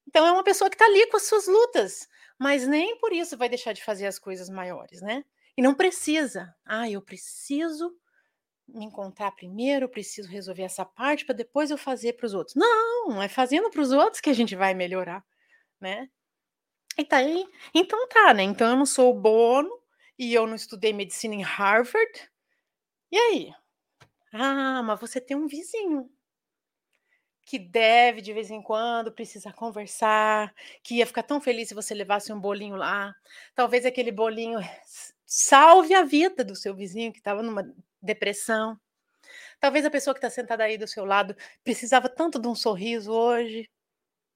Então 0.07 0.27
é 0.27 0.33
uma 0.33 0.45
pessoa 0.45 0.69
que 0.69 0.77
está 0.77 0.85
ali 0.85 1.07
com 1.09 1.17
as 1.17 1.25
suas 1.25 1.47
lutas, 1.47 2.09
mas 2.39 2.67
nem 2.67 2.99
por 2.99 3.13
isso 3.13 3.37
vai 3.37 3.49
deixar 3.49 3.73
de 3.73 3.83
fazer 3.83 4.07
as 4.07 4.19
coisas 4.19 4.49
maiores, 4.51 5.01
né? 5.01 5.25
E 5.57 5.63
não 5.63 5.75
precisa. 5.75 6.55
Ah, 6.65 6.89
eu 6.89 7.01
preciso 7.01 7.97
me 8.69 8.85
encontrar 8.85 9.31
primeiro, 9.33 9.89
preciso 9.89 10.29
resolver 10.29 10.65
essa 10.65 10.85
parte 10.85 11.25
para 11.25 11.35
depois 11.35 11.71
eu 11.71 11.79
fazer 11.79 12.15
para 12.15 12.27
os 12.27 12.35
outros. 12.35 12.55
Não, 12.55 13.23
é 13.23 13.29
fazendo 13.29 13.71
para 13.71 13.81
os 13.81 13.93
outros 13.93 14.21
que 14.21 14.31
a 14.31 14.35
gente 14.35 14.55
vai 14.55 14.75
melhorar, 14.75 15.25
né? 15.81 16.09
E 16.99 17.05
tá 17.05 17.19
aí, 17.19 17.47
então 17.75 18.09
tá, 18.09 18.35
né? 18.35 18.43
Então 18.43 18.71
eu 18.71 18.77
não 18.77 18.87
sou 18.87 19.11
o 19.11 19.21
Bono 19.21 19.71
e 20.19 20.35
eu 20.35 20.47
não 20.47 20.55
estudei 20.55 20.93
medicina 20.93 21.35
em 21.35 21.43
Harvard. 21.43 22.31
E 23.11 23.19
aí? 23.19 23.55
Ah, 24.33 24.83
mas 24.83 25.01
você 25.01 25.21
tem 25.21 25.37
um 25.37 25.47
vizinho 25.47 26.11
que 27.43 27.59
deve 27.59 28.21
de 28.21 28.33
vez 28.33 28.51
em 28.51 28.61
quando 28.61 29.13
precisar 29.13 29.53
conversar, 29.53 30.53
que 30.83 30.97
ia 30.97 31.07
ficar 31.07 31.23
tão 31.23 31.41
feliz 31.41 31.69
se 31.69 31.75
você 31.75 31.95
levasse 31.95 32.33
um 32.33 32.41
bolinho 32.41 32.75
lá. 32.77 33.15
Talvez 33.55 33.87
aquele 33.87 34.11
bolinho 34.11 34.59
salve 35.25 35.95
a 35.95 36.03
vida 36.03 36.45
do 36.45 36.57
seu 36.57 36.75
vizinho 36.75 37.13
que 37.13 37.19
estava 37.19 37.43
numa 37.43 37.73
depressão. 38.03 38.79
Talvez 39.61 39.85
a 39.87 39.91
pessoa 39.91 40.15
que 40.15 40.19
está 40.19 40.31
sentada 40.31 40.65
aí 40.65 40.77
do 40.77 40.89
seu 40.89 41.05
lado 41.05 41.37
precisava 41.65 42.09
tanto 42.09 42.41
de 42.41 42.49
um 42.49 42.55
sorriso 42.55 43.13
hoje, 43.13 43.71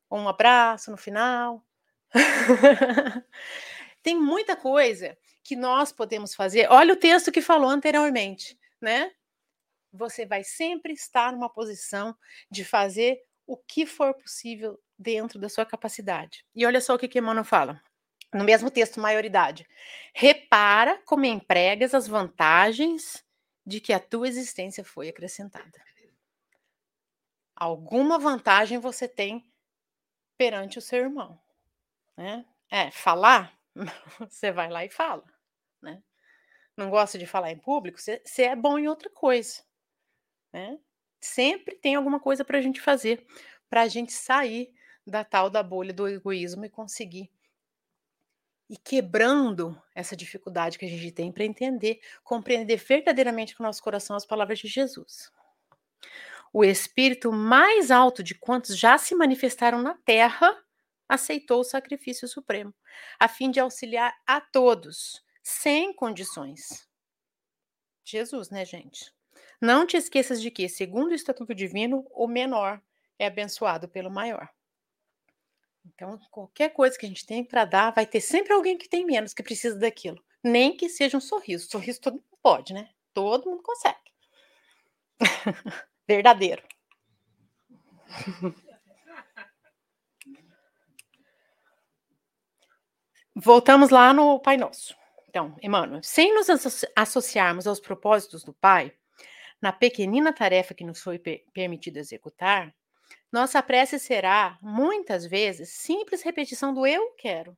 ou 0.08 0.20
um 0.20 0.28
abraço 0.28 0.90
no 0.90 0.96
final. 0.96 1.64
Tem 4.02 4.16
muita 4.16 4.56
coisa 4.56 5.16
que 5.42 5.56
nós 5.56 5.92
podemos 5.92 6.34
fazer. 6.34 6.68
Olha 6.70 6.94
o 6.94 6.96
texto 6.96 7.32
que 7.32 7.40
falou 7.40 7.68
anteriormente, 7.68 8.58
né? 8.80 9.10
você 9.92 10.24
vai 10.24 10.44
sempre 10.44 10.92
estar 10.92 11.32
numa 11.32 11.48
posição 11.50 12.16
de 12.50 12.64
fazer 12.64 13.20
o 13.46 13.56
que 13.56 13.84
for 13.84 14.14
possível 14.14 14.80
dentro 14.98 15.38
da 15.38 15.48
sua 15.48 15.66
capacidade. 15.66 16.44
E 16.54 16.64
olha 16.64 16.80
só 16.80 16.94
o 16.94 16.98
que, 16.98 17.08
que 17.08 17.18
Emmanuel 17.18 17.44
fala. 17.44 17.82
No 18.32 18.44
mesmo 18.44 18.70
texto, 18.70 19.00
maioridade. 19.00 19.66
Repara 20.14 21.02
como 21.04 21.24
empregas 21.24 21.94
as 21.94 22.06
vantagens 22.06 23.24
de 23.66 23.80
que 23.80 23.92
a 23.92 23.98
tua 23.98 24.28
existência 24.28 24.84
foi 24.84 25.08
acrescentada. 25.08 25.82
Alguma 27.56 28.18
vantagem 28.18 28.78
você 28.78 29.08
tem 29.08 29.50
perante 30.38 30.78
o 30.78 30.82
seu 30.82 31.00
irmão. 31.00 31.38
Né? 32.16 32.44
É, 32.70 32.90
falar, 32.90 33.58
você 34.18 34.52
vai 34.52 34.68
lá 34.68 34.84
e 34.84 34.90
fala. 34.90 35.24
Né? 35.80 36.02
Não 36.76 36.90
gosta 36.90 37.18
de 37.18 37.26
falar 37.26 37.50
em 37.50 37.58
público, 37.58 38.00
você, 38.00 38.22
é 38.38 38.56
bom 38.56 38.78
em 38.78 38.88
outra 38.88 39.10
coisa. 39.10 39.62
Né? 40.52 40.78
Sempre 41.20 41.76
tem 41.76 41.94
alguma 41.94 42.20
coisa 42.20 42.44
para 42.44 42.58
a 42.58 42.62
gente 42.62 42.80
fazer, 42.80 43.26
para 43.68 43.82
a 43.82 43.88
gente 43.88 44.12
sair 44.12 44.72
da 45.06 45.24
tal 45.24 45.50
da 45.50 45.62
bolha 45.62 45.92
do 45.92 46.08
egoísmo 46.08 46.64
e 46.64 46.70
conseguir 46.70 47.30
e 48.70 48.76
quebrando 48.76 49.76
essa 49.92 50.14
dificuldade 50.14 50.78
que 50.78 50.84
a 50.84 50.88
gente 50.88 51.10
tem 51.10 51.32
para 51.32 51.44
entender, 51.44 52.00
compreender 52.22 52.76
verdadeiramente 52.76 53.56
com 53.56 53.64
o 53.64 53.66
nosso 53.66 53.82
coração 53.82 54.14
as 54.14 54.24
palavras 54.24 54.60
de 54.60 54.68
Jesus. 54.68 55.32
O 56.52 56.64
espírito 56.64 57.32
mais 57.32 57.90
alto 57.90 58.22
de 58.22 58.32
quantos 58.32 58.78
já 58.78 58.96
se 58.96 59.12
manifestaram 59.16 59.82
na 59.82 59.94
terra 59.94 60.56
aceitou 61.10 61.60
o 61.60 61.64
sacrifício 61.64 62.28
supremo, 62.28 62.72
a 63.18 63.26
fim 63.26 63.50
de 63.50 63.58
auxiliar 63.58 64.16
a 64.24 64.40
todos, 64.40 65.20
sem 65.42 65.92
condições. 65.92 66.88
Jesus, 68.04 68.48
né, 68.48 68.64
gente? 68.64 69.12
Não 69.60 69.84
te 69.84 69.96
esqueças 69.96 70.40
de 70.40 70.52
que, 70.52 70.68
segundo 70.68 71.10
o 71.10 71.14
estatuto 71.14 71.52
divino, 71.52 72.06
o 72.12 72.28
menor 72.28 72.80
é 73.18 73.26
abençoado 73.26 73.88
pelo 73.88 74.10
maior. 74.10 74.48
Então, 75.84 76.18
qualquer 76.30 76.70
coisa 76.70 76.96
que 76.96 77.04
a 77.04 77.08
gente 77.08 77.26
tem 77.26 77.44
para 77.44 77.64
dar, 77.64 77.90
vai 77.90 78.06
ter 78.06 78.20
sempre 78.20 78.52
alguém 78.52 78.78
que 78.78 78.88
tem 78.88 79.04
menos, 79.04 79.34
que 79.34 79.42
precisa 79.42 79.76
daquilo. 79.76 80.22
Nem 80.42 80.76
que 80.76 80.88
seja 80.88 81.16
um 81.16 81.20
sorriso. 81.20 81.68
Sorriso 81.68 82.00
todo 82.00 82.14
mundo 82.14 82.38
pode, 82.40 82.72
né? 82.72 82.88
Todo 83.12 83.50
mundo 83.50 83.62
consegue. 83.62 83.98
Verdadeiro. 86.06 86.62
Voltamos 93.42 93.88
lá 93.88 94.12
no 94.12 94.38
Pai 94.38 94.58
Nosso. 94.58 94.94
Então, 95.26 95.56
Emmanuel, 95.62 96.02
sem 96.02 96.34
nos 96.34 96.48
associarmos 96.94 97.66
aos 97.66 97.80
propósitos 97.80 98.44
do 98.44 98.52
Pai, 98.52 98.92
na 99.62 99.72
pequenina 99.72 100.30
tarefa 100.30 100.74
que 100.74 100.84
nos 100.84 101.00
foi 101.00 101.18
per 101.18 101.42
permitido 101.50 101.96
executar, 101.96 102.74
nossa 103.32 103.62
prece 103.62 103.98
será, 103.98 104.58
muitas 104.60 105.24
vezes, 105.24 105.70
simples 105.70 106.20
repetição 106.20 106.74
do 106.74 106.86
eu 106.86 107.12
quero, 107.12 107.56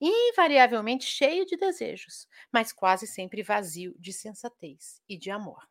invariavelmente 0.00 1.04
cheio 1.04 1.44
de 1.44 1.54
desejos, 1.54 2.26
mas 2.50 2.72
quase 2.72 3.06
sempre 3.06 3.42
vazio 3.42 3.94
de 3.98 4.14
sensatez 4.14 5.02
e 5.06 5.18
de 5.18 5.30
amor. 5.30 5.68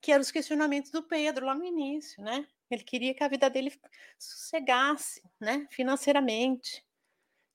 Que 0.00 0.12
eram 0.12 0.22
os 0.22 0.30
questionamentos 0.30 0.92
do 0.92 1.02
Pedro 1.02 1.46
lá 1.46 1.54
no 1.54 1.64
início, 1.64 2.22
né? 2.22 2.46
Ele 2.70 2.84
queria 2.84 3.12
que 3.12 3.24
a 3.24 3.28
vida 3.28 3.50
dele 3.50 3.72
sossegasse, 4.16 5.20
né? 5.40 5.66
Financeiramente. 5.70 6.83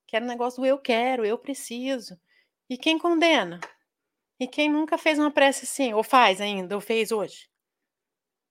Que 0.10 0.16
era 0.16 0.26
um 0.26 0.28
negócio 0.28 0.60
do 0.60 0.66
eu 0.66 0.80
quero, 0.80 1.24
eu 1.24 1.38
preciso. 1.38 2.20
E 2.68 2.80
quem 2.80 2.98
condena? 2.98 3.60
E 4.40 4.48
quem 4.48 4.68
nunca 4.68 4.98
fez 4.98 5.20
uma 5.20 5.30
prece 5.30 5.66
assim, 5.66 5.94
ou 5.94 6.04
faz 6.04 6.42
ainda, 6.42 6.74
ou 6.74 6.82
fez 6.82 7.12
hoje? 7.12 7.48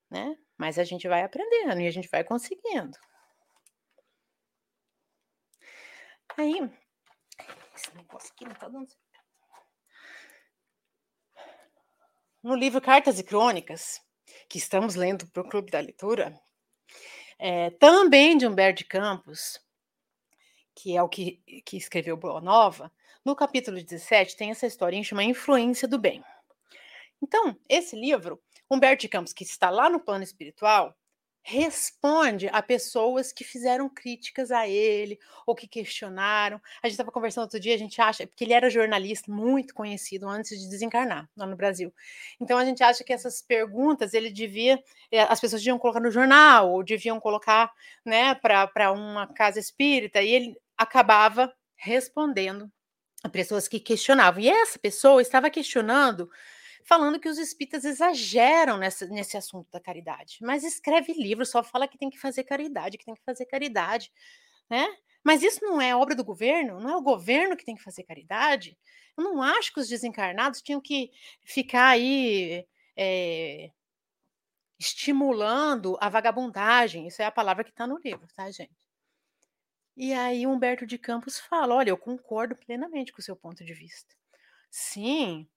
Né? 0.09 0.39
Mas 0.57 0.79
a 0.79 0.85
gente 0.85 1.09
vai 1.09 1.25
aprendendo 1.25 1.81
e 1.81 1.89
a 1.89 1.91
gente 1.91 2.09
vai 2.09 2.23
conseguindo. 2.23 2.97
Aí, 6.37 6.71
esse 7.75 7.93
negócio 7.97 8.33
aqui 8.33 8.45
não 8.45 8.55
tá 8.55 8.69
dando 8.69 8.89
certo. 8.89 9.09
No 12.41 12.55
livro 12.55 12.81
Cartas 12.81 13.19
e 13.19 13.25
Crônicas, 13.25 14.01
que 14.49 14.59
estamos 14.59 14.95
lendo 14.95 15.27
para 15.33 15.43
o 15.43 15.49
Clube 15.49 15.73
da 15.73 15.81
Leitura, 15.81 16.41
é, 17.37 17.71
também 17.71 18.39
de 18.39 18.47
Humberto 18.47 18.85
de 18.85 18.89
Campos, 18.89 19.59
que 20.79 20.97
é 20.97 21.03
o 21.03 21.09
que, 21.09 21.41
que 21.65 21.77
escreveu 21.77 22.17
Boa 22.17 22.41
Nova, 22.41 22.93
no 23.25 23.35
capítulo 23.35 23.83
17 23.83 24.37
tem 24.37 24.53
essa 24.53 24.65
historinha 24.65 25.03
chamada 25.03 25.29
Influência 25.29 25.89
do 25.89 25.99
Bem. 25.99 26.23
Então, 27.21 27.57
esse 27.69 27.97
livro 27.97 28.41
Humberto 28.71 29.01
de 29.01 29.09
Campos, 29.09 29.33
que 29.33 29.43
está 29.43 29.71
lá 29.71 29.91
no 29.91 29.99
plano 29.99 30.23
espiritual, 30.23 30.97
responde 31.43 32.49
a 32.53 32.63
pessoas 32.63 33.33
que 33.33 33.43
fizeram 33.43 33.89
críticas 33.89 34.53
a 34.53 34.69
ele 34.69 35.19
ou 35.45 35.55
que 35.55 35.67
questionaram. 35.67 36.61
A 36.81 36.87
gente 36.87 36.93
estava 36.95 37.11
conversando 37.11 37.45
outro 37.45 37.59
dia, 37.59 37.75
a 37.75 37.79
gente 37.79 38.01
acha, 38.01 38.25
porque 38.25 38.45
ele 38.45 38.53
era 38.53 38.71
jornalista 38.71 39.33
muito 39.33 39.75
conhecido 39.75 40.29
antes 40.29 40.61
de 40.61 40.69
desencarnar 40.69 41.29
lá 41.37 41.47
no 41.47 41.57
Brasil. 41.57 41.93
Então 42.41 42.57
a 42.57 42.65
gente 42.65 42.85
acha 42.85 43.03
que 43.03 43.13
essas 43.13 43.43
perguntas 43.43 44.15
ele 44.15 44.31
devia, 44.31 44.81
eh, 45.11 45.23
as 45.23 45.41
pessoas 45.41 45.61
deviam 45.61 45.79
colocar 45.79 46.01
no 46.01 46.11
jornal 46.11 46.71
ou 46.71 46.85
deviam 46.85 47.19
colocar, 47.19 47.73
né, 48.05 48.35
para 48.37 48.93
uma 48.93 49.27
casa 49.27 49.59
espírita 49.59 50.23
e 50.23 50.29
ele 50.29 50.57
acabava 50.79 51.53
respondendo 51.77 52.71
a 53.23 53.29
pessoas 53.29 53.67
que 53.69 53.81
questionavam. 53.81 54.41
E 54.41 54.49
essa 54.49 54.79
pessoa 54.79 55.21
estava 55.21 55.51
questionando 55.51 56.31
falando 56.85 57.21
que 57.21 57.29
os 57.29 57.37
espíritas 57.37 57.85
exageram 57.85 58.79
nessa, 58.79 59.07
nesse 59.07 59.37
assunto 59.37 59.71
da 59.71 59.79
caridade. 59.79 60.39
Mas 60.41 60.65
escreve 60.65 61.13
livro, 61.13 61.45
só 61.45 61.63
fala 61.63 61.87
que 61.87 61.99
tem 61.99 62.09
que 62.09 62.19
fazer 62.19 62.45
caridade, 62.45 62.97
que 62.97 63.05
tem 63.05 63.15
que 63.15 63.25
fazer 63.25 63.45
caridade, 63.45 64.11
né? 64.71 64.89
Mas 65.23 65.43
isso 65.43 65.63
não 65.63 65.81
é 65.81 65.95
obra 65.95 66.15
do 66.15 66.25
governo? 66.25 66.81
Não 66.81 66.89
é 66.89 66.97
o 66.97 67.03
governo 67.03 67.57
que 67.59 67.65
tem 67.65 67.75
que 67.75 67.83
fazer 67.83 68.05
caridade? 68.05 68.79
Eu 69.17 69.25
não 69.25 69.43
acho 69.43 69.75
que 69.75 69.81
os 69.81 69.89
desencarnados 69.89 70.63
tinham 70.63 70.81
que 70.81 71.11
ficar 71.45 71.89
aí 71.89 72.67
é, 72.97 73.71
estimulando 74.79 75.99
a 76.01 76.09
vagabundagem. 76.09 77.07
Isso 77.07 77.21
é 77.21 77.27
a 77.27 77.33
palavra 77.33 77.65
que 77.65 77.71
está 77.71 77.87
no 77.87 77.99
livro, 77.99 78.27
tá, 78.35 78.51
gente? 78.51 78.88
E 79.99 80.15
aí 80.15 80.47
Humberto 80.47 80.87
de 80.87 80.97
Campos 80.97 81.41
fala: 81.41 81.75
olha, 81.75 81.91
eu 81.91 81.99
concordo 81.99 82.55
plenamente 82.55 83.13
com 83.13 83.21
o 83.21 83.25
seu 83.25 83.35
ponto 83.35 83.65
de 83.65 83.75
vista. 83.75 84.15
Sim, 84.71 85.49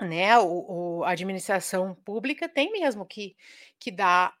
né, 0.00 0.38
o, 0.38 0.98
o, 1.00 1.04
a 1.04 1.12
administração 1.12 1.94
pública 1.94 2.48
tem 2.48 2.72
mesmo 2.72 3.06
que, 3.06 3.36
que 3.80 3.90
dar 3.90 4.34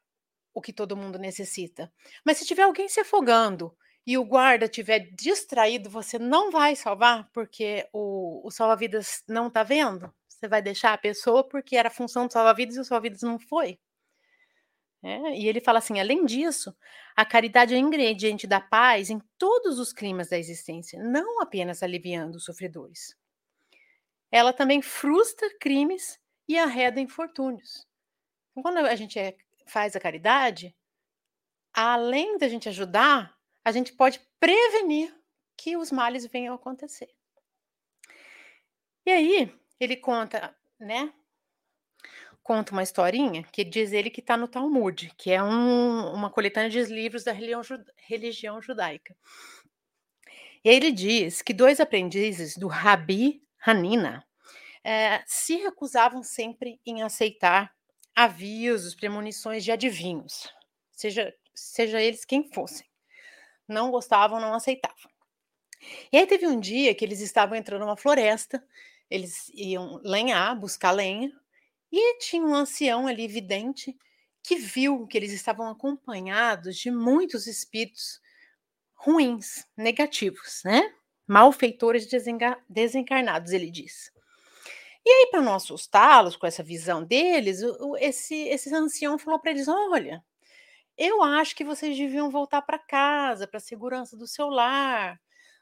o 0.54 0.60
que 0.62 0.72
todo 0.72 0.96
mundo 0.96 1.18
necessita. 1.18 1.92
Mas 2.24 2.38
se 2.38 2.46
tiver 2.46 2.62
alguém 2.64 2.88
se 2.88 3.00
afogando 3.00 3.76
e 4.06 4.18
o 4.18 4.24
guarda 4.24 4.66
estiver 4.66 5.00
distraído, 5.14 5.90
você 5.90 6.18
não 6.18 6.50
vai 6.50 6.76
salvar 6.76 7.30
porque 7.32 7.88
o, 7.92 8.46
o 8.46 8.50
salva-vidas 8.50 9.24
não 9.28 9.48
está 9.48 9.62
vendo? 9.62 10.12
Você 10.28 10.48
vai 10.48 10.62
deixar 10.62 10.94
a 10.94 10.98
pessoa 10.98 11.48
porque 11.48 11.76
era 11.76 11.90
função 11.90 12.26
do 12.26 12.32
salva-vidas 12.32 12.76
e 12.76 12.80
o 12.80 12.84
salva-vidas 12.84 13.22
não 13.22 13.38
foi? 13.38 13.78
É, 15.02 15.38
e 15.38 15.46
ele 15.46 15.60
fala 15.60 15.78
assim: 15.78 16.00
além 16.00 16.24
disso, 16.24 16.74
a 17.16 17.24
caridade 17.24 17.74
é 17.74 17.78
ingrediente 17.78 18.46
da 18.46 18.60
paz 18.60 19.10
em 19.10 19.20
todos 19.38 19.78
os 19.78 19.92
climas 19.92 20.28
da 20.28 20.38
existência, 20.38 21.02
não 21.02 21.40
apenas 21.40 21.82
aliviando 21.82 22.36
os 22.36 22.44
sofredores 22.44 23.16
ela 24.30 24.52
também 24.52 24.82
frustra 24.82 25.48
crimes 25.58 26.20
e 26.46 26.58
arreda 26.58 27.00
infortúnios. 27.00 27.86
Então, 28.50 28.62
quando 28.62 28.78
a 28.78 28.94
gente 28.94 29.18
é, 29.18 29.36
faz 29.66 29.96
a 29.96 30.00
caridade, 30.00 30.74
além 31.72 32.38
da 32.38 32.48
gente 32.48 32.68
ajudar, 32.68 33.36
a 33.64 33.72
gente 33.72 33.92
pode 33.92 34.20
prevenir 34.38 35.14
que 35.56 35.76
os 35.76 35.90
males 35.90 36.26
venham 36.26 36.54
a 36.54 36.56
acontecer. 36.56 37.08
E 39.06 39.10
aí, 39.10 39.54
ele 39.80 39.96
conta, 39.96 40.54
né? 40.78 41.12
Conta 42.48 42.72
uma 42.72 42.82
historinha 42.82 43.42
que 43.52 43.62
diz 43.62 43.92
ele 43.92 44.08
que 44.08 44.20
está 44.22 44.34
no 44.34 44.48
Talmud, 44.48 45.12
que 45.18 45.30
é 45.30 45.42
um, 45.42 46.14
uma 46.14 46.30
coletânea 46.30 46.70
de 46.70 46.82
livros 46.84 47.22
da 47.22 47.30
religião, 47.30 47.60
religião 47.98 48.62
judaica. 48.62 49.14
E 50.64 50.70
ele 50.70 50.90
diz 50.90 51.42
que 51.42 51.52
dois 51.52 51.78
aprendizes 51.78 52.56
do 52.56 52.66
Rabi 52.66 53.42
Hanina, 53.60 54.26
é, 54.82 55.22
se 55.26 55.56
recusavam 55.56 56.22
sempre 56.22 56.80
em 56.86 57.02
aceitar 57.02 57.70
avisos, 58.16 58.94
premonições 58.94 59.62
de 59.62 59.70
adivinhos, 59.70 60.50
seja, 60.92 61.34
seja 61.54 62.00
eles 62.00 62.24
quem 62.24 62.50
fossem. 62.50 62.86
Não 63.68 63.90
gostavam, 63.90 64.40
não 64.40 64.54
aceitavam. 64.54 65.10
E 66.10 66.16
aí 66.16 66.26
teve 66.26 66.46
um 66.46 66.58
dia 66.58 66.94
que 66.94 67.04
eles 67.04 67.20
estavam 67.20 67.58
entrando 67.58 67.82
numa 67.82 67.94
floresta, 67.94 68.66
eles 69.10 69.50
iam 69.50 70.00
lenhar, 70.02 70.58
buscar 70.58 70.92
lenha, 70.92 71.30
e 71.90 72.18
tinha 72.18 72.42
um 72.42 72.54
ancião 72.54 73.06
ali 73.06 73.26
vidente 73.26 73.96
que 74.42 74.56
viu 74.56 75.06
que 75.06 75.16
eles 75.16 75.32
estavam 75.32 75.68
acompanhados 75.68 76.76
de 76.76 76.90
muitos 76.90 77.46
espíritos 77.46 78.20
ruins, 78.94 79.64
negativos, 79.76 80.62
né? 80.64 80.92
malfeitores 81.28 82.08
desencarnados, 82.68 83.52
ele 83.52 83.70
diz. 83.70 84.10
E 85.04 85.10
aí, 85.10 85.28
para 85.30 85.42
não 85.42 85.54
assustá-los 85.54 86.36
com 86.36 86.46
essa 86.46 86.62
visão 86.62 87.04
deles, 87.04 87.62
o, 87.62 87.96
esse, 87.98 88.34
esse 88.34 88.74
ancião 88.74 89.18
falou 89.18 89.38
para 89.38 89.50
eles: 89.50 89.68
olha, 89.68 90.24
eu 90.96 91.22
acho 91.22 91.54
que 91.54 91.64
vocês 91.64 91.96
deviam 91.96 92.30
voltar 92.30 92.62
para 92.62 92.78
casa, 92.78 93.46
para 93.46 93.58
a 93.58 93.60
segurança 93.60 94.16
do 94.16 94.26
seu 94.26 94.48
lar. 94.48 95.20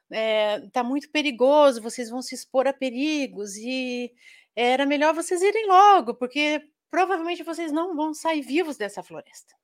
Está 0.08 0.80
é, 0.80 0.84
muito 0.84 1.10
perigoso, 1.10 1.82
vocês 1.82 2.08
vão 2.08 2.22
se 2.22 2.34
expor 2.34 2.68
a 2.68 2.72
perigos 2.72 3.56
e 3.56 4.12
era 4.56 4.86
melhor 4.86 5.14
vocês 5.14 5.42
irem 5.42 5.66
logo, 5.66 6.14
porque 6.14 6.66
provavelmente 6.90 7.42
vocês 7.42 7.70
não 7.70 7.94
vão 7.94 8.14
sair 8.14 8.40
vivos 8.40 8.78
dessa 8.78 9.02
floresta. 9.02 9.54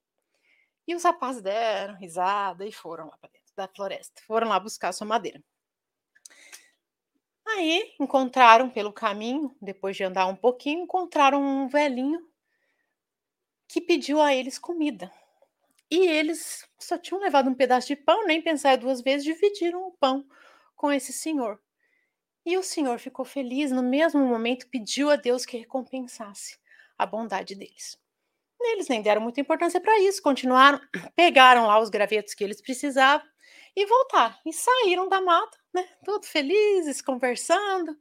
E 0.86 0.94
os 0.94 1.02
rapazes 1.02 1.40
deram 1.40 1.94
risada 1.96 2.66
e 2.66 2.72
foram 2.72 3.06
lá 3.06 3.16
para 3.16 3.30
dentro 3.30 3.54
da 3.56 3.66
floresta, 3.66 4.20
foram 4.26 4.48
lá 4.48 4.60
buscar 4.60 4.92
sua 4.92 5.06
madeira. 5.06 5.42
Aí 7.46 7.94
encontraram 7.98 8.68
pelo 8.70 8.92
caminho, 8.92 9.56
depois 9.60 9.96
de 9.96 10.04
andar 10.04 10.26
um 10.26 10.36
pouquinho, 10.36 10.84
encontraram 10.84 11.42
um 11.42 11.68
velhinho 11.68 12.28
que 13.66 13.80
pediu 13.80 14.20
a 14.20 14.34
eles 14.34 14.58
comida. 14.58 15.10
E 15.90 16.06
eles 16.06 16.66
só 16.78 16.98
tinham 16.98 17.20
levado 17.20 17.48
um 17.50 17.54
pedaço 17.54 17.88
de 17.88 17.96
pão, 17.96 18.26
nem 18.26 18.40
pensaram 18.42 18.80
duas 18.80 19.00
vezes, 19.02 19.24
dividiram 19.24 19.86
o 19.86 19.92
pão 19.92 20.26
com 20.76 20.90
esse 20.90 21.12
senhor. 21.12 21.60
E 22.44 22.56
o 22.58 22.62
senhor 22.62 22.98
ficou 22.98 23.24
feliz, 23.24 23.70
no 23.70 23.82
mesmo 23.82 24.20
momento 24.20 24.68
pediu 24.68 25.10
a 25.10 25.16
Deus 25.16 25.44
que 25.44 25.56
recompensasse 25.58 26.58
a 26.98 27.06
bondade 27.06 27.54
deles. 27.54 27.98
Eles 28.60 28.88
nem 28.88 29.02
deram 29.02 29.20
muita 29.20 29.40
importância 29.40 29.80
para 29.80 29.98
isso, 30.00 30.22
continuaram, 30.22 30.80
pegaram 31.16 31.66
lá 31.66 31.78
os 31.80 31.90
gravetos 31.90 32.34
que 32.34 32.44
eles 32.44 32.60
precisavam 32.60 33.26
e 33.76 33.86
voltaram. 33.86 34.36
E 34.46 34.52
saíram 34.52 35.08
da 35.08 35.20
mata 35.20 35.62
né? 35.72 35.88
Todos 36.04 36.28
felizes, 36.28 37.00
conversando. 37.00 37.96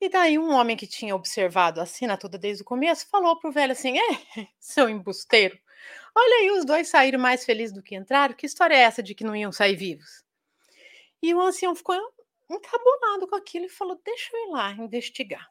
E 0.00 0.08
daí 0.08 0.38
um 0.38 0.50
homem 0.50 0.76
que 0.76 0.86
tinha 0.86 1.14
observado 1.14 1.80
a 1.80 1.86
cena 1.86 2.16
toda 2.18 2.36
desde 2.36 2.62
o 2.62 2.66
começo 2.66 3.08
falou 3.08 3.38
pro 3.38 3.52
velho 3.52 3.72
assim: 3.72 3.96
"É, 3.98 4.02
seu 4.60 4.88
embusteiro. 4.88 5.58
Olha 6.14 6.36
aí, 6.40 6.50
os 6.58 6.64
dois 6.64 6.88
saíram 6.88 7.18
mais 7.20 7.44
felizes 7.44 7.74
do 7.74 7.82
que 7.82 7.96
entraram. 7.96 8.34
Que 8.34 8.46
história 8.46 8.74
é 8.74 8.80
essa 8.80 9.02
de 9.02 9.14
que 9.14 9.24
não 9.24 9.36
iam 9.36 9.52
sair 9.52 9.76
vivos?" 9.76 10.24
E 11.22 11.34
o 11.34 11.40
ancião 11.40 11.74
ficou 11.74 11.96
encabulado 12.50 13.28
com 13.28 13.36
aquilo 13.36 13.66
e 13.66 13.70
falou: 13.70 14.00
"Deixa 14.04 14.36
eu 14.36 14.48
ir 14.48 14.50
lá 14.50 14.72
investigar." 14.72 15.50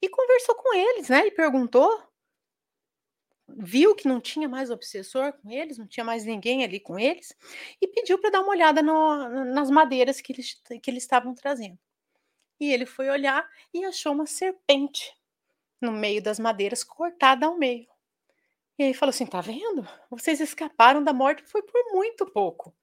E 0.00 0.08
conversou 0.08 0.54
com 0.54 0.74
eles, 0.74 1.08
né? 1.08 1.26
E 1.26 1.30
perguntou 1.30 2.06
viu 3.48 3.94
que 3.94 4.08
não 4.08 4.20
tinha 4.20 4.48
mais 4.48 4.70
obsessor 4.70 5.32
com 5.34 5.50
eles, 5.50 5.78
não 5.78 5.86
tinha 5.86 6.04
mais 6.04 6.24
ninguém 6.24 6.64
ali 6.64 6.80
com 6.80 6.98
eles, 6.98 7.34
e 7.80 7.86
pediu 7.86 8.18
para 8.18 8.30
dar 8.30 8.40
uma 8.40 8.50
olhada 8.50 8.82
no, 8.82 9.44
nas 9.44 9.70
madeiras 9.70 10.20
que 10.20 10.32
eles, 10.32 10.60
que 10.82 10.90
eles 10.90 11.02
estavam 11.02 11.34
trazendo. 11.34 11.78
E 12.58 12.72
ele 12.72 12.86
foi 12.86 13.08
olhar 13.08 13.48
e 13.72 13.84
achou 13.84 14.12
uma 14.12 14.26
serpente 14.26 15.14
no 15.80 15.92
meio 15.92 16.22
das 16.22 16.38
madeiras, 16.38 16.82
cortada 16.82 17.46
ao 17.46 17.56
meio. 17.56 17.86
E 18.78 18.84
aí 18.84 18.94
falou 18.94 19.10
assim: 19.10 19.26
tá 19.26 19.40
vendo? 19.40 19.86
Vocês 20.10 20.40
escaparam 20.40 21.02
da 21.02 21.12
morte, 21.12 21.42
foi 21.44 21.62
por 21.62 21.92
muito 21.92 22.26
pouco. 22.26 22.74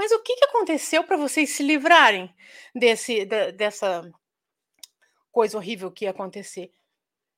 Mas 0.00 0.12
o 0.12 0.22
que, 0.22 0.34
que 0.34 0.46
aconteceu 0.46 1.04
para 1.04 1.18
vocês 1.18 1.50
se 1.50 1.62
livrarem 1.62 2.34
desse, 2.74 3.26
de, 3.26 3.52
dessa 3.52 4.10
coisa 5.30 5.58
horrível 5.58 5.92
que 5.92 6.06
ia 6.06 6.10
acontecer? 6.10 6.72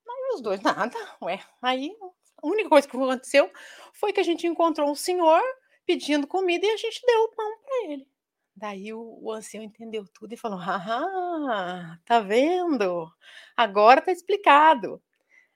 Aí 0.07 0.33
os 0.33 0.41
dois, 0.41 0.61
nada, 0.61 0.97
ué. 1.21 1.43
Aí 1.61 1.93
a 2.41 2.47
única 2.47 2.69
coisa 2.69 2.87
que 2.87 2.95
aconteceu 2.95 3.51
foi 3.91 4.13
que 4.13 4.21
a 4.21 4.23
gente 4.23 4.47
encontrou 4.47 4.89
um 4.89 4.95
senhor 4.95 5.41
pedindo 5.85 6.25
comida 6.25 6.65
e 6.65 6.69
a 6.69 6.77
gente 6.77 7.05
deu 7.05 7.23
o 7.23 7.35
pão 7.35 7.59
para 7.65 7.91
ele. 7.91 8.07
Daí 8.55 8.93
o, 8.93 9.19
o 9.21 9.29
ancião 9.33 9.61
entendeu 9.61 10.05
tudo 10.13 10.31
e 10.31 10.37
falou: 10.37 10.57
Ah, 10.61 11.99
tá 12.05 12.21
vendo? 12.21 13.11
Agora 13.57 13.99
tá 13.99 14.13
explicado. 14.13 15.03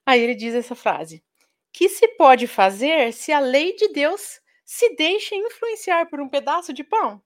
Aí 0.06 0.20
ele 0.20 0.36
diz 0.36 0.54
essa 0.54 0.76
frase: 0.76 1.24
Que 1.72 1.88
se 1.88 2.06
pode 2.18 2.48
fazer 2.48 3.14
se 3.14 3.32
a 3.32 3.40
lei 3.40 3.78
de 3.78 3.94
Deus 3.94 4.42
se 4.68 4.94
deixa 4.96 5.34
influenciar 5.34 6.10
por 6.10 6.20
um 6.20 6.28
pedaço 6.28 6.74
de 6.74 6.84
pão? 6.84 7.24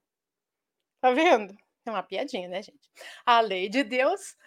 Tá 1.02 1.12
vendo? 1.12 1.58
É 1.84 1.90
uma 1.90 2.04
piadinha, 2.04 2.48
né, 2.48 2.62
gente? 2.62 2.92
A 3.26 3.42
lei 3.42 3.68
de 3.68 3.84
Deus 3.84 4.38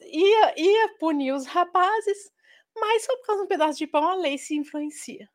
ia, 0.00 0.54
ia 0.58 0.96
punir 0.98 1.32
os 1.32 1.44
rapazes, 1.44 2.32
mas 2.74 3.04
só 3.04 3.14
por 3.18 3.26
causa 3.26 3.42
de 3.42 3.44
um 3.44 3.48
pedaço 3.48 3.78
de 3.78 3.86
pão 3.86 4.08
a 4.08 4.14
lei 4.14 4.38
se 4.38 4.56
influencia. 4.56 5.28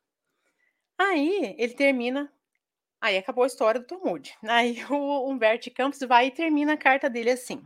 Aí 0.97 1.55
ele 1.59 1.75
termina 1.75 2.33
Aí 2.99 3.15
acabou 3.15 3.43
a 3.43 3.47
história 3.47 3.79
do 3.79 3.85
Talmud. 3.85 4.35
Aí 4.43 4.83
o 4.89 5.29
Humberto 5.29 5.71
Campos 5.71 5.99
vai 5.99 6.27
e 6.27 6.31
termina 6.31 6.73
a 6.73 6.77
carta 6.77 7.07
dele 7.07 7.29
assim: 7.29 7.63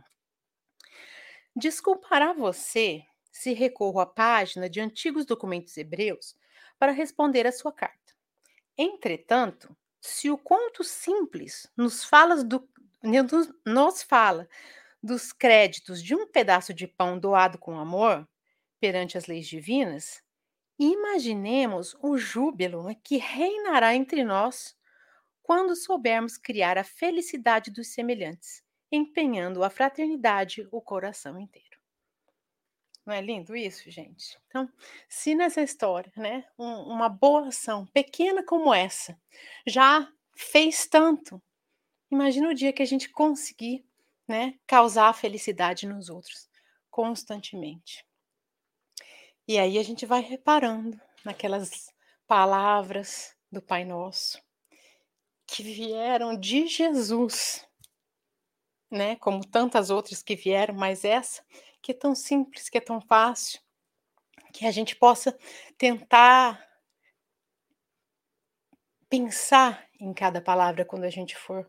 Desculpará 1.56 2.34
você 2.34 3.02
se 3.30 3.54
recorro 3.54 4.00
à 4.00 4.04
página 4.04 4.68
de 4.68 4.78
antigos 4.78 5.24
documentos 5.24 5.74
hebreus 5.78 6.36
para 6.78 6.92
responder 6.92 7.46
a 7.46 7.52
sua 7.52 7.72
carta. 7.72 8.01
Entretanto, 8.76 9.76
se 10.00 10.30
o 10.30 10.38
conto 10.38 10.82
simples 10.82 11.70
nos 11.76 12.04
fala, 12.04 12.42
do, 12.42 12.68
nos 13.66 14.02
fala 14.02 14.48
dos 15.02 15.32
créditos 15.32 16.02
de 16.02 16.14
um 16.14 16.26
pedaço 16.26 16.74
de 16.74 16.86
pão 16.86 17.18
doado 17.18 17.58
com 17.58 17.78
amor 17.78 18.28
perante 18.80 19.18
as 19.18 19.26
leis 19.26 19.46
divinas, 19.46 20.22
imaginemos 20.78 21.96
o 22.02 22.18
júbilo 22.18 22.86
que 23.04 23.18
reinará 23.18 23.94
entre 23.94 24.24
nós 24.24 24.76
quando 25.42 25.76
soubermos 25.76 26.36
criar 26.38 26.78
a 26.78 26.84
felicidade 26.84 27.70
dos 27.70 27.88
semelhantes, 27.88 28.62
empenhando 28.90 29.64
a 29.64 29.70
fraternidade 29.70 30.68
o 30.72 30.80
coração 30.80 31.38
inteiro. 31.38 31.71
Não 33.04 33.12
é 33.12 33.20
lindo 33.20 33.56
isso, 33.56 33.90
gente? 33.90 34.38
Então, 34.46 34.70
se 35.08 35.34
nessa 35.34 35.60
história, 35.60 36.12
né, 36.16 36.44
um, 36.56 36.92
uma 36.92 37.08
boa 37.08 37.48
ação, 37.48 37.84
pequena 37.86 38.44
como 38.44 38.72
essa, 38.72 39.18
já 39.66 40.08
fez 40.36 40.86
tanto, 40.86 41.42
imagina 42.10 42.48
o 42.48 42.54
dia 42.54 42.72
que 42.72 42.82
a 42.82 42.86
gente 42.86 43.08
conseguir, 43.08 43.84
né, 44.26 44.54
causar 44.66 45.12
felicidade 45.14 45.86
nos 45.86 46.08
outros 46.08 46.48
constantemente. 46.90 48.06
E 49.48 49.58
aí 49.58 49.78
a 49.78 49.82
gente 49.82 50.06
vai 50.06 50.20
reparando 50.20 51.00
naquelas 51.24 51.92
palavras 52.26 53.36
do 53.50 53.60
Pai 53.60 53.84
Nosso, 53.84 54.40
que 55.46 55.62
vieram 55.62 56.38
de 56.38 56.68
Jesus, 56.68 57.66
né? 58.90 59.16
Como 59.16 59.44
tantas 59.44 59.90
outras 59.90 60.22
que 60.22 60.36
vieram, 60.36 60.74
mas 60.74 61.04
essa 61.04 61.42
que 61.82 61.90
é 61.90 61.94
tão 61.94 62.14
simples, 62.14 62.68
que 62.68 62.78
é 62.78 62.80
tão 62.80 63.00
fácil, 63.00 63.60
que 64.52 64.66
a 64.66 64.70
gente 64.70 64.94
possa 64.94 65.36
tentar 65.76 66.64
pensar 69.08 69.86
em 70.00 70.14
cada 70.14 70.40
palavra 70.40 70.84
quando 70.84 71.04
a 71.04 71.10
gente 71.10 71.36
for 71.36 71.68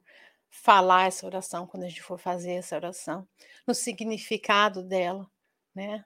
falar 0.49 1.07
essa 1.07 1.25
oração, 1.25 1.65
quando 1.65 1.83
a 1.83 1.89
gente 1.89 2.01
for 2.01 2.19
fazer 2.19 2.53
essa 2.53 2.75
oração, 2.75 3.27
no 3.65 3.73
significado 3.73 4.83
dela, 4.83 5.29
né? 5.73 6.05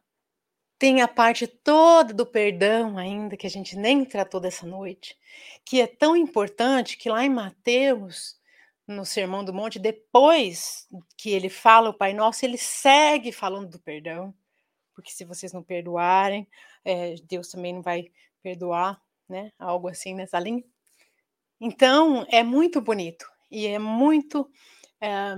Tem 0.80 1.02
a 1.02 1.08
parte 1.08 1.48
toda 1.48 2.14
do 2.14 2.26
perdão 2.26 2.98
ainda, 2.98 3.36
que 3.36 3.48
a 3.48 3.50
gente 3.50 3.76
nem 3.76 4.06
tratou 4.06 4.40
dessa 4.40 4.66
noite, 4.66 5.18
que 5.66 5.82
é 5.82 5.88
tão 5.88 6.16
importante 6.16 6.98
que 6.98 7.10
lá 7.10 7.26
em 7.26 7.30
Mateus, 7.30 8.40
no 8.88 9.06
Sermão 9.06 9.44
do 9.44 9.54
Monte, 9.54 9.78
depois 9.78 10.88
que 11.18 11.32
ele 11.32 11.50
fala 11.50 11.90
o 11.90 11.94
Pai 11.94 12.14
Nosso, 12.14 12.46
ele 12.46 12.58
segue 12.58 13.32
falando 13.34 13.70
do 13.70 13.80
perdão, 13.80 14.34
porque 14.96 15.12
se 15.12 15.26
vocês 15.26 15.52
não 15.52 15.62
perdoarem, 15.62 16.48
é, 16.86 17.16
Deus 17.24 17.50
também 17.50 17.74
não 17.74 17.82
vai 17.82 18.10
perdoar, 18.42 19.00
né? 19.28 19.52
Algo 19.60 19.90
assim 19.90 20.16
nessa 20.16 20.40
linha. 20.40 20.64
Então, 21.60 22.26
é 22.30 22.42
muito 22.44 22.80
bonito 22.80 23.30
e 23.52 23.68
é 23.68 23.78
muito 23.78 24.50
é, 25.02 25.36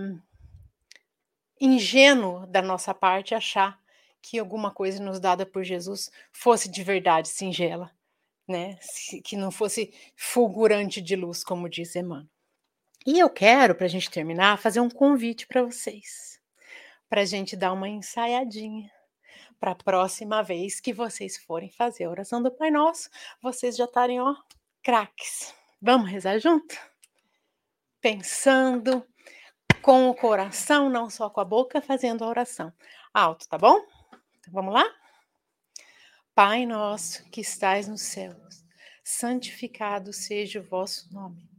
ingênuo 1.60 2.45
da 2.45 2.62
nossa 2.62 2.93
parte 2.93 3.34
achar 3.34 3.80
que 4.22 4.38
alguma 4.38 4.72
coisa 4.72 5.02
nos 5.02 5.20
dada 5.20 5.45
por 5.45 5.64
Jesus 5.64 6.12
fosse 6.32 6.70
de 6.70 6.84
verdade 6.84 7.30
singela, 7.30 7.91
né? 8.47 8.78
Que 9.24 9.36
não 9.36 9.50
fosse 9.50 9.93
fulgurante 10.16 11.02
de 11.02 11.16
luz, 11.16 11.43
como 11.43 11.70
diz 11.70 11.95
Emmanuel. 11.95 12.28
E 13.06 13.18
eu 13.18 13.30
quero, 13.30 13.76
para 13.76 13.86
a 13.86 13.89
gente 13.89 14.10
terminar, 14.10 14.58
fazer 14.58 14.82
um 14.82 14.89
convite 14.89 15.47
para 15.47 15.64
vocês, 15.64 16.39
para 17.10 17.22
a 17.22 17.26
gente 17.26 17.56
dar 17.56 17.72
uma 17.72 17.88
ensaiadinha. 17.88 18.91
Para 19.60 19.72
a 19.72 19.76
próxima 19.76 20.41
vez 20.41 20.80
que 20.80 20.93
vocês 20.93 21.38
forem 21.38 21.70
fazer 21.70 22.06
a 22.06 22.10
oração 22.10 22.41
do 22.41 22.52
Pai 22.52 22.72
Nosso, 22.72 23.10
vocês 23.41 23.76
já 23.76 23.86
estarem, 23.86 24.20
ó, 24.20 24.36
craques. 24.82 25.54
Vamos 25.82 26.10
rezar 26.10 26.39
junto? 26.39 26.78
Pensando 28.00 29.06
com 29.82 30.10
o 30.10 30.16
coração, 30.16 30.89
não 30.89 31.10
só 31.10 31.30
com 31.30 31.41
a 31.41 31.45
boca, 31.45 31.82
fazendo 31.82 32.24
a 32.24 32.28
oração. 32.28 32.72
Alto, 33.14 33.47
tá 33.47 33.58
bom? 33.58 33.80
Então, 34.39 34.54
vamos 34.54 34.74
lá? 34.74 34.86
Pai 36.34 36.66
nosso 36.66 37.24
que 37.30 37.41
estais 37.41 37.88
nos 37.88 38.02
céus, 38.02 38.64
santificado 39.04 40.14
seja 40.14 40.62
o 40.62 40.64
vosso 40.64 41.14
nome. 41.14 41.59